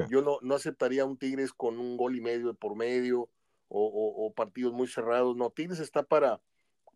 Yo 0.09 0.20
no, 0.20 0.38
no 0.42 0.57
aceptaría 0.57 1.04
un 1.04 1.16
Tigres 1.16 1.52
con 1.52 1.78
un 1.78 1.96
gol 1.96 2.16
y 2.16 2.20
medio 2.20 2.48
de 2.48 2.54
por 2.54 2.74
medio, 2.74 3.28
o, 3.68 4.32
partidos 4.34 4.72
muy 4.72 4.86
cerrados. 4.86 5.36
No, 5.36 5.50
Tigres 5.50 5.80
está 5.80 6.02
para, 6.02 6.40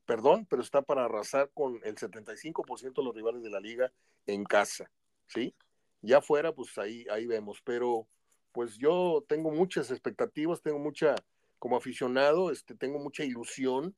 perdón, 0.06 0.46
pero 0.46 0.62
está 0.62 0.82
para 0.82 1.04
arrasar 1.04 1.50
con 1.52 1.80
el 1.84 1.96
75% 1.96 2.94
de 2.94 3.04
los 3.04 3.14
rivales 3.14 3.42
de 3.42 3.50
la 3.50 3.60
liga 3.60 3.92
en 4.26 4.44
casa, 4.44 4.90
¿sí? 5.26 5.54
Ya 6.02 6.20
fuera, 6.20 6.52
pues 6.52 6.76
ahí, 6.78 7.06
ahí 7.10 7.26
vemos, 7.26 7.60
pero 7.62 8.06
pues 8.52 8.76
yo 8.78 9.24
tengo 9.28 9.50
muchas 9.50 9.90
expectativas, 9.90 10.62
tengo 10.62 10.78
mucha, 10.78 11.14
como 11.58 11.76
aficionado, 11.76 12.50
este, 12.50 12.74
tengo 12.74 12.98
mucha 12.98 13.24
ilusión 13.24 13.94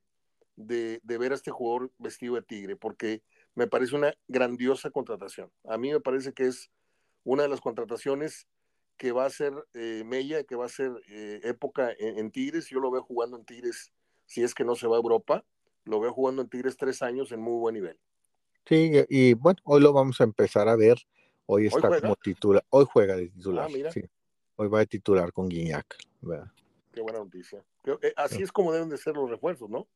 de, 0.57 1.01
de 1.03 1.19
ver 1.19 1.33
a 1.33 1.37
este 1.37 1.51
jugador 1.51 1.91
vestido 1.99 2.35
de 2.35 2.43
tigre, 2.43 2.77
porque 2.77 3.23
me 3.55 3.67
parece 3.67 3.95
una 3.95 4.15
grandiosa 4.29 4.91
contratación. 4.91 5.51
A 5.65 5.79
mí 5.79 5.93
me 5.93 6.01
parece 6.01 6.33
que 6.33 6.47
es 6.47 6.71
una 7.25 7.45
de 7.45 7.49
las 7.49 7.61
contrataciones 7.61 8.47
que 8.97 9.13
va 9.13 9.27
a 9.27 9.31
ser 9.31 9.53
eh, 9.75 10.03
Mella, 10.07 10.45
que 10.45 10.57
va 10.57 10.67
a 10.67 10.69
ser 10.69 10.93
eh, 11.09 11.41
época 11.45 11.93
en, 11.99 12.31
Tigres. 12.31 12.69
Yo 12.69 12.81
lo 12.81 12.91
veo 12.91 13.03
jugando 13.03 13.37
en 13.37 13.45
Tigres, 13.45 13.93
si 14.27 14.43
es 14.43 14.55
que 14.55 14.65
no 14.65 14.77
se 14.77 14.87
va 14.87 14.97
a 14.97 15.01
Europa, 15.01 15.45
lo 15.85 16.01
veo 16.01 16.13
jugando 16.13 16.43
en 16.43 16.49
Tigres 16.49 16.77
tres 16.77 17.03
años 17.03 17.33
en 17.33 17.41
muy 17.41 17.59
buen 17.59 17.75
nivel. 17.75 17.99
Sí, 18.67 18.93
y 19.09 19.35
bueno, 19.35 19.59
hoy 19.65 19.81
lo 19.81 19.93
vamos 19.93 20.21
a 20.21 20.25
empezar 20.25 20.69
a 20.69 20.77
ver. 20.77 20.99
Hoy 21.47 21.67
está 21.67 22.01
como 22.01 22.15
titular, 22.17 22.65
hoy 22.71 22.87
juega 22.91 23.17
de 23.17 23.29
titular. 23.29 23.69
Ah, 23.69 23.91
hoy 24.57 24.69
va 24.69 24.79
de 24.79 24.87
titular 24.87 25.33
con 25.33 25.49
Guiñac. 25.49 25.97
Qué 26.93 27.01
buena 27.01 27.19
noticia. 27.19 27.65
Eh, 27.85 28.13
así 28.17 28.43
es 28.43 28.53
como 28.53 28.73
deben 28.73 28.89
de 28.89 28.99
ser 28.99 29.17
los 29.17 29.29
refuerzos, 29.29 29.69
¿no? 29.69 29.89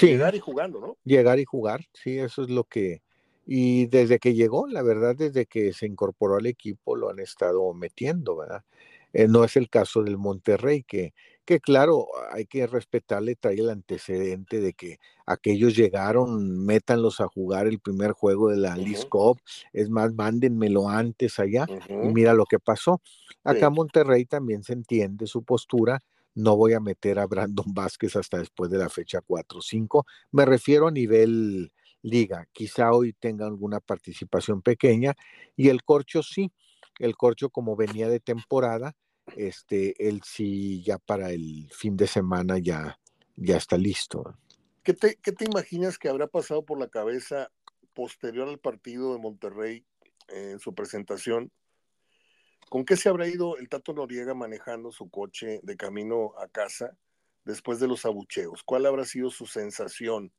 Llegar 0.00 0.34
y 0.34 0.38
jugando, 0.38 0.80
¿no? 0.80 0.96
Llegar 1.04 1.38
y 1.38 1.44
jugar, 1.44 1.84
sí, 1.92 2.18
eso 2.18 2.42
es 2.42 2.48
lo 2.48 2.64
que, 2.64 3.02
y 3.46 3.86
desde 3.86 4.18
que 4.18 4.34
llegó, 4.34 4.66
la 4.68 4.82
verdad, 4.82 5.16
desde 5.16 5.46
que 5.46 5.72
se 5.72 5.86
incorporó 5.86 6.36
al 6.36 6.46
equipo, 6.46 6.96
lo 6.96 7.10
han 7.10 7.18
estado 7.18 7.74
metiendo, 7.74 8.36
¿verdad? 8.36 8.64
Eh, 9.12 9.28
no 9.28 9.44
es 9.44 9.56
el 9.56 9.68
caso 9.68 10.02
del 10.02 10.16
Monterrey, 10.16 10.84
que, 10.84 11.12
que 11.44 11.60
claro, 11.60 12.06
hay 12.32 12.46
que 12.46 12.66
respetarle, 12.66 13.36
trae 13.36 13.56
el 13.56 13.68
antecedente 13.70 14.60
de 14.60 14.72
que 14.72 14.98
aquellos 15.26 15.76
llegaron, 15.76 16.64
métanlos 16.64 17.20
a 17.20 17.28
jugar 17.28 17.66
el 17.66 17.80
primer 17.80 18.12
juego 18.12 18.48
de 18.48 18.56
la 18.56 18.74
uh 18.78 19.34
es 19.72 19.90
más, 19.90 20.14
mándenmelo 20.14 20.88
antes 20.88 21.38
allá, 21.38 21.70
y 22.00 22.08
mira 22.08 22.32
lo 22.34 22.46
que 22.46 22.58
pasó. 22.58 23.02
Acá 23.44 23.70
Monterrey 23.70 24.24
también 24.24 24.62
se 24.62 24.72
entiende 24.72 25.26
su 25.26 25.42
postura, 25.44 26.00
no 26.34 26.56
voy 26.56 26.72
a 26.72 26.80
meter 26.80 27.18
a 27.18 27.26
Brandon 27.26 27.74
Vázquez 27.74 28.16
hasta 28.16 28.38
después 28.38 28.70
de 28.70 28.78
la 28.78 28.88
fecha 28.88 29.20
4 29.20 29.58
o 29.58 29.62
5, 29.62 30.06
me 30.30 30.44
refiero 30.46 30.88
a 30.88 30.90
nivel 30.90 31.72
liga. 32.02 32.46
Quizá 32.52 32.92
hoy 32.92 33.12
tenga 33.12 33.46
alguna 33.46 33.80
participación 33.80 34.62
pequeña 34.62 35.14
y 35.56 35.68
el 35.68 35.82
Corcho 35.82 36.22
sí, 36.22 36.52
el 36.98 37.16
Corcho 37.16 37.50
como 37.50 37.76
venía 37.76 38.08
de 38.08 38.20
temporada, 38.20 38.94
este, 39.36 40.08
él 40.08 40.20
sí 40.24 40.82
ya 40.82 40.98
para 40.98 41.30
el 41.30 41.70
fin 41.72 41.96
de 41.96 42.06
semana 42.06 42.58
ya, 42.58 42.98
ya 43.36 43.56
está 43.56 43.78
listo. 43.78 44.36
¿Qué 44.82 44.94
te, 44.94 45.16
¿Qué 45.16 45.32
te 45.32 45.44
imaginas 45.44 45.98
que 45.98 46.08
habrá 46.08 46.26
pasado 46.26 46.64
por 46.64 46.78
la 46.78 46.88
cabeza 46.88 47.50
posterior 47.94 48.48
al 48.48 48.58
partido 48.58 49.12
de 49.12 49.20
Monterrey 49.20 49.86
en 50.28 50.58
su 50.58 50.74
presentación? 50.74 51.52
¿Con 52.68 52.84
qué 52.84 52.96
se 52.96 53.08
habrá 53.08 53.28
ido 53.28 53.58
el 53.58 53.68
Tato 53.68 53.92
Noriega 53.92 54.34
manejando 54.34 54.90
su 54.90 55.10
coche 55.10 55.60
de 55.62 55.76
camino 55.76 56.32
a 56.38 56.48
casa 56.48 56.96
después 57.44 57.78
de 57.80 57.86
los 57.86 58.04
abucheos? 58.06 58.62
¿Cuál 58.64 58.86
habrá 58.86 59.04
sido 59.04 59.30
su 59.30 59.46
sensación? 59.46 60.32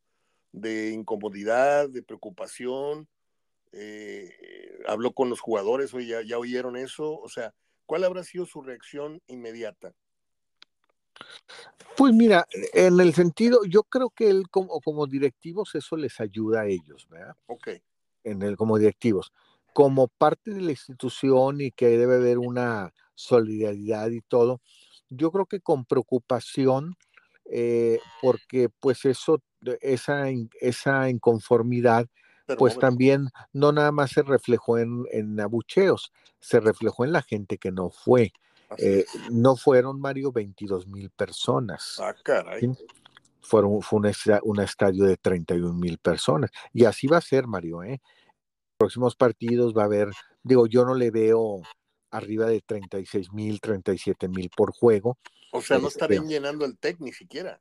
De 0.53 0.91
incomodidad, 0.91 1.89
de 1.89 2.03
preocupación, 2.03 3.09
eh, 3.73 4.31
habló 4.87 5.11
con 5.11 5.29
los 5.29 5.41
jugadores, 5.41 5.93
oye, 5.93 6.07
ya, 6.07 6.21
ya 6.21 6.37
oyeron 6.37 6.77
eso, 6.77 7.19
o 7.19 7.27
sea, 7.27 7.53
¿cuál 7.85 8.05
habrá 8.05 8.23
sido 8.23 8.45
su 8.45 8.61
reacción 8.61 9.21
inmediata? 9.27 9.93
Pues 11.97 12.13
mira, 12.13 12.47
en 12.73 12.99
el 12.99 13.13
sentido, 13.13 13.65
yo 13.65 13.83
creo 13.83 14.09
que 14.09 14.29
él 14.29 14.49
como, 14.49 14.79
como 14.81 15.05
directivos 15.07 15.75
eso 15.75 15.95
les 15.95 16.19
ayuda 16.19 16.61
a 16.61 16.67
ellos, 16.67 17.07
¿verdad? 17.09 17.35
Ok. 17.47 17.69
En 18.23 18.41
el, 18.41 18.55
como 18.57 18.77
directivos. 18.77 19.31
Como 19.73 20.07
parte 20.07 20.51
de 20.51 20.61
la 20.61 20.71
institución 20.71 21.61
y 21.61 21.71
que 21.71 21.97
debe 21.97 22.15
haber 22.15 22.37
una 22.37 22.93
solidaridad 23.15 24.09
y 24.09 24.21
todo, 24.21 24.61
yo 25.09 25.31
creo 25.31 25.45
que 25.45 25.59
con 25.59 25.85
preocupación, 25.85 26.95
eh, 27.55 27.99
porque 28.19 28.67
pues 28.79 29.05
eso 29.05 29.43
esa, 29.81 30.25
esa 30.59 31.07
inconformidad, 31.07 32.07
pues 32.57 32.79
también 32.79 33.29
no 33.53 33.71
nada 33.71 33.91
más 33.91 34.09
se 34.09 34.23
reflejó 34.23 34.79
en, 34.79 35.05
en, 35.11 35.39
abucheos, 35.39 36.11
se 36.39 36.59
reflejó 36.59 37.05
en 37.05 37.11
la 37.11 37.21
gente 37.21 37.59
que 37.59 37.71
no 37.71 37.91
fue. 37.91 38.33
Eh, 38.79 39.05
no 39.29 39.55
fueron, 39.55 40.01
Mario, 40.01 40.31
22 40.31 40.87
mil 40.87 41.11
personas. 41.11 41.99
Ah, 42.01 42.15
caray. 42.23 42.75
fueron, 43.41 43.83
fue 43.83 43.99
un, 44.41 44.59
estadio 44.59 45.05
de 45.05 45.17
31 45.17 45.73
mil 45.73 45.99
personas. 45.99 46.49
Y 46.73 46.85
así 46.85 47.05
va 47.05 47.17
a 47.17 47.21
ser, 47.21 47.45
Mario. 47.45 47.83
¿eh? 47.83 48.01
Próximos 48.77 49.15
partidos 49.15 49.75
va 49.77 49.83
a 49.83 49.85
haber, 49.85 50.09
digo, 50.41 50.65
yo 50.65 50.85
no 50.85 50.95
le 50.95 51.11
veo 51.11 51.61
arriba 52.13 52.45
de 52.45 52.61
36 52.61 53.33
mil, 53.33 53.59
37 53.59 54.27
mil 54.27 54.49
por 54.55 54.71
juego. 54.71 55.17
O 55.51 55.61
sea, 55.61 55.77
no 55.77 55.87
este 55.87 55.99
estarían 55.99 56.27
llenando 56.27 56.65
el 56.65 56.77
TEC 56.77 56.99
ni 56.99 57.11
siquiera. 57.11 57.59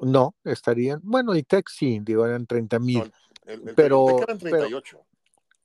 No, 0.00 0.34
estarían, 0.44 1.00
bueno, 1.02 1.34
y 1.34 1.42
TEC 1.42 1.68
sí, 1.68 1.98
digo, 2.02 2.24
eran 2.24 2.46
30 2.46 2.78
mil. 2.78 3.12
pero, 3.74 4.22
eran 4.22 4.38
38. 4.38 5.00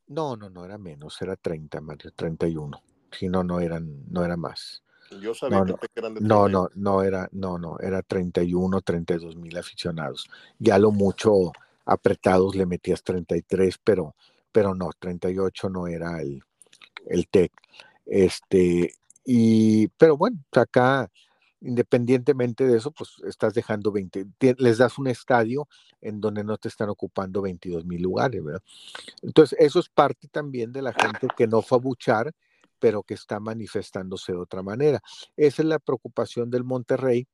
no, 0.07 0.35
no, 0.35 0.49
no, 0.49 0.65
era 0.65 0.77
menos, 0.77 1.21
era 1.21 1.35
30, 1.35 1.81
Mario, 1.81 2.11
31. 2.15 2.81
Si 3.11 3.27
no, 3.27 3.43
no 3.43 3.59
eran, 3.59 4.03
no 4.09 4.25
era 4.25 4.37
más. 4.37 4.81
Yo 5.21 5.35
sabía 5.35 5.59
no, 5.59 5.77
que 5.77 5.87
eran 5.95 6.15
de 6.15 6.21
No, 6.21 6.47
no, 6.47 6.69
no 6.73 7.03
era, 7.03 7.29
no, 7.33 7.59
no, 7.59 7.77
era 7.79 8.01
31, 8.01 8.81
32 8.81 9.35
mil 9.35 9.55
aficionados. 9.57 10.27
Ya 10.57 10.79
lo 10.79 10.91
mucho 10.91 11.51
apretados 11.85 12.55
le 12.55 12.65
metías 12.65 13.03
33, 13.03 13.77
pero, 13.83 14.15
pero 14.51 14.73
no, 14.73 14.89
38 14.97 15.69
no 15.69 15.87
era 15.87 16.21
el, 16.21 16.41
el 17.07 17.27
TEC. 17.27 17.51
Este, 18.05 18.93
y, 19.25 19.87
pero 19.97 20.17
bueno, 20.17 20.37
acá, 20.51 21.09
independientemente 21.61 22.67
de 22.67 22.77
eso, 22.77 22.91
pues 22.91 23.11
estás 23.25 23.53
dejando 23.53 23.91
20, 23.91 24.25
les 24.57 24.77
das 24.77 24.97
un 24.97 25.07
estadio 25.07 25.67
en 26.01 26.19
donde 26.19 26.43
no 26.43 26.57
te 26.57 26.67
están 26.67 26.89
ocupando 26.89 27.41
22 27.41 27.85
mil 27.85 28.01
lugares, 28.01 28.43
¿verdad? 28.43 28.63
Entonces, 29.21 29.57
eso 29.59 29.79
es 29.79 29.89
parte 29.89 30.27
también 30.27 30.73
de 30.73 30.81
la 30.81 30.93
gente 30.93 31.27
que 31.35 31.47
no 31.47 31.61
fue 31.61 31.77
a 31.77 31.81
buchar 31.81 32.33
pero 32.83 33.01
que 33.01 33.13
está 33.13 33.39
manifestándose 33.39 34.33
de 34.33 34.39
otra 34.39 34.61
manera. 34.61 35.01
Esa 35.37 35.61
es 35.61 35.67
la 35.69 35.79
preocupación 35.79 36.49
del 36.49 36.65
Monterrey. 36.65 37.29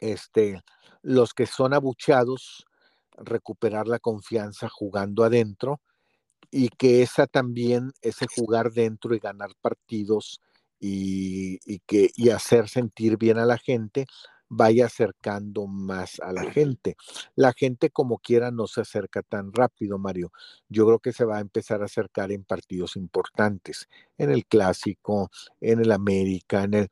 Este, 0.00 0.60
los 1.00 1.32
que 1.32 1.46
son 1.46 1.72
abucheados, 1.72 2.66
recuperar 3.16 3.88
la 3.88 3.98
confianza 3.98 4.68
jugando 4.68 5.24
adentro 5.24 5.80
y 6.50 6.68
que 6.70 7.02
esa 7.02 7.26
también, 7.26 7.92
ese 8.02 8.26
jugar 8.34 8.72
dentro 8.72 9.14
y 9.14 9.18
ganar 9.18 9.50
partidos 9.60 10.40
y, 10.80 11.58
que, 11.80 12.10
y 12.16 12.30
hacer 12.30 12.68
sentir 12.68 13.18
bien 13.18 13.38
a 13.38 13.44
la 13.44 13.58
gente, 13.58 14.06
vaya 14.48 14.86
acercando 14.86 15.66
más 15.66 16.18
a 16.20 16.32
la 16.32 16.50
gente. 16.50 16.96
La 17.36 17.52
gente 17.52 17.90
como 17.90 18.18
quiera 18.18 18.50
no 18.50 18.66
se 18.66 18.80
acerca 18.80 19.22
tan 19.22 19.52
rápido, 19.52 19.98
Mario. 19.98 20.32
Yo 20.68 20.86
creo 20.86 20.98
que 20.98 21.12
se 21.12 21.24
va 21.24 21.38
a 21.38 21.40
empezar 21.40 21.82
a 21.82 21.84
acercar 21.84 22.32
en 22.32 22.44
partidos 22.44 22.96
importantes, 22.96 23.88
en 24.18 24.30
el 24.30 24.44
clásico, 24.46 25.30
en 25.60 25.80
el 25.80 25.92
América, 25.92 26.64
en 26.64 26.74
el... 26.74 26.88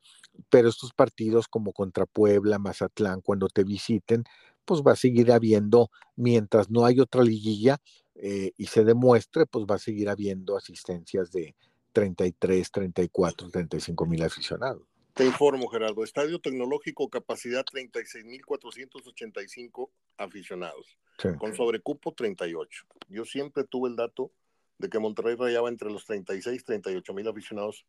pero 0.49 0.69
estos 0.69 0.93
partidos 0.93 1.47
como 1.49 1.73
contra 1.73 2.05
Puebla, 2.05 2.59
Mazatlán, 2.59 3.21
cuando 3.21 3.49
te 3.49 3.65
visiten, 3.65 4.23
pues 4.63 4.81
va 4.81 4.93
a 4.93 4.95
seguir 4.95 5.31
habiendo, 5.31 5.89
mientras 6.15 6.69
no 6.69 6.85
hay 6.85 6.99
otra 6.99 7.23
liguilla 7.23 7.79
eh, 8.21 8.51
y 8.57 8.65
se 8.65 8.83
demuestre, 8.83 9.45
pues 9.45 9.65
va 9.65 9.75
a 9.75 9.79
seguir 9.79 10.09
habiendo 10.09 10.57
asistencias 10.57 11.31
de 11.31 11.55
33, 11.93 12.71
34, 12.71 13.49
35 13.49 14.05
mil 14.05 14.21
aficionados. 14.23 14.83
Te 15.13 15.25
informo, 15.25 15.69
Gerardo. 15.69 16.03
Estadio 16.03 16.39
Tecnológico, 16.39 17.09
capacidad 17.09 17.63
36.485 17.65 19.89
aficionados, 20.17 20.97
con 21.39 21.55
sobrecupo 21.55 22.13
38. 22.13 22.85
Yo 23.09 23.25
siempre 23.25 23.63
tuve 23.63 23.89
el 23.89 23.95
dato 23.95 24.31
de 24.77 24.89
que 24.89 24.99
Monterrey 24.99 25.35
rayaba 25.35 25.69
entre 25.69 25.89
los 25.89 26.05
36 26.05 26.61
y 26.61 26.63
38 26.63 27.13
mil 27.13 27.27
aficionados 27.27 27.87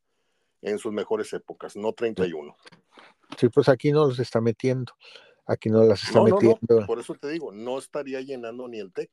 en 0.62 0.78
sus 0.78 0.92
mejores 0.92 1.32
épocas, 1.32 1.76
no 1.76 1.92
31. 1.92 2.56
Sí, 3.38 3.48
pues 3.48 3.68
aquí 3.68 3.92
no 3.92 4.06
los 4.06 4.18
está 4.18 4.40
metiendo. 4.40 4.92
Aquí 5.46 5.70
no 5.70 5.84
las 5.84 6.02
está 6.04 6.22
metiendo. 6.22 6.86
por 6.86 7.00
eso 7.00 7.14
te 7.14 7.28
digo, 7.28 7.52
no 7.52 7.78
estaría 7.78 8.20
llenando 8.20 8.68
ni 8.68 8.78
el 8.78 8.92
TEC. 8.92 9.10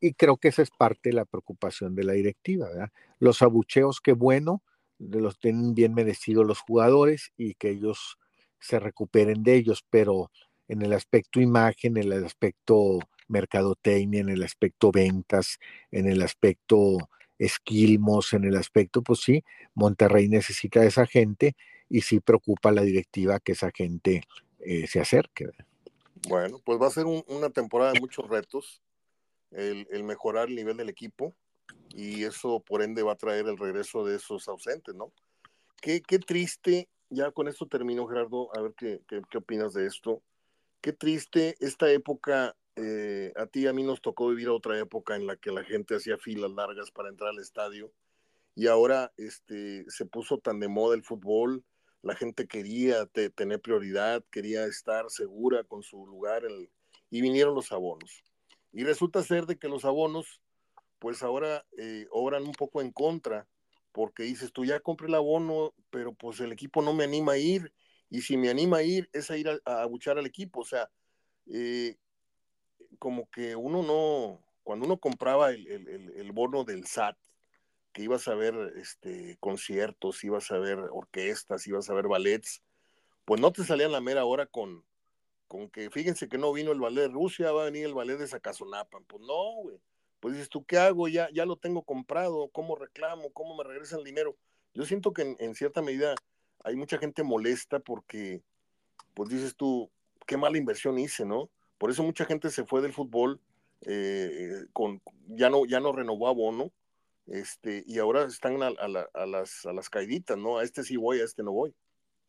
Y 0.00 0.12
creo 0.14 0.36
que 0.36 0.48
esa 0.48 0.62
es 0.62 0.70
parte 0.70 1.10
de 1.10 1.16
la 1.16 1.24
preocupación 1.24 1.94
de 1.94 2.04
la 2.04 2.12
directiva, 2.12 2.68
¿verdad? 2.68 2.90
Los 3.18 3.42
abucheos, 3.42 4.00
qué 4.00 4.12
bueno, 4.12 4.62
los 4.98 5.38
tienen 5.38 5.74
bien 5.74 5.94
merecidos 5.94 6.46
los 6.46 6.60
jugadores 6.60 7.32
y 7.36 7.54
que 7.54 7.70
ellos 7.70 8.18
se 8.60 8.78
recuperen 8.78 9.42
de 9.42 9.54
ellos, 9.54 9.84
pero 9.88 10.30
en 10.68 10.82
el 10.82 10.92
aspecto 10.92 11.40
imagen, 11.40 11.96
en 11.96 12.12
el 12.12 12.24
aspecto 12.24 12.98
mercadotecnia, 13.28 14.20
en 14.20 14.28
el 14.28 14.42
aspecto 14.42 14.90
ventas, 14.90 15.58
en 15.90 16.06
el 16.06 16.22
aspecto 16.22 17.08
esquilmos, 17.38 18.32
en 18.32 18.44
el 18.44 18.56
aspecto, 18.56 19.02
pues 19.02 19.20
sí, 19.20 19.44
Monterrey 19.74 20.28
necesita 20.28 20.80
a 20.80 20.86
esa 20.86 21.06
gente 21.06 21.54
y 21.88 22.00
sí 22.02 22.20
preocupa 22.20 22.70
a 22.70 22.72
la 22.72 22.82
directiva 22.82 23.40
que 23.40 23.52
esa 23.52 23.70
gente 23.70 24.22
eh, 24.60 24.86
se 24.86 25.00
acerque. 25.00 25.50
Bueno, 26.28 26.60
pues 26.64 26.80
va 26.80 26.88
a 26.88 26.90
ser 26.90 27.04
una 27.06 27.50
temporada 27.50 27.92
de 27.92 28.00
muchos 28.00 28.28
retos, 28.28 28.82
el, 29.50 29.86
el 29.90 30.04
mejorar 30.04 30.48
el 30.48 30.56
nivel 30.56 30.76
del 30.76 30.88
equipo, 30.88 31.34
y 31.90 32.24
eso 32.24 32.60
por 32.60 32.82
ende 32.82 33.02
va 33.02 33.12
a 33.12 33.16
traer 33.16 33.46
el 33.46 33.58
regreso 33.58 34.04
de 34.04 34.16
esos 34.16 34.48
ausentes, 34.48 34.94
¿no? 34.94 35.12
Qué, 35.80 36.02
qué 36.02 36.18
triste, 36.18 36.88
ya 37.10 37.30
con 37.30 37.48
esto 37.48 37.66
termino 37.66 38.06
Gerardo, 38.06 38.50
a 38.56 38.62
ver 38.62 38.74
qué, 38.76 39.00
qué, 39.06 39.38
opinas 39.38 39.72
de 39.72 39.86
esto. 39.86 40.22
Qué 40.80 40.92
triste 40.92 41.56
esta 41.60 41.90
época, 41.90 42.56
eh, 42.76 43.32
a 43.36 43.46
ti 43.46 43.60
y 43.60 43.66
a 43.66 43.72
mí 43.72 43.82
nos 43.82 44.00
tocó 44.00 44.28
vivir 44.28 44.48
otra 44.48 44.78
época 44.78 45.16
en 45.16 45.26
la 45.26 45.36
que 45.36 45.50
la 45.50 45.64
gente 45.64 45.96
hacía 45.96 46.18
filas 46.18 46.50
largas 46.50 46.90
para 46.90 47.08
entrar 47.08 47.30
al 47.30 47.38
estadio 47.38 47.92
y 48.58 48.66
ahora 48.66 49.12
este, 49.16 49.88
se 49.88 50.04
puso 50.04 50.38
tan 50.38 50.58
de 50.58 50.66
moda 50.66 50.96
el 50.96 51.04
fútbol, 51.04 51.64
la 52.02 52.16
gente 52.16 52.48
quería 52.48 53.06
tener 53.06 53.60
prioridad, 53.60 54.24
quería 54.32 54.64
estar 54.64 55.08
segura 55.10 55.62
con 55.62 55.84
su 55.84 56.04
lugar 56.08 56.42
y 57.08 57.20
vinieron 57.20 57.54
los 57.54 57.70
abonos. 57.70 58.24
Y 58.78 58.84
resulta 58.84 59.24
ser 59.24 59.46
de 59.46 59.58
que 59.58 59.66
los 59.66 59.84
abonos 59.84 60.40
pues 61.00 61.24
ahora 61.24 61.66
eh, 61.76 62.06
obran 62.12 62.44
un 62.44 62.52
poco 62.52 62.80
en 62.80 62.92
contra, 62.92 63.48
porque 63.90 64.22
dices, 64.22 64.52
tú 64.52 64.64
ya 64.64 64.78
compré 64.78 65.08
el 65.08 65.16
abono, 65.16 65.74
pero 65.90 66.14
pues 66.14 66.38
el 66.38 66.52
equipo 66.52 66.80
no 66.80 66.94
me 66.94 67.02
anima 67.02 67.32
a 67.32 67.38
ir, 67.38 67.72
y 68.08 68.22
si 68.22 68.36
me 68.36 68.50
anima 68.50 68.76
a 68.76 68.82
ir 68.84 69.10
es 69.12 69.32
a 69.32 69.36
ir 69.36 69.48
a, 69.48 69.82
abuchar 69.82 70.16
al 70.16 70.26
equipo, 70.26 70.60
o 70.60 70.64
sea, 70.64 70.88
eh, 71.46 71.96
como 73.00 73.28
que 73.30 73.56
uno 73.56 73.82
no, 73.82 74.44
cuando 74.62 74.86
uno 74.86 74.98
compraba 74.98 75.50
el, 75.50 76.30
bono 76.32 76.62
del 76.62 76.86
SAT, 76.86 77.18
que 77.92 78.04
ibas 78.04 78.28
a 78.28 78.36
ver 78.36 78.54
este, 78.76 79.38
conciertos, 79.40 80.22
ibas 80.22 80.52
a 80.52 80.58
ver 80.58 80.78
orquestas, 80.92 81.66
ibas 81.66 81.90
a 81.90 81.94
ver 81.94 82.06
ballets, 82.06 82.62
pues 83.24 83.40
no 83.40 83.50
te 83.50 83.64
salían 83.64 83.90
la 83.90 84.00
mera 84.00 84.24
hora 84.24 84.46
con, 84.46 84.84
con 85.48 85.68
que 85.70 85.90
fíjense 85.90 86.28
que 86.28 86.38
no 86.38 86.52
vino 86.52 86.72
el 86.72 86.80
ballet 86.80 87.02
de 87.02 87.08
Rusia, 87.08 87.52
va 87.52 87.62
a 87.62 87.66
venir 87.66 87.86
el 87.86 87.94
ballet 87.94 88.18
de 88.18 88.28
Zacazonapan. 88.28 89.04
Pues 89.04 89.22
no, 89.22 89.62
güey 89.62 89.80
pues 90.20 90.34
dices 90.34 90.48
tú, 90.48 90.64
¿qué 90.64 90.78
hago? 90.78 91.08
Ya, 91.08 91.28
ya 91.32 91.46
lo 91.46 91.56
tengo 91.56 91.82
comprado, 91.82 92.48
¿cómo 92.48 92.76
reclamo? 92.76 93.32
¿Cómo 93.32 93.56
me 93.56 93.64
regresa 93.64 93.96
el 93.96 94.04
dinero? 94.04 94.36
Yo 94.74 94.84
siento 94.84 95.12
que 95.12 95.36
en, 95.38 95.54
cierta 95.54 95.82
medida 95.82 96.14
hay 96.64 96.76
mucha 96.76 96.98
gente 96.98 97.22
molesta 97.22 97.78
porque, 97.80 98.42
pues 99.14 99.28
dices 99.28 99.56
tú, 99.56 99.90
qué 100.26 100.36
mala 100.36 100.58
inversión 100.58 100.98
hice, 100.98 101.24
¿no? 101.24 101.50
Por 101.78 101.90
eso 101.90 102.02
mucha 102.02 102.24
gente 102.24 102.50
se 102.50 102.64
fue 102.64 102.82
del 102.82 102.92
fútbol, 102.92 103.40
eh, 103.82 104.64
con, 104.72 105.00
ya, 105.28 105.50
no, 105.50 105.64
ya 105.66 105.80
no 105.80 105.92
renovó 105.92 106.28
abono, 106.28 106.72
este, 107.26 107.84
y 107.86 107.98
ahora 107.98 108.24
están 108.24 108.62
a, 108.62 108.68
a, 108.68 109.26
las, 109.26 109.66
a 109.66 109.72
las 109.72 109.88
caiditas, 109.88 110.36
¿no? 110.36 110.58
A 110.58 110.64
este 110.64 110.82
sí 110.82 110.96
voy, 110.96 111.20
a 111.20 111.24
este 111.24 111.42
no 111.42 111.52
voy. 111.52 111.74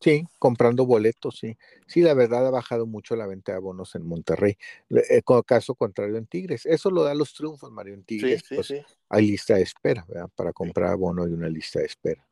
Sí, 0.00 0.26
comprando 0.38 0.86
boletos, 0.86 1.36
sí. 1.38 1.58
Sí, 1.86 2.00
la 2.00 2.14
verdad 2.14 2.46
ha 2.46 2.50
bajado 2.50 2.86
mucho 2.86 3.16
la 3.16 3.26
venta 3.26 3.52
de 3.52 3.58
abonos 3.58 3.94
en 3.94 4.06
Monterrey. 4.06 4.56
Eh, 4.88 5.20
con 5.22 5.42
caso 5.42 5.74
contrario 5.74 6.16
en 6.16 6.26
Tigres. 6.26 6.64
Eso 6.64 6.90
lo 6.90 7.04
da 7.04 7.14
los 7.14 7.34
triunfos, 7.34 7.70
Mario. 7.70 7.94
En 7.94 8.04
Tigres, 8.04 8.42
sí, 8.48 8.54
pues, 8.54 8.72
hay 9.10 9.26
lista 9.26 9.56
de 9.56 9.62
espera, 9.62 10.06
¿verdad? 10.08 10.30
Para 10.34 10.52
comprar 10.54 10.90
abono 10.90 11.28
y 11.28 11.32
una 11.32 11.48
lista 11.48 11.80
de 11.80 11.86
espera. 11.86 12.26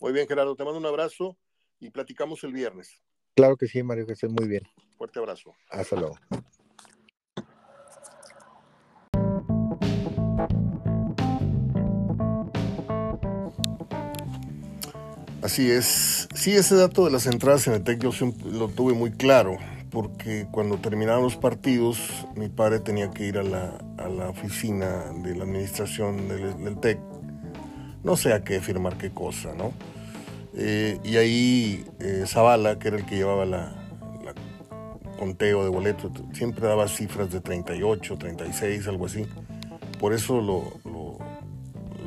Muy 0.00 0.12
bien, 0.12 0.26
Gerardo. 0.26 0.56
Te 0.56 0.64
mando 0.64 0.78
un 0.78 0.86
abrazo 0.86 1.36
y 1.78 1.90
platicamos 1.90 2.42
el 2.42 2.52
viernes. 2.52 3.00
Claro 3.36 3.56
que 3.56 3.68
sí, 3.68 3.82
Mario, 3.82 4.06
que 4.06 4.14
estés 4.14 4.30
muy 4.30 4.48
bien. 4.48 4.62
Fuerte 4.96 5.20
abrazo. 5.20 5.54
Hasta 5.70 5.96
luego. 5.96 6.16
Así 15.44 15.70
es. 15.70 16.26
Sí, 16.34 16.52
ese 16.52 16.74
dato 16.74 17.04
de 17.04 17.10
las 17.10 17.26
entradas 17.26 17.66
en 17.66 17.74
el 17.74 17.84
TEC 17.84 18.00
yo 18.00 18.12
lo 18.50 18.68
tuve 18.68 18.94
muy 18.94 19.10
claro, 19.10 19.58
porque 19.90 20.46
cuando 20.50 20.78
terminaban 20.78 21.22
los 21.22 21.36
partidos, 21.36 21.98
mi 22.34 22.48
padre 22.48 22.80
tenía 22.80 23.10
que 23.10 23.26
ir 23.26 23.36
a 23.36 23.42
la, 23.42 24.30
oficina 24.30 25.12
de 25.22 25.36
la 25.36 25.44
administración 25.44 26.28
del, 26.28 26.78
TEC, 26.78 26.98
no 28.04 28.16
sé 28.16 28.32
a 28.32 28.42
qué 28.42 28.58
firmar 28.62 28.96
qué 28.96 29.10
cosa, 29.10 29.52
¿no? 29.52 29.74
Eh, 30.54 30.98
y 31.04 31.16
ahí 31.18 31.84
eh, 32.00 32.24
Zavala, 32.26 32.78
que 32.78 32.88
era 32.88 32.96
el 32.96 33.04
que 33.04 33.16
llevaba 33.16 33.44
la, 33.44 33.74
conteo 35.18 35.62
de 35.62 35.68
boletos, 35.68 36.10
siempre 36.32 36.66
daba 36.66 36.88
cifras 36.88 37.30
de 37.30 37.42
38, 37.42 38.16
36, 38.16 38.88
algo 38.88 39.04
así. 39.04 39.26
Por 40.00 40.14
eso 40.14 40.40
lo, 40.40 40.72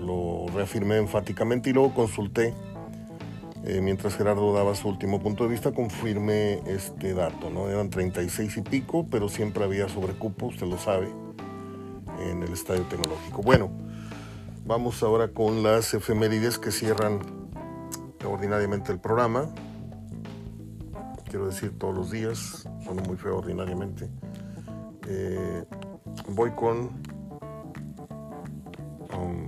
lo 0.03 0.47
reafirmé 0.55 0.97
enfáticamente 0.97 1.69
y 1.69 1.73
luego 1.73 1.93
consulté 1.93 2.55
Eh, 3.69 3.81
mientras 3.81 4.15
Gerardo 4.15 4.53
daba 4.53 4.73
su 4.75 4.87
último 4.87 5.19
punto 5.19 5.43
de 5.43 5.49
vista, 5.49 5.73
confirmé 5.73 6.61
este 6.67 7.13
dato, 7.13 7.49
¿no? 7.49 7.69
Eran 7.69 7.89
36 7.89 8.55
y 8.55 8.61
pico, 8.61 9.05
pero 9.11 9.27
siempre 9.27 9.65
había 9.65 9.89
sobrecupo, 9.89 10.45
usted 10.45 10.65
lo 10.67 10.77
sabe, 10.77 11.09
en 12.17 12.43
el 12.43 12.53
estadio 12.53 12.83
tecnológico. 12.83 13.41
Bueno, 13.41 13.69
vamos 14.65 15.03
ahora 15.03 15.27
con 15.27 15.63
las 15.63 15.93
efemérides 15.93 16.57
que 16.57 16.71
cierran 16.71 17.19
ordinariamente 18.25 18.93
el 18.93 19.01
programa. 19.01 19.49
Quiero 21.29 21.47
decir 21.47 21.77
todos 21.77 21.93
los 21.93 22.09
días, 22.09 22.69
son 22.85 22.95
muy 23.05 23.17
feo 23.17 23.39
ordinariamente. 23.39 24.09
Eh, 25.09 25.65
voy 26.29 26.51
con... 26.51 26.89
Um, 29.13 29.45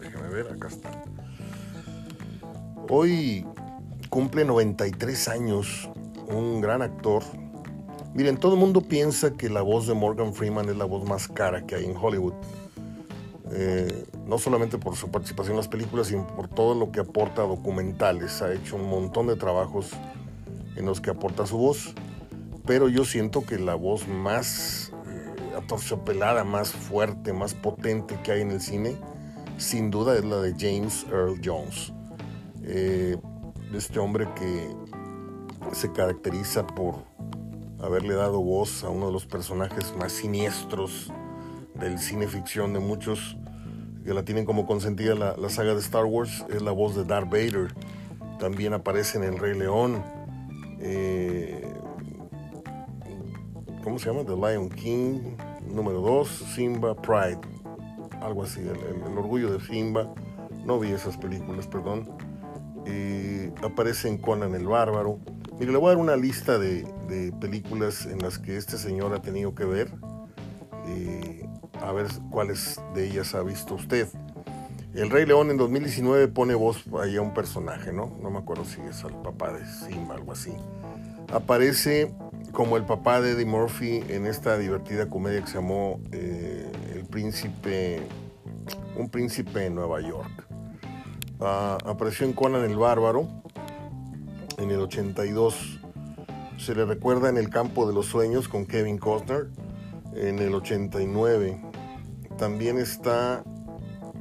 déjame 0.00 0.28
ver, 0.30 0.48
acá 0.48 0.66
está. 0.66 0.90
Hoy 2.88 3.44
cumple 4.10 4.44
93 4.44 5.26
años 5.26 5.90
un 6.28 6.60
gran 6.60 6.82
actor. 6.82 7.24
Miren, 8.14 8.36
todo 8.36 8.54
el 8.54 8.60
mundo 8.60 8.80
piensa 8.80 9.32
que 9.32 9.48
la 9.48 9.60
voz 9.62 9.88
de 9.88 9.94
Morgan 9.94 10.32
Freeman 10.32 10.68
es 10.68 10.76
la 10.76 10.84
voz 10.84 11.04
más 11.08 11.26
cara 11.26 11.66
que 11.66 11.74
hay 11.74 11.84
en 11.84 11.96
Hollywood. 11.96 12.34
Eh, 13.50 14.04
no 14.28 14.38
solamente 14.38 14.78
por 14.78 14.94
su 14.94 15.10
participación 15.10 15.54
en 15.54 15.56
las 15.56 15.68
películas, 15.68 16.06
sino 16.06 16.28
por 16.28 16.46
todo 16.46 16.76
lo 16.76 16.92
que 16.92 17.00
aporta 17.00 17.42
a 17.42 17.46
documentales. 17.46 18.40
Ha 18.40 18.52
hecho 18.52 18.76
un 18.76 18.88
montón 18.88 19.26
de 19.26 19.34
trabajos 19.34 19.90
en 20.76 20.86
los 20.86 21.00
que 21.00 21.10
aporta 21.10 21.44
su 21.44 21.58
voz. 21.58 21.92
Pero 22.66 22.88
yo 22.88 23.04
siento 23.04 23.44
que 23.44 23.58
la 23.58 23.74
voz 23.74 24.06
más 24.06 24.92
eh, 25.08 25.56
atorciopelada, 25.58 26.44
más 26.44 26.70
fuerte, 26.70 27.32
más 27.32 27.52
potente 27.52 28.16
que 28.22 28.30
hay 28.30 28.42
en 28.42 28.52
el 28.52 28.60
cine, 28.60 28.96
sin 29.58 29.90
duda 29.90 30.16
es 30.16 30.24
la 30.24 30.36
de 30.36 30.54
James 30.56 31.04
Earl 31.10 31.40
Jones 31.44 31.92
eh, 32.66 33.16
este 33.72 34.00
hombre 34.00 34.26
que 34.34 34.68
se 35.72 35.92
caracteriza 35.92 36.66
por 36.66 36.96
haberle 37.80 38.14
dado 38.14 38.40
voz 38.40 38.82
a 38.82 38.88
uno 38.88 39.06
de 39.06 39.12
los 39.12 39.26
personajes 39.26 39.94
más 39.96 40.12
siniestros 40.12 41.12
del 41.74 41.98
cine 41.98 42.26
ficción 42.26 42.72
de 42.72 42.80
muchos 42.80 43.36
que 44.04 44.14
la 44.14 44.24
tienen 44.24 44.44
como 44.44 44.66
consentida 44.66 45.14
la, 45.14 45.48
saga 45.48 45.74
de 45.74 45.80
Star 45.80 46.04
Wars, 46.04 46.44
es 46.48 46.62
la 46.62 46.70
voz 46.70 46.94
de 46.94 47.04
Darth 47.04 47.28
Vader. 47.28 47.74
También 48.38 48.72
aparece 48.72 49.18
en 49.18 49.24
El 49.24 49.38
Rey 49.38 49.58
León. 49.58 50.02
Eh, 50.80 51.66
¿Cómo 53.82 53.98
se 53.98 54.10
llama? 54.10 54.24
The 54.24 54.36
Lion 54.36 54.68
King. 54.68 55.36
Número 55.68 56.00
2, 56.00 56.28
Simba 56.54 56.94
Pride. 56.94 57.40
Algo 58.20 58.44
así, 58.44 58.60
el 58.60 59.18
orgullo 59.18 59.52
de 59.52 59.60
Simba. 59.60 60.14
No 60.64 60.78
vi 60.78 60.92
esas 60.92 61.16
películas, 61.16 61.66
perdón 61.66 62.25
aparece 63.62 64.08
en 64.08 64.18
Conan 64.18 64.54
el 64.54 64.66
Bárbaro. 64.66 65.18
Mire, 65.58 65.72
le 65.72 65.78
voy 65.78 65.86
a 65.86 65.90
dar 65.90 65.98
una 65.98 66.16
lista 66.16 66.58
de, 66.58 66.86
películas 67.40 68.06
en 68.06 68.18
las 68.18 68.38
que 68.38 68.56
este 68.56 68.78
señor 68.78 69.14
ha 69.14 69.22
tenido 69.22 69.54
que 69.54 69.64
ver. 69.64 69.90
a 71.82 71.92
ver 71.92 72.06
cuáles 72.30 72.80
de 72.94 73.06
ellas 73.06 73.34
ha 73.34 73.42
visto 73.42 73.74
usted. 73.74 74.08
El 74.96 75.10
Rey 75.10 75.26
León 75.26 75.50
en 75.50 75.58
2019 75.58 76.28
pone 76.28 76.54
voz 76.54 76.82
ahí 77.02 77.16
a 77.16 77.20
un 77.20 77.34
personaje, 77.34 77.92
¿no? 77.92 78.16
No 78.22 78.30
me 78.30 78.38
acuerdo 78.38 78.64
si 78.64 78.80
es 78.80 79.04
al 79.04 79.20
papá 79.20 79.52
de 79.52 79.66
Simba, 79.66 80.14
algo 80.14 80.32
así. 80.32 80.54
Aparece 81.30 82.14
como 82.52 82.78
el 82.78 82.84
papá 82.84 83.20
de 83.20 83.32
Eddie 83.32 83.44
Murphy 83.44 84.02
en 84.08 84.24
esta 84.24 84.56
divertida 84.56 85.10
comedia 85.10 85.42
que 85.42 85.48
se 85.48 85.54
llamó 85.56 86.00
eh, 86.12 86.66
El 86.94 87.04
Príncipe, 87.04 88.00
un 88.96 89.10
príncipe 89.10 89.66
en 89.66 89.74
Nueva 89.74 90.00
York. 90.00 90.45
Apareció 91.40 92.26
en 92.26 92.32
Conan 92.32 92.64
el 92.64 92.76
Bárbaro 92.76 93.28
en 94.58 94.70
el 94.70 94.80
82. 94.80 95.80
Se 96.56 96.74
le 96.74 96.84
recuerda 96.84 97.28
en 97.28 97.36
El 97.36 97.50
Campo 97.50 97.86
de 97.86 97.92
los 97.92 98.06
Sueños 98.06 98.48
con 98.48 98.64
Kevin 98.64 98.98
Costner 98.98 99.48
en 100.14 100.38
el 100.38 100.54
89. 100.54 101.60
También 102.38 102.78
está, 102.78 103.44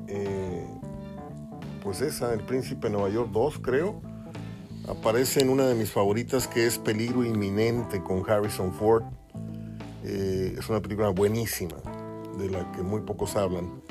eh, 0.07 0.68
pues 1.82 2.01
esa, 2.01 2.34
El 2.34 2.41
Príncipe 2.41 2.88
de 2.88 2.93
Nueva 2.93 3.09
York 3.09 3.30
2, 3.32 3.59
creo. 3.59 4.01
Aparece 4.88 5.41
en 5.41 5.49
una 5.49 5.66
de 5.68 5.76
mis 5.76 5.91
favoritas 5.91 6.47
que 6.47 6.68
es 6.68 6.78
Peligro 6.78 7.24
Inminente 7.24 8.03
con 8.03 8.30
Harrison 8.30 8.74
Ford. 8.74 9.03
Eh, 10.03 10.55
es 10.59 10.70
una 10.70 10.82
película 10.82 11.09
buenísima, 11.09 11.78
de 12.38 12.49
la 12.49 12.72
que 12.74 12.82
muy 12.82 13.01
pocos 13.01 13.36
hablan. 13.38 13.82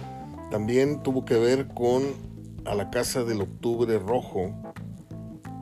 También 0.51 1.03
tuvo 1.03 1.25
que 1.25 1.37
ver 1.37 1.67
con 1.69 2.34
a 2.67 2.75
la 2.75 2.91
Casa 2.91 3.25
del 3.25 3.43
Octubre 3.43 3.99
Rojo 3.99 4.53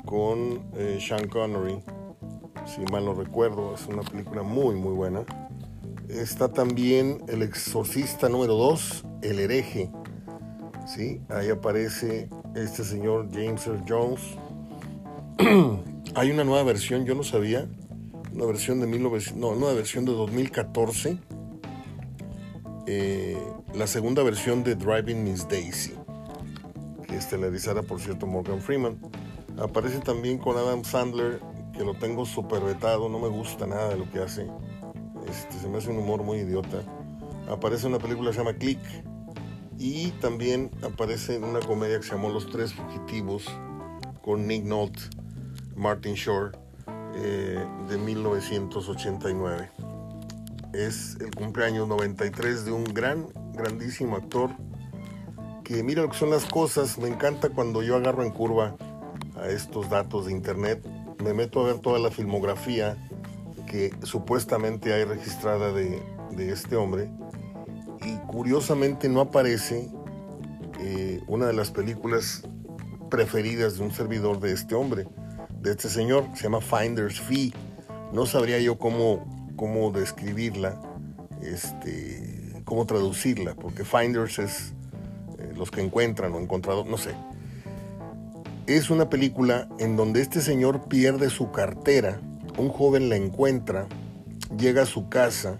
con 0.04 0.62
eh, 0.76 0.98
Sean 1.00 1.28
Connery, 1.28 1.82
si 2.66 2.80
mal 2.92 3.04
no 3.04 3.14
recuerdo, 3.14 3.74
es 3.74 3.86
una 3.86 4.02
película 4.02 4.42
muy 4.42 4.74
muy 4.74 4.92
buena. 4.92 5.24
Está 6.08 6.48
también 6.52 7.22
El 7.28 7.42
Exorcista 7.42 8.28
número 8.28 8.54
2, 8.54 9.04
El 9.22 9.38
hereje. 9.38 9.90
¿sí? 10.86 11.20
Ahí 11.28 11.48
aparece 11.50 12.28
este 12.54 12.84
señor 12.84 13.28
James 13.32 13.66
Earl 13.66 13.84
Jones. 13.88 14.20
Hay 16.14 16.30
una 16.30 16.44
nueva 16.44 16.62
versión, 16.64 17.06
yo 17.06 17.14
no 17.14 17.22
sabía, 17.22 17.66
una 18.34 18.44
versión 18.44 18.80
de 18.80 18.86
1900, 18.86 19.40
no, 19.40 19.48
una 19.48 19.72
versión 19.72 20.04
de 20.04 20.12
2014. 20.12 21.18
Eh, 22.86 23.38
la 23.74 23.86
segunda 23.86 24.22
versión 24.22 24.62
de 24.64 24.74
Driving 24.74 25.24
Miss 25.24 25.48
Daisy 25.48 25.94
estelarizara, 27.16 27.82
por 27.82 28.00
cierto, 28.00 28.26
Morgan 28.26 28.60
Freeman. 28.60 28.98
Aparece 29.58 29.98
también 30.00 30.38
con 30.38 30.56
Adam 30.56 30.84
Sandler, 30.84 31.40
que 31.72 31.84
lo 31.84 31.94
tengo 31.94 32.24
super 32.24 32.60
vetado, 32.62 33.08
no 33.08 33.18
me 33.18 33.28
gusta 33.28 33.66
nada 33.66 33.90
de 33.90 33.96
lo 33.96 34.10
que 34.10 34.20
hace. 34.20 34.46
Este, 35.28 35.58
se 35.58 35.68
me 35.68 35.78
hace 35.78 35.90
un 35.90 35.98
humor 35.98 36.22
muy 36.22 36.38
idiota. 36.38 36.82
Aparece 37.48 37.86
en 37.86 37.94
una 37.94 38.02
película 38.02 38.30
que 38.30 38.36
se 38.36 38.44
llama 38.44 38.56
Click. 38.56 38.80
Y 39.78 40.10
también 40.20 40.70
aparece 40.82 41.36
en 41.36 41.44
una 41.44 41.60
comedia 41.60 41.98
que 41.98 42.04
se 42.04 42.12
llamó 42.12 42.28
Los 42.28 42.48
Tres 42.50 42.72
Fugitivos, 42.72 43.46
con 44.22 44.46
Nick 44.46 44.64
Nolte, 44.64 45.00
Martin 45.74 46.14
Shore, 46.14 46.56
eh, 47.14 47.64
de 47.88 47.98
1989. 47.98 49.70
Es 50.72 51.16
el 51.20 51.34
cumpleaños 51.34 51.88
93 51.88 52.64
de 52.64 52.72
un 52.72 52.84
gran, 52.84 53.26
grandísimo 53.54 54.16
actor 54.16 54.50
mira 55.82 56.02
lo 56.02 56.10
que 56.10 56.18
son 56.18 56.30
las 56.30 56.44
cosas. 56.44 56.98
Me 56.98 57.08
encanta 57.08 57.48
cuando 57.48 57.82
yo 57.82 57.96
agarro 57.96 58.24
en 58.24 58.30
curva 58.30 58.76
a 59.36 59.48
estos 59.48 59.88
datos 59.88 60.26
de 60.26 60.32
internet, 60.32 60.86
me 61.22 61.32
meto 61.32 61.60
a 61.60 61.64
ver 61.64 61.78
toda 61.78 61.98
la 61.98 62.10
filmografía 62.10 62.96
que 63.66 63.90
supuestamente 64.02 64.92
hay 64.92 65.04
registrada 65.04 65.72
de, 65.72 66.02
este 66.36 66.76
hombre 66.76 67.08
y 68.04 68.16
curiosamente 68.26 69.08
no 69.08 69.20
aparece 69.20 69.88
eh, 70.80 71.20
una 71.28 71.46
de 71.46 71.52
las 71.52 71.70
películas 71.70 72.42
preferidas 73.10 73.76
de 73.78 73.84
un 73.84 73.92
servidor 73.92 74.40
de 74.40 74.52
este 74.52 74.74
hombre, 74.74 75.06
de 75.60 75.70
este 75.70 75.88
señor, 75.88 76.26
se 76.34 76.44
llama 76.44 76.60
Finder's 76.60 77.20
Fee. 77.20 77.54
No 78.12 78.26
sabría 78.26 78.58
yo 78.58 78.76
cómo, 78.78 79.52
cómo 79.56 79.92
describirla, 79.92 80.80
este, 81.42 82.60
cómo 82.64 82.86
traducirla, 82.86 83.54
porque 83.54 83.84
Finders 83.84 84.38
es 84.38 84.74
los 85.56 85.70
que 85.70 85.80
encuentran 85.80 86.32
o 86.32 86.38
encontrado, 86.38 86.84
no 86.84 86.96
sé. 86.96 87.14
Es 88.66 88.90
una 88.90 89.10
película 89.10 89.68
en 89.78 89.96
donde 89.96 90.20
este 90.20 90.40
señor 90.40 90.88
pierde 90.88 91.30
su 91.30 91.50
cartera, 91.50 92.20
un 92.56 92.68
joven 92.68 93.08
la 93.08 93.16
encuentra, 93.16 93.86
llega 94.56 94.82
a 94.82 94.86
su 94.86 95.08
casa, 95.08 95.58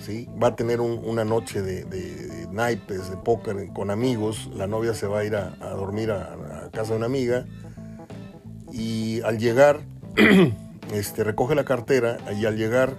¿sí? 0.00 0.28
va 0.40 0.48
a 0.48 0.56
tener 0.56 0.80
una 0.80 1.24
noche 1.24 1.62
de, 1.62 2.46
naipes, 2.50 3.10
de 3.10 3.16
póker 3.16 3.68
con 3.72 3.90
amigos, 3.90 4.50
la 4.54 4.66
novia 4.66 4.94
se 4.94 5.06
va 5.06 5.20
a 5.20 5.24
ir 5.24 5.34
a, 5.34 5.50
dormir 5.74 6.10
a, 6.12 6.68
casa 6.72 6.92
de 6.92 6.98
una 6.98 7.06
amiga 7.06 7.46
y 8.72 9.20
al 9.22 9.38
llegar, 9.38 9.80
este, 10.94 11.24
recoge 11.24 11.54
la 11.54 11.64
cartera 11.64 12.18
y 12.38 12.46
al 12.46 12.56
llegar 12.56 12.94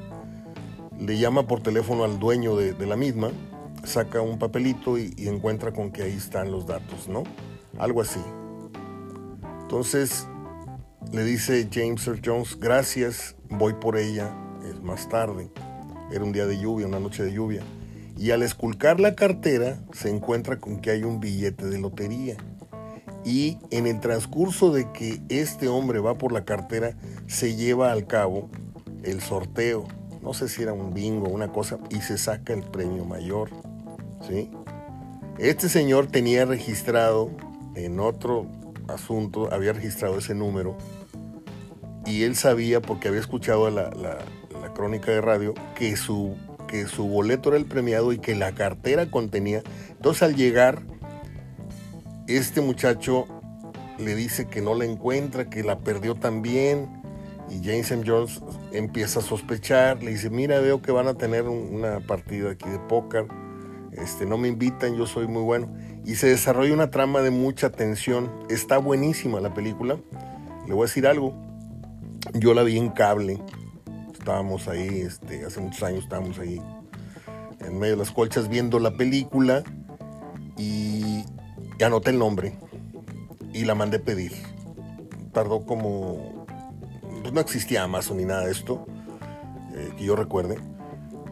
le 0.99 1.17
llama 1.17 1.47
por 1.47 1.61
teléfono 1.61 2.03
al 2.03 2.19
dueño 2.19 2.55
de 2.55 2.85
la 2.85 2.95
misma 2.95 3.31
saca 3.83 4.21
un 4.21 4.39
papelito 4.39 4.97
y, 4.97 5.13
encuentra 5.27 5.71
con 5.71 5.91
que 5.91 6.03
ahí 6.03 6.13
están 6.13 6.51
los 6.51 6.65
datos, 6.65 7.07
¿no? 7.07 7.23
Algo 7.79 8.01
así. 8.01 8.21
Entonces 9.61 10.27
le 11.11 11.23
dice 11.23 11.67
James 11.71 12.05
Earl 12.07 12.21
Jones, 12.23 12.59
gracias, 12.59 13.35
voy 13.49 13.73
por 13.73 13.97
ella, 13.97 14.35
es 14.69 14.81
más 14.81 15.09
tarde. 15.09 15.49
Era 16.11 16.23
un 16.23 16.31
día 16.31 16.45
de 16.45 16.59
lluvia, 16.59 16.87
una 16.87 16.99
noche 16.99 17.23
de 17.23 17.33
lluvia. 17.33 17.63
Y 18.17 18.31
al 18.31 18.43
esculcar 18.43 18.99
la 18.99 19.15
cartera 19.15 19.79
se 19.93 20.09
encuentra 20.09 20.59
con 20.59 20.79
que 20.79 20.91
hay 20.91 21.03
un 21.03 21.19
billete 21.19 21.65
de 21.65 21.79
lotería. 21.79 22.37
Y 23.23 23.57
en 23.69 23.87
el 23.87 23.99
transcurso 23.99 24.71
de 24.71 24.91
que 24.91 25.21
este 25.29 25.67
hombre 25.67 25.99
va 25.99 26.17
por 26.17 26.31
la 26.31 26.43
cartera, 26.43 26.95
se 27.27 27.55
lleva 27.55 27.91
al 27.91 28.07
cabo 28.07 28.49
el 29.03 29.21
sorteo. 29.21 29.87
No 30.21 30.33
sé 30.33 30.49
si 30.49 30.63
era 30.63 30.73
un 30.73 30.93
bingo 30.93 31.29
una 31.29 31.51
cosa, 31.51 31.79
y 31.89 32.01
se 32.01 32.17
saca 32.17 32.53
el 32.53 32.63
premio 32.63 33.05
mayor. 33.05 33.49
Este 35.37 35.69
señor 35.69 36.07
tenía 36.07 36.45
registrado 36.45 37.31
en 37.75 37.99
otro 37.99 38.47
asunto, 38.87 39.49
había 39.51 39.73
registrado 39.73 40.17
ese 40.17 40.35
número 40.35 40.77
y 42.05 42.23
él 42.23 42.35
sabía, 42.35 42.81
porque 42.81 43.07
había 43.07 43.19
escuchado 43.19 43.69
la, 43.69 43.89
la, 43.91 44.17
crónica 44.73 45.11
de 45.11 45.19
radio, 45.19 45.53
que 45.75 45.97
su, 45.97 46.35
que 46.67 46.87
su 46.87 47.07
boleto 47.07 47.49
era 47.49 47.57
el 47.57 47.65
premiado 47.65 48.13
y 48.13 48.19
que 48.19 48.35
la 48.35 48.53
cartera 48.53 49.11
contenía. 49.11 49.63
Entonces 49.89 50.23
al 50.23 50.35
llegar, 50.35 50.81
este 52.27 52.61
muchacho 52.61 53.25
le 53.99 54.15
dice 54.15 54.47
que 54.47 54.61
no 54.61 54.73
la 54.73 54.85
encuentra, 54.85 55.49
que 55.49 55.63
la 55.63 55.79
perdió 55.79 56.15
también. 56.15 57.01
Y 57.49 57.57
James 57.65 57.91
M. 57.91 58.03
Jones 58.07 58.41
empieza 58.71 59.19
a 59.19 59.23
sospechar, 59.23 60.01
le 60.01 60.11
dice, 60.11 60.29
mira, 60.29 60.59
veo 60.59 60.81
que 60.81 60.93
van 60.93 61.07
a 61.07 61.15
tener 61.15 61.43
una 61.49 61.99
partida 61.99 62.51
aquí 62.51 62.69
de 62.69 62.79
póker, 62.79 63.27
este, 63.93 64.25
no 64.25 64.37
me 64.37 64.47
invitan, 64.47 64.95
yo 64.95 65.05
soy 65.05 65.27
muy 65.27 65.43
bueno. 65.43 65.73
Y 66.05 66.15
se 66.15 66.27
desarrolla 66.27 66.73
una 66.73 66.91
trama 66.91 67.21
de 67.21 67.31
mucha 67.31 67.69
tensión. 67.69 68.31
Está 68.49 68.77
buenísima 68.77 69.39
la 69.39 69.53
película. 69.53 69.97
Le 70.67 70.73
voy 70.73 70.83
a 70.83 70.87
decir 70.87 71.07
algo, 71.07 71.35
yo 72.33 72.53
la 72.53 72.63
vi 72.63 72.77
en 72.77 72.89
cable. 72.89 73.41
Estábamos 74.13 74.67
ahí, 74.67 75.01
este, 75.01 75.45
hace 75.45 75.59
muchos 75.59 75.83
años 75.83 76.03
estábamos 76.03 76.37
ahí 76.39 76.61
en 77.65 77.79
medio 77.79 77.93
de 77.93 77.99
las 77.99 78.11
colchas 78.11 78.47
viendo 78.47 78.79
la 78.79 78.91
película 78.91 79.63
y, 80.57 81.23
anoté 81.83 82.11
el 82.11 82.19
nombre 82.19 82.53
y 83.53 83.65
la 83.65 83.73
mandé 83.73 83.99
pedir. 83.99 84.33
Tardó 85.31 85.65
como... 85.65 86.45
Pues 87.21 87.33
no 87.33 87.41
existía 87.41 87.83
Amazon 87.83 88.17
ni 88.17 88.25
nada 88.25 88.45
de 88.45 88.51
esto, 88.51 88.85
eh, 89.73 89.89
que 89.97 90.03
yo 90.03 90.15
recuerde. 90.15 90.57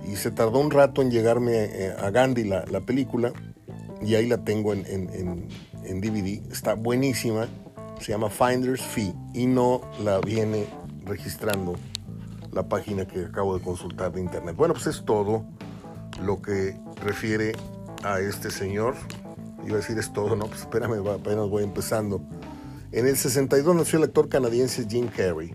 Y 0.09 0.15
se 0.15 0.31
tardó 0.31 0.59
un 0.59 0.71
rato 0.71 1.01
en 1.01 1.11
llegarme 1.11 1.53
eh, 1.55 1.93
a 1.97 2.09
Gandhi 2.09 2.43
la, 2.43 2.81
película 2.81 3.31
y 4.01 4.15
ahí 4.15 4.27
la 4.27 4.43
tengo 4.43 4.73
en, 4.73 4.85
en 4.85 6.01
DVD. 6.01 6.51
Está 6.51 6.73
buenísima 6.73 7.47
se 7.99 8.11
llama 8.11 8.29
Finder's 8.29 8.81
Fee 8.81 9.13
y 9.33 9.45
no 9.45 9.81
la 10.03 10.19
viene 10.19 10.67
registrando 11.05 11.75
la 12.51 12.67
página 12.67 13.05
que 13.05 13.25
acabo 13.25 13.57
de 13.57 13.63
consultar 13.63 14.11
de 14.13 14.21
internet. 14.21 14.55
Bueno, 14.55 14.73
pues 14.73 14.87
es 14.87 15.03
todo 15.05 15.45
lo 16.23 16.41
que 16.41 16.77
refiere 17.03 17.53
a 18.03 18.19
este 18.19 18.51
señor. 18.51 18.95
Iba 19.65 19.75
a 19.75 19.77
decir 19.77 19.97
es 19.97 20.11
todo, 20.13 20.35
no, 20.35 20.45
pues 20.47 20.61
espérame, 20.61 21.05
apenas 21.07 21.49
voy 21.49 21.63
empezando. 21.63 22.21
En 22.91 23.05
el 23.05 23.17
62 23.17 23.75
nació 23.75 23.97
el 23.97 24.05
actor 24.05 24.29
canadiense 24.29 24.87
Jim 24.87 25.09
Carrey. 25.15 25.53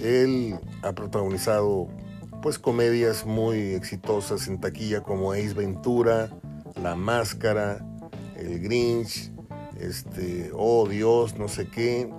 Él 0.00 0.58
ha 0.82 0.92
protagonizado 0.92 1.88
pues 2.42 2.58
comedias 2.58 3.24
muy 3.24 3.74
exitosas 3.74 4.48
en 4.48 4.60
taquilla 4.60 5.02
como 5.02 5.32
Ace 5.32 5.54
Ventura, 5.54 6.28
La 6.82 6.96
Máscara, 6.96 7.86
El 8.36 8.58
Grinch, 8.58 9.32
este, 9.78 10.50
oh 10.52 10.88
Dios, 10.88 11.38
no 11.38 11.46
sé 11.46 11.68
qué. 11.68 12.12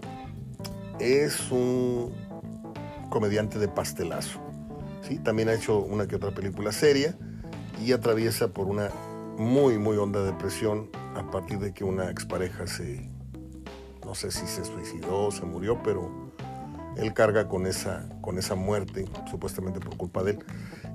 Es 1.00 1.52
un 1.52 2.14
comediante 3.10 3.60
de 3.60 3.68
pastelazo. 3.68 4.40
¿sí? 5.02 5.20
También 5.20 5.50
ha 5.50 5.54
hecho 5.56 5.80
una 5.80 6.08
que 6.08 6.16
otra 6.16 6.32
película 6.32 6.72
seria 6.72 7.18
y 7.84 7.92
atraviesa 7.92 8.48
por 8.54 8.68
una 8.68 8.90
muy, 9.38 9.78
muy 9.78 9.98
honda 9.98 10.24
depresión 10.24 10.90
a 11.16 11.30
partir 11.32 11.60
de 11.60 11.74
que 11.74 11.84
una 11.84 12.10
expareja 12.10 12.66
se, 12.66 13.10
no 14.06 14.16
sé 14.16 14.32
si 14.32 14.48
se 14.48 14.64
suicidó, 14.64 15.32
se 15.32 15.44
murió, 15.44 15.84
pero 15.84 16.23
él 16.98 17.14
carga 17.14 17.48
con 17.48 17.66
esa, 17.66 18.08
con 18.22 18.38
esa 18.38 18.56
muerte, 18.56 19.06
supuestamente 19.30 19.80
por 19.80 19.98
culpa 19.98 20.24
de 20.24 20.32
él. 20.32 20.40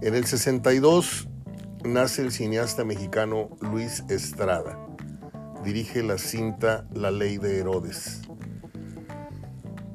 En 0.01 0.15
el 0.15 0.25
62 0.25 1.29
nace 1.85 2.23
el 2.23 2.33
cineasta 2.33 2.85
mexicano 2.85 3.51
Luis 3.61 4.05
Estrada. 4.09 4.79
Dirige 5.65 6.03
la 6.03 6.19
cinta 6.19 6.87
La 6.93 7.11
Ley 7.11 7.39
de 7.39 7.59
Herodes 7.59 8.23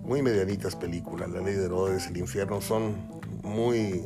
muy 0.03 0.21
medianitas 0.21 0.75
películas. 0.75 1.29
La 1.31 1.41
ley 1.41 1.55
de 1.55 1.65
Herodes, 1.65 2.07
El 2.07 2.17
infierno 2.17 2.61
son 2.61 2.95
muy 3.41 4.03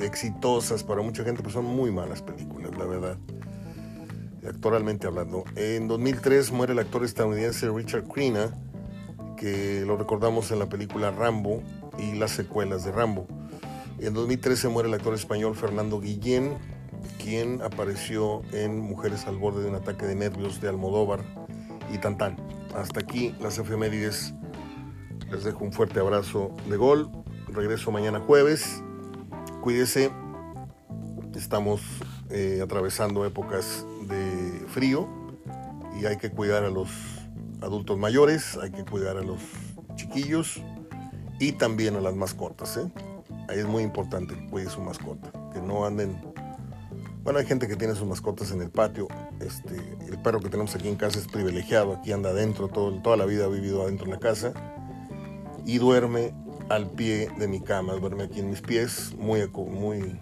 exitosas 0.00 0.82
para 0.82 1.02
mucha 1.02 1.24
gente, 1.24 1.42
pero 1.42 1.52
son 1.52 1.64
muy 1.64 1.90
malas 1.90 2.22
películas, 2.22 2.76
la 2.76 2.84
verdad. 2.84 3.18
Actualmente 4.46 5.06
hablando. 5.06 5.44
En 5.56 5.88
2003 5.88 6.52
muere 6.52 6.72
el 6.72 6.78
actor 6.78 7.04
estadounidense 7.04 7.70
Richard 7.70 8.04
Crenna, 8.04 8.52
lo 9.84 9.96
recordamos 9.96 10.50
en 10.50 10.58
la 10.58 10.66
película 10.66 11.10
Rambo 11.10 11.62
y 11.98 12.12
las 12.12 12.30
secuelas 12.30 12.84
de 12.84 12.92
Rambo. 12.92 13.26
En 13.98 14.14
2013 14.14 14.68
muere 14.68 14.88
el 14.88 14.94
actor 14.94 15.14
español 15.14 15.54
Fernando 15.54 16.00
Guillén, 16.00 16.56
quien 17.22 17.62
apareció 17.62 18.42
en 18.52 18.80
Mujeres 18.80 19.26
al 19.26 19.36
borde 19.36 19.62
de 19.62 19.68
un 19.68 19.76
ataque 19.76 20.06
de 20.06 20.14
nervios 20.14 20.60
de 20.60 20.68
Almodóvar 20.68 21.20
y 21.92 21.98
Tantán. 21.98 22.36
Hasta 22.74 23.00
aquí 23.00 23.34
las 23.40 23.58
efemérides 23.58 24.34
les 25.30 25.44
dejo 25.44 25.64
un 25.64 25.72
fuerte 25.72 26.00
abrazo 26.00 26.54
de 26.68 26.76
gol. 26.76 27.10
Regreso 27.48 27.90
mañana 27.90 28.20
jueves. 28.20 28.82
Cuídese. 29.62 30.10
Estamos 31.34 31.80
eh, 32.30 32.60
atravesando 32.62 33.24
épocas 33.24 33.86
de 34.08 34.64
frío 34.68 35.08
y 36.00 36.06
hay 36.06 36.16
que 36.16 36.30
cuidar 36.30 36.64
a 36.64 36.70
los 36.70 37.13
adultos 37.60 37.98
mayores, 37.98 38.56
hay 38.56 38.70
que 38.70 38.84
cuidar 38.84 39.16
a 39.16 39.22
los 39.22 39.40
chiquillos 39.96 40.60
y 41.38 41.52
también 41.52 41.96
a 41.96 42.00
las 42.00 42.14
mascotas. 42.14 42.76
¿eh? 42.76 42.90
Ahí 43.48 43.58
es 43.58 43.66
muy 43.66 43.82
importante 43.82 44.34
que 44.34 44.46
cuide 44.48 44.70
su 44.70 44.80
mascota, 44.80 45.32
que 45.52 45.60
no 45.60 45.84
anden. 45.84 46.16
Bueno, 47.22 47.38
hay 47.38 47.46
gente 47.46 47.66
que 47.66 47.76
tiene 47.76 47.94
sus 47.94 48.06
mascotas 48.06 48.50
en 48.50 48.60
el 48.60 48.70
patio. 48.70 49.08
Este, 49.40 49.76
el 50.08 50.18
perro 50.22 50.40
que 50.40 50.48
tenemos 50.48 50.74
aquí 50.74 50.88
en 50.88 50.96
casa 50.96 51.18
es 51.18 51.26
privilegiado, 51.26 51.94
aquí 51.94 52.12
anda 52.12 52.30
adentro, 52.30 52.68
todo, 52.68 53.00
toda 53.02 53.16
la 53.16 53.24
vida 53.24 53.46
ha 53.46 53.48
vivido 53.48 53.82
adentro 53.82 54.06
en 54.06 54.12
la 54.12 54.18
casa 54.18 54.52
y 55.64 55.78
duerme 55.78 56.34
al 56.68 56.90
pie 56.90 57.28
de 57.38 57.48
mi 57.48 57.60
cama, 57.60 57.94
duerme 57.94 58.24
aquí 58.24 58.40
en 58.40 58.50
mis 58.50 58.60
pies, 58.60 59.14
muy, 59.18 59.46
muy, 59.48 60.18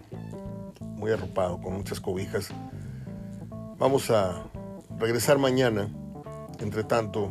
muy 0.80 1.10
arropado, 1.10 1.60
con 1.60 1.74
muchas 1.74 2.00
cobijas. 2.00 2.48
Vamos 3.78 4.10
a 4.10 4.44
regresar 4.98 5.38
mañana. 5.38 5.88
Entre 6.62 6.84
tanto, 6.84 7.30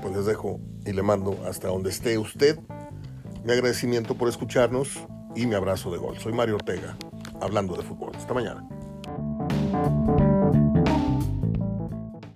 pues 0.00 0.14
les 0.14 0.24
dejo 0.24 0.60
y 0.86 0.92
le 0.92 1.02
mando 1.02 1.36
hasta 1.46 1.68
donde 1.68 1.90
esté 1.90 2.16
usted. 2.16 2.58
Mi 3.44 3.52
agradecimiento 3.52 4.14
por 4.14 4.28
escucharnos 4.28 5.00
y 5.34 5.46
mi 5.46 5.54
abrazo 5.54 5.90
de 5.90 5.98
gol. 5.98 6.18
Soy 6.18 6.32
Mario 6.32 6.54
Ortega, 6.54 6.96
hablando 7.40 7.76
de 7.76 7.82
fútbol. 7.82 8.12
Hasta 8.14 8.32
mañana. 8.32 8.66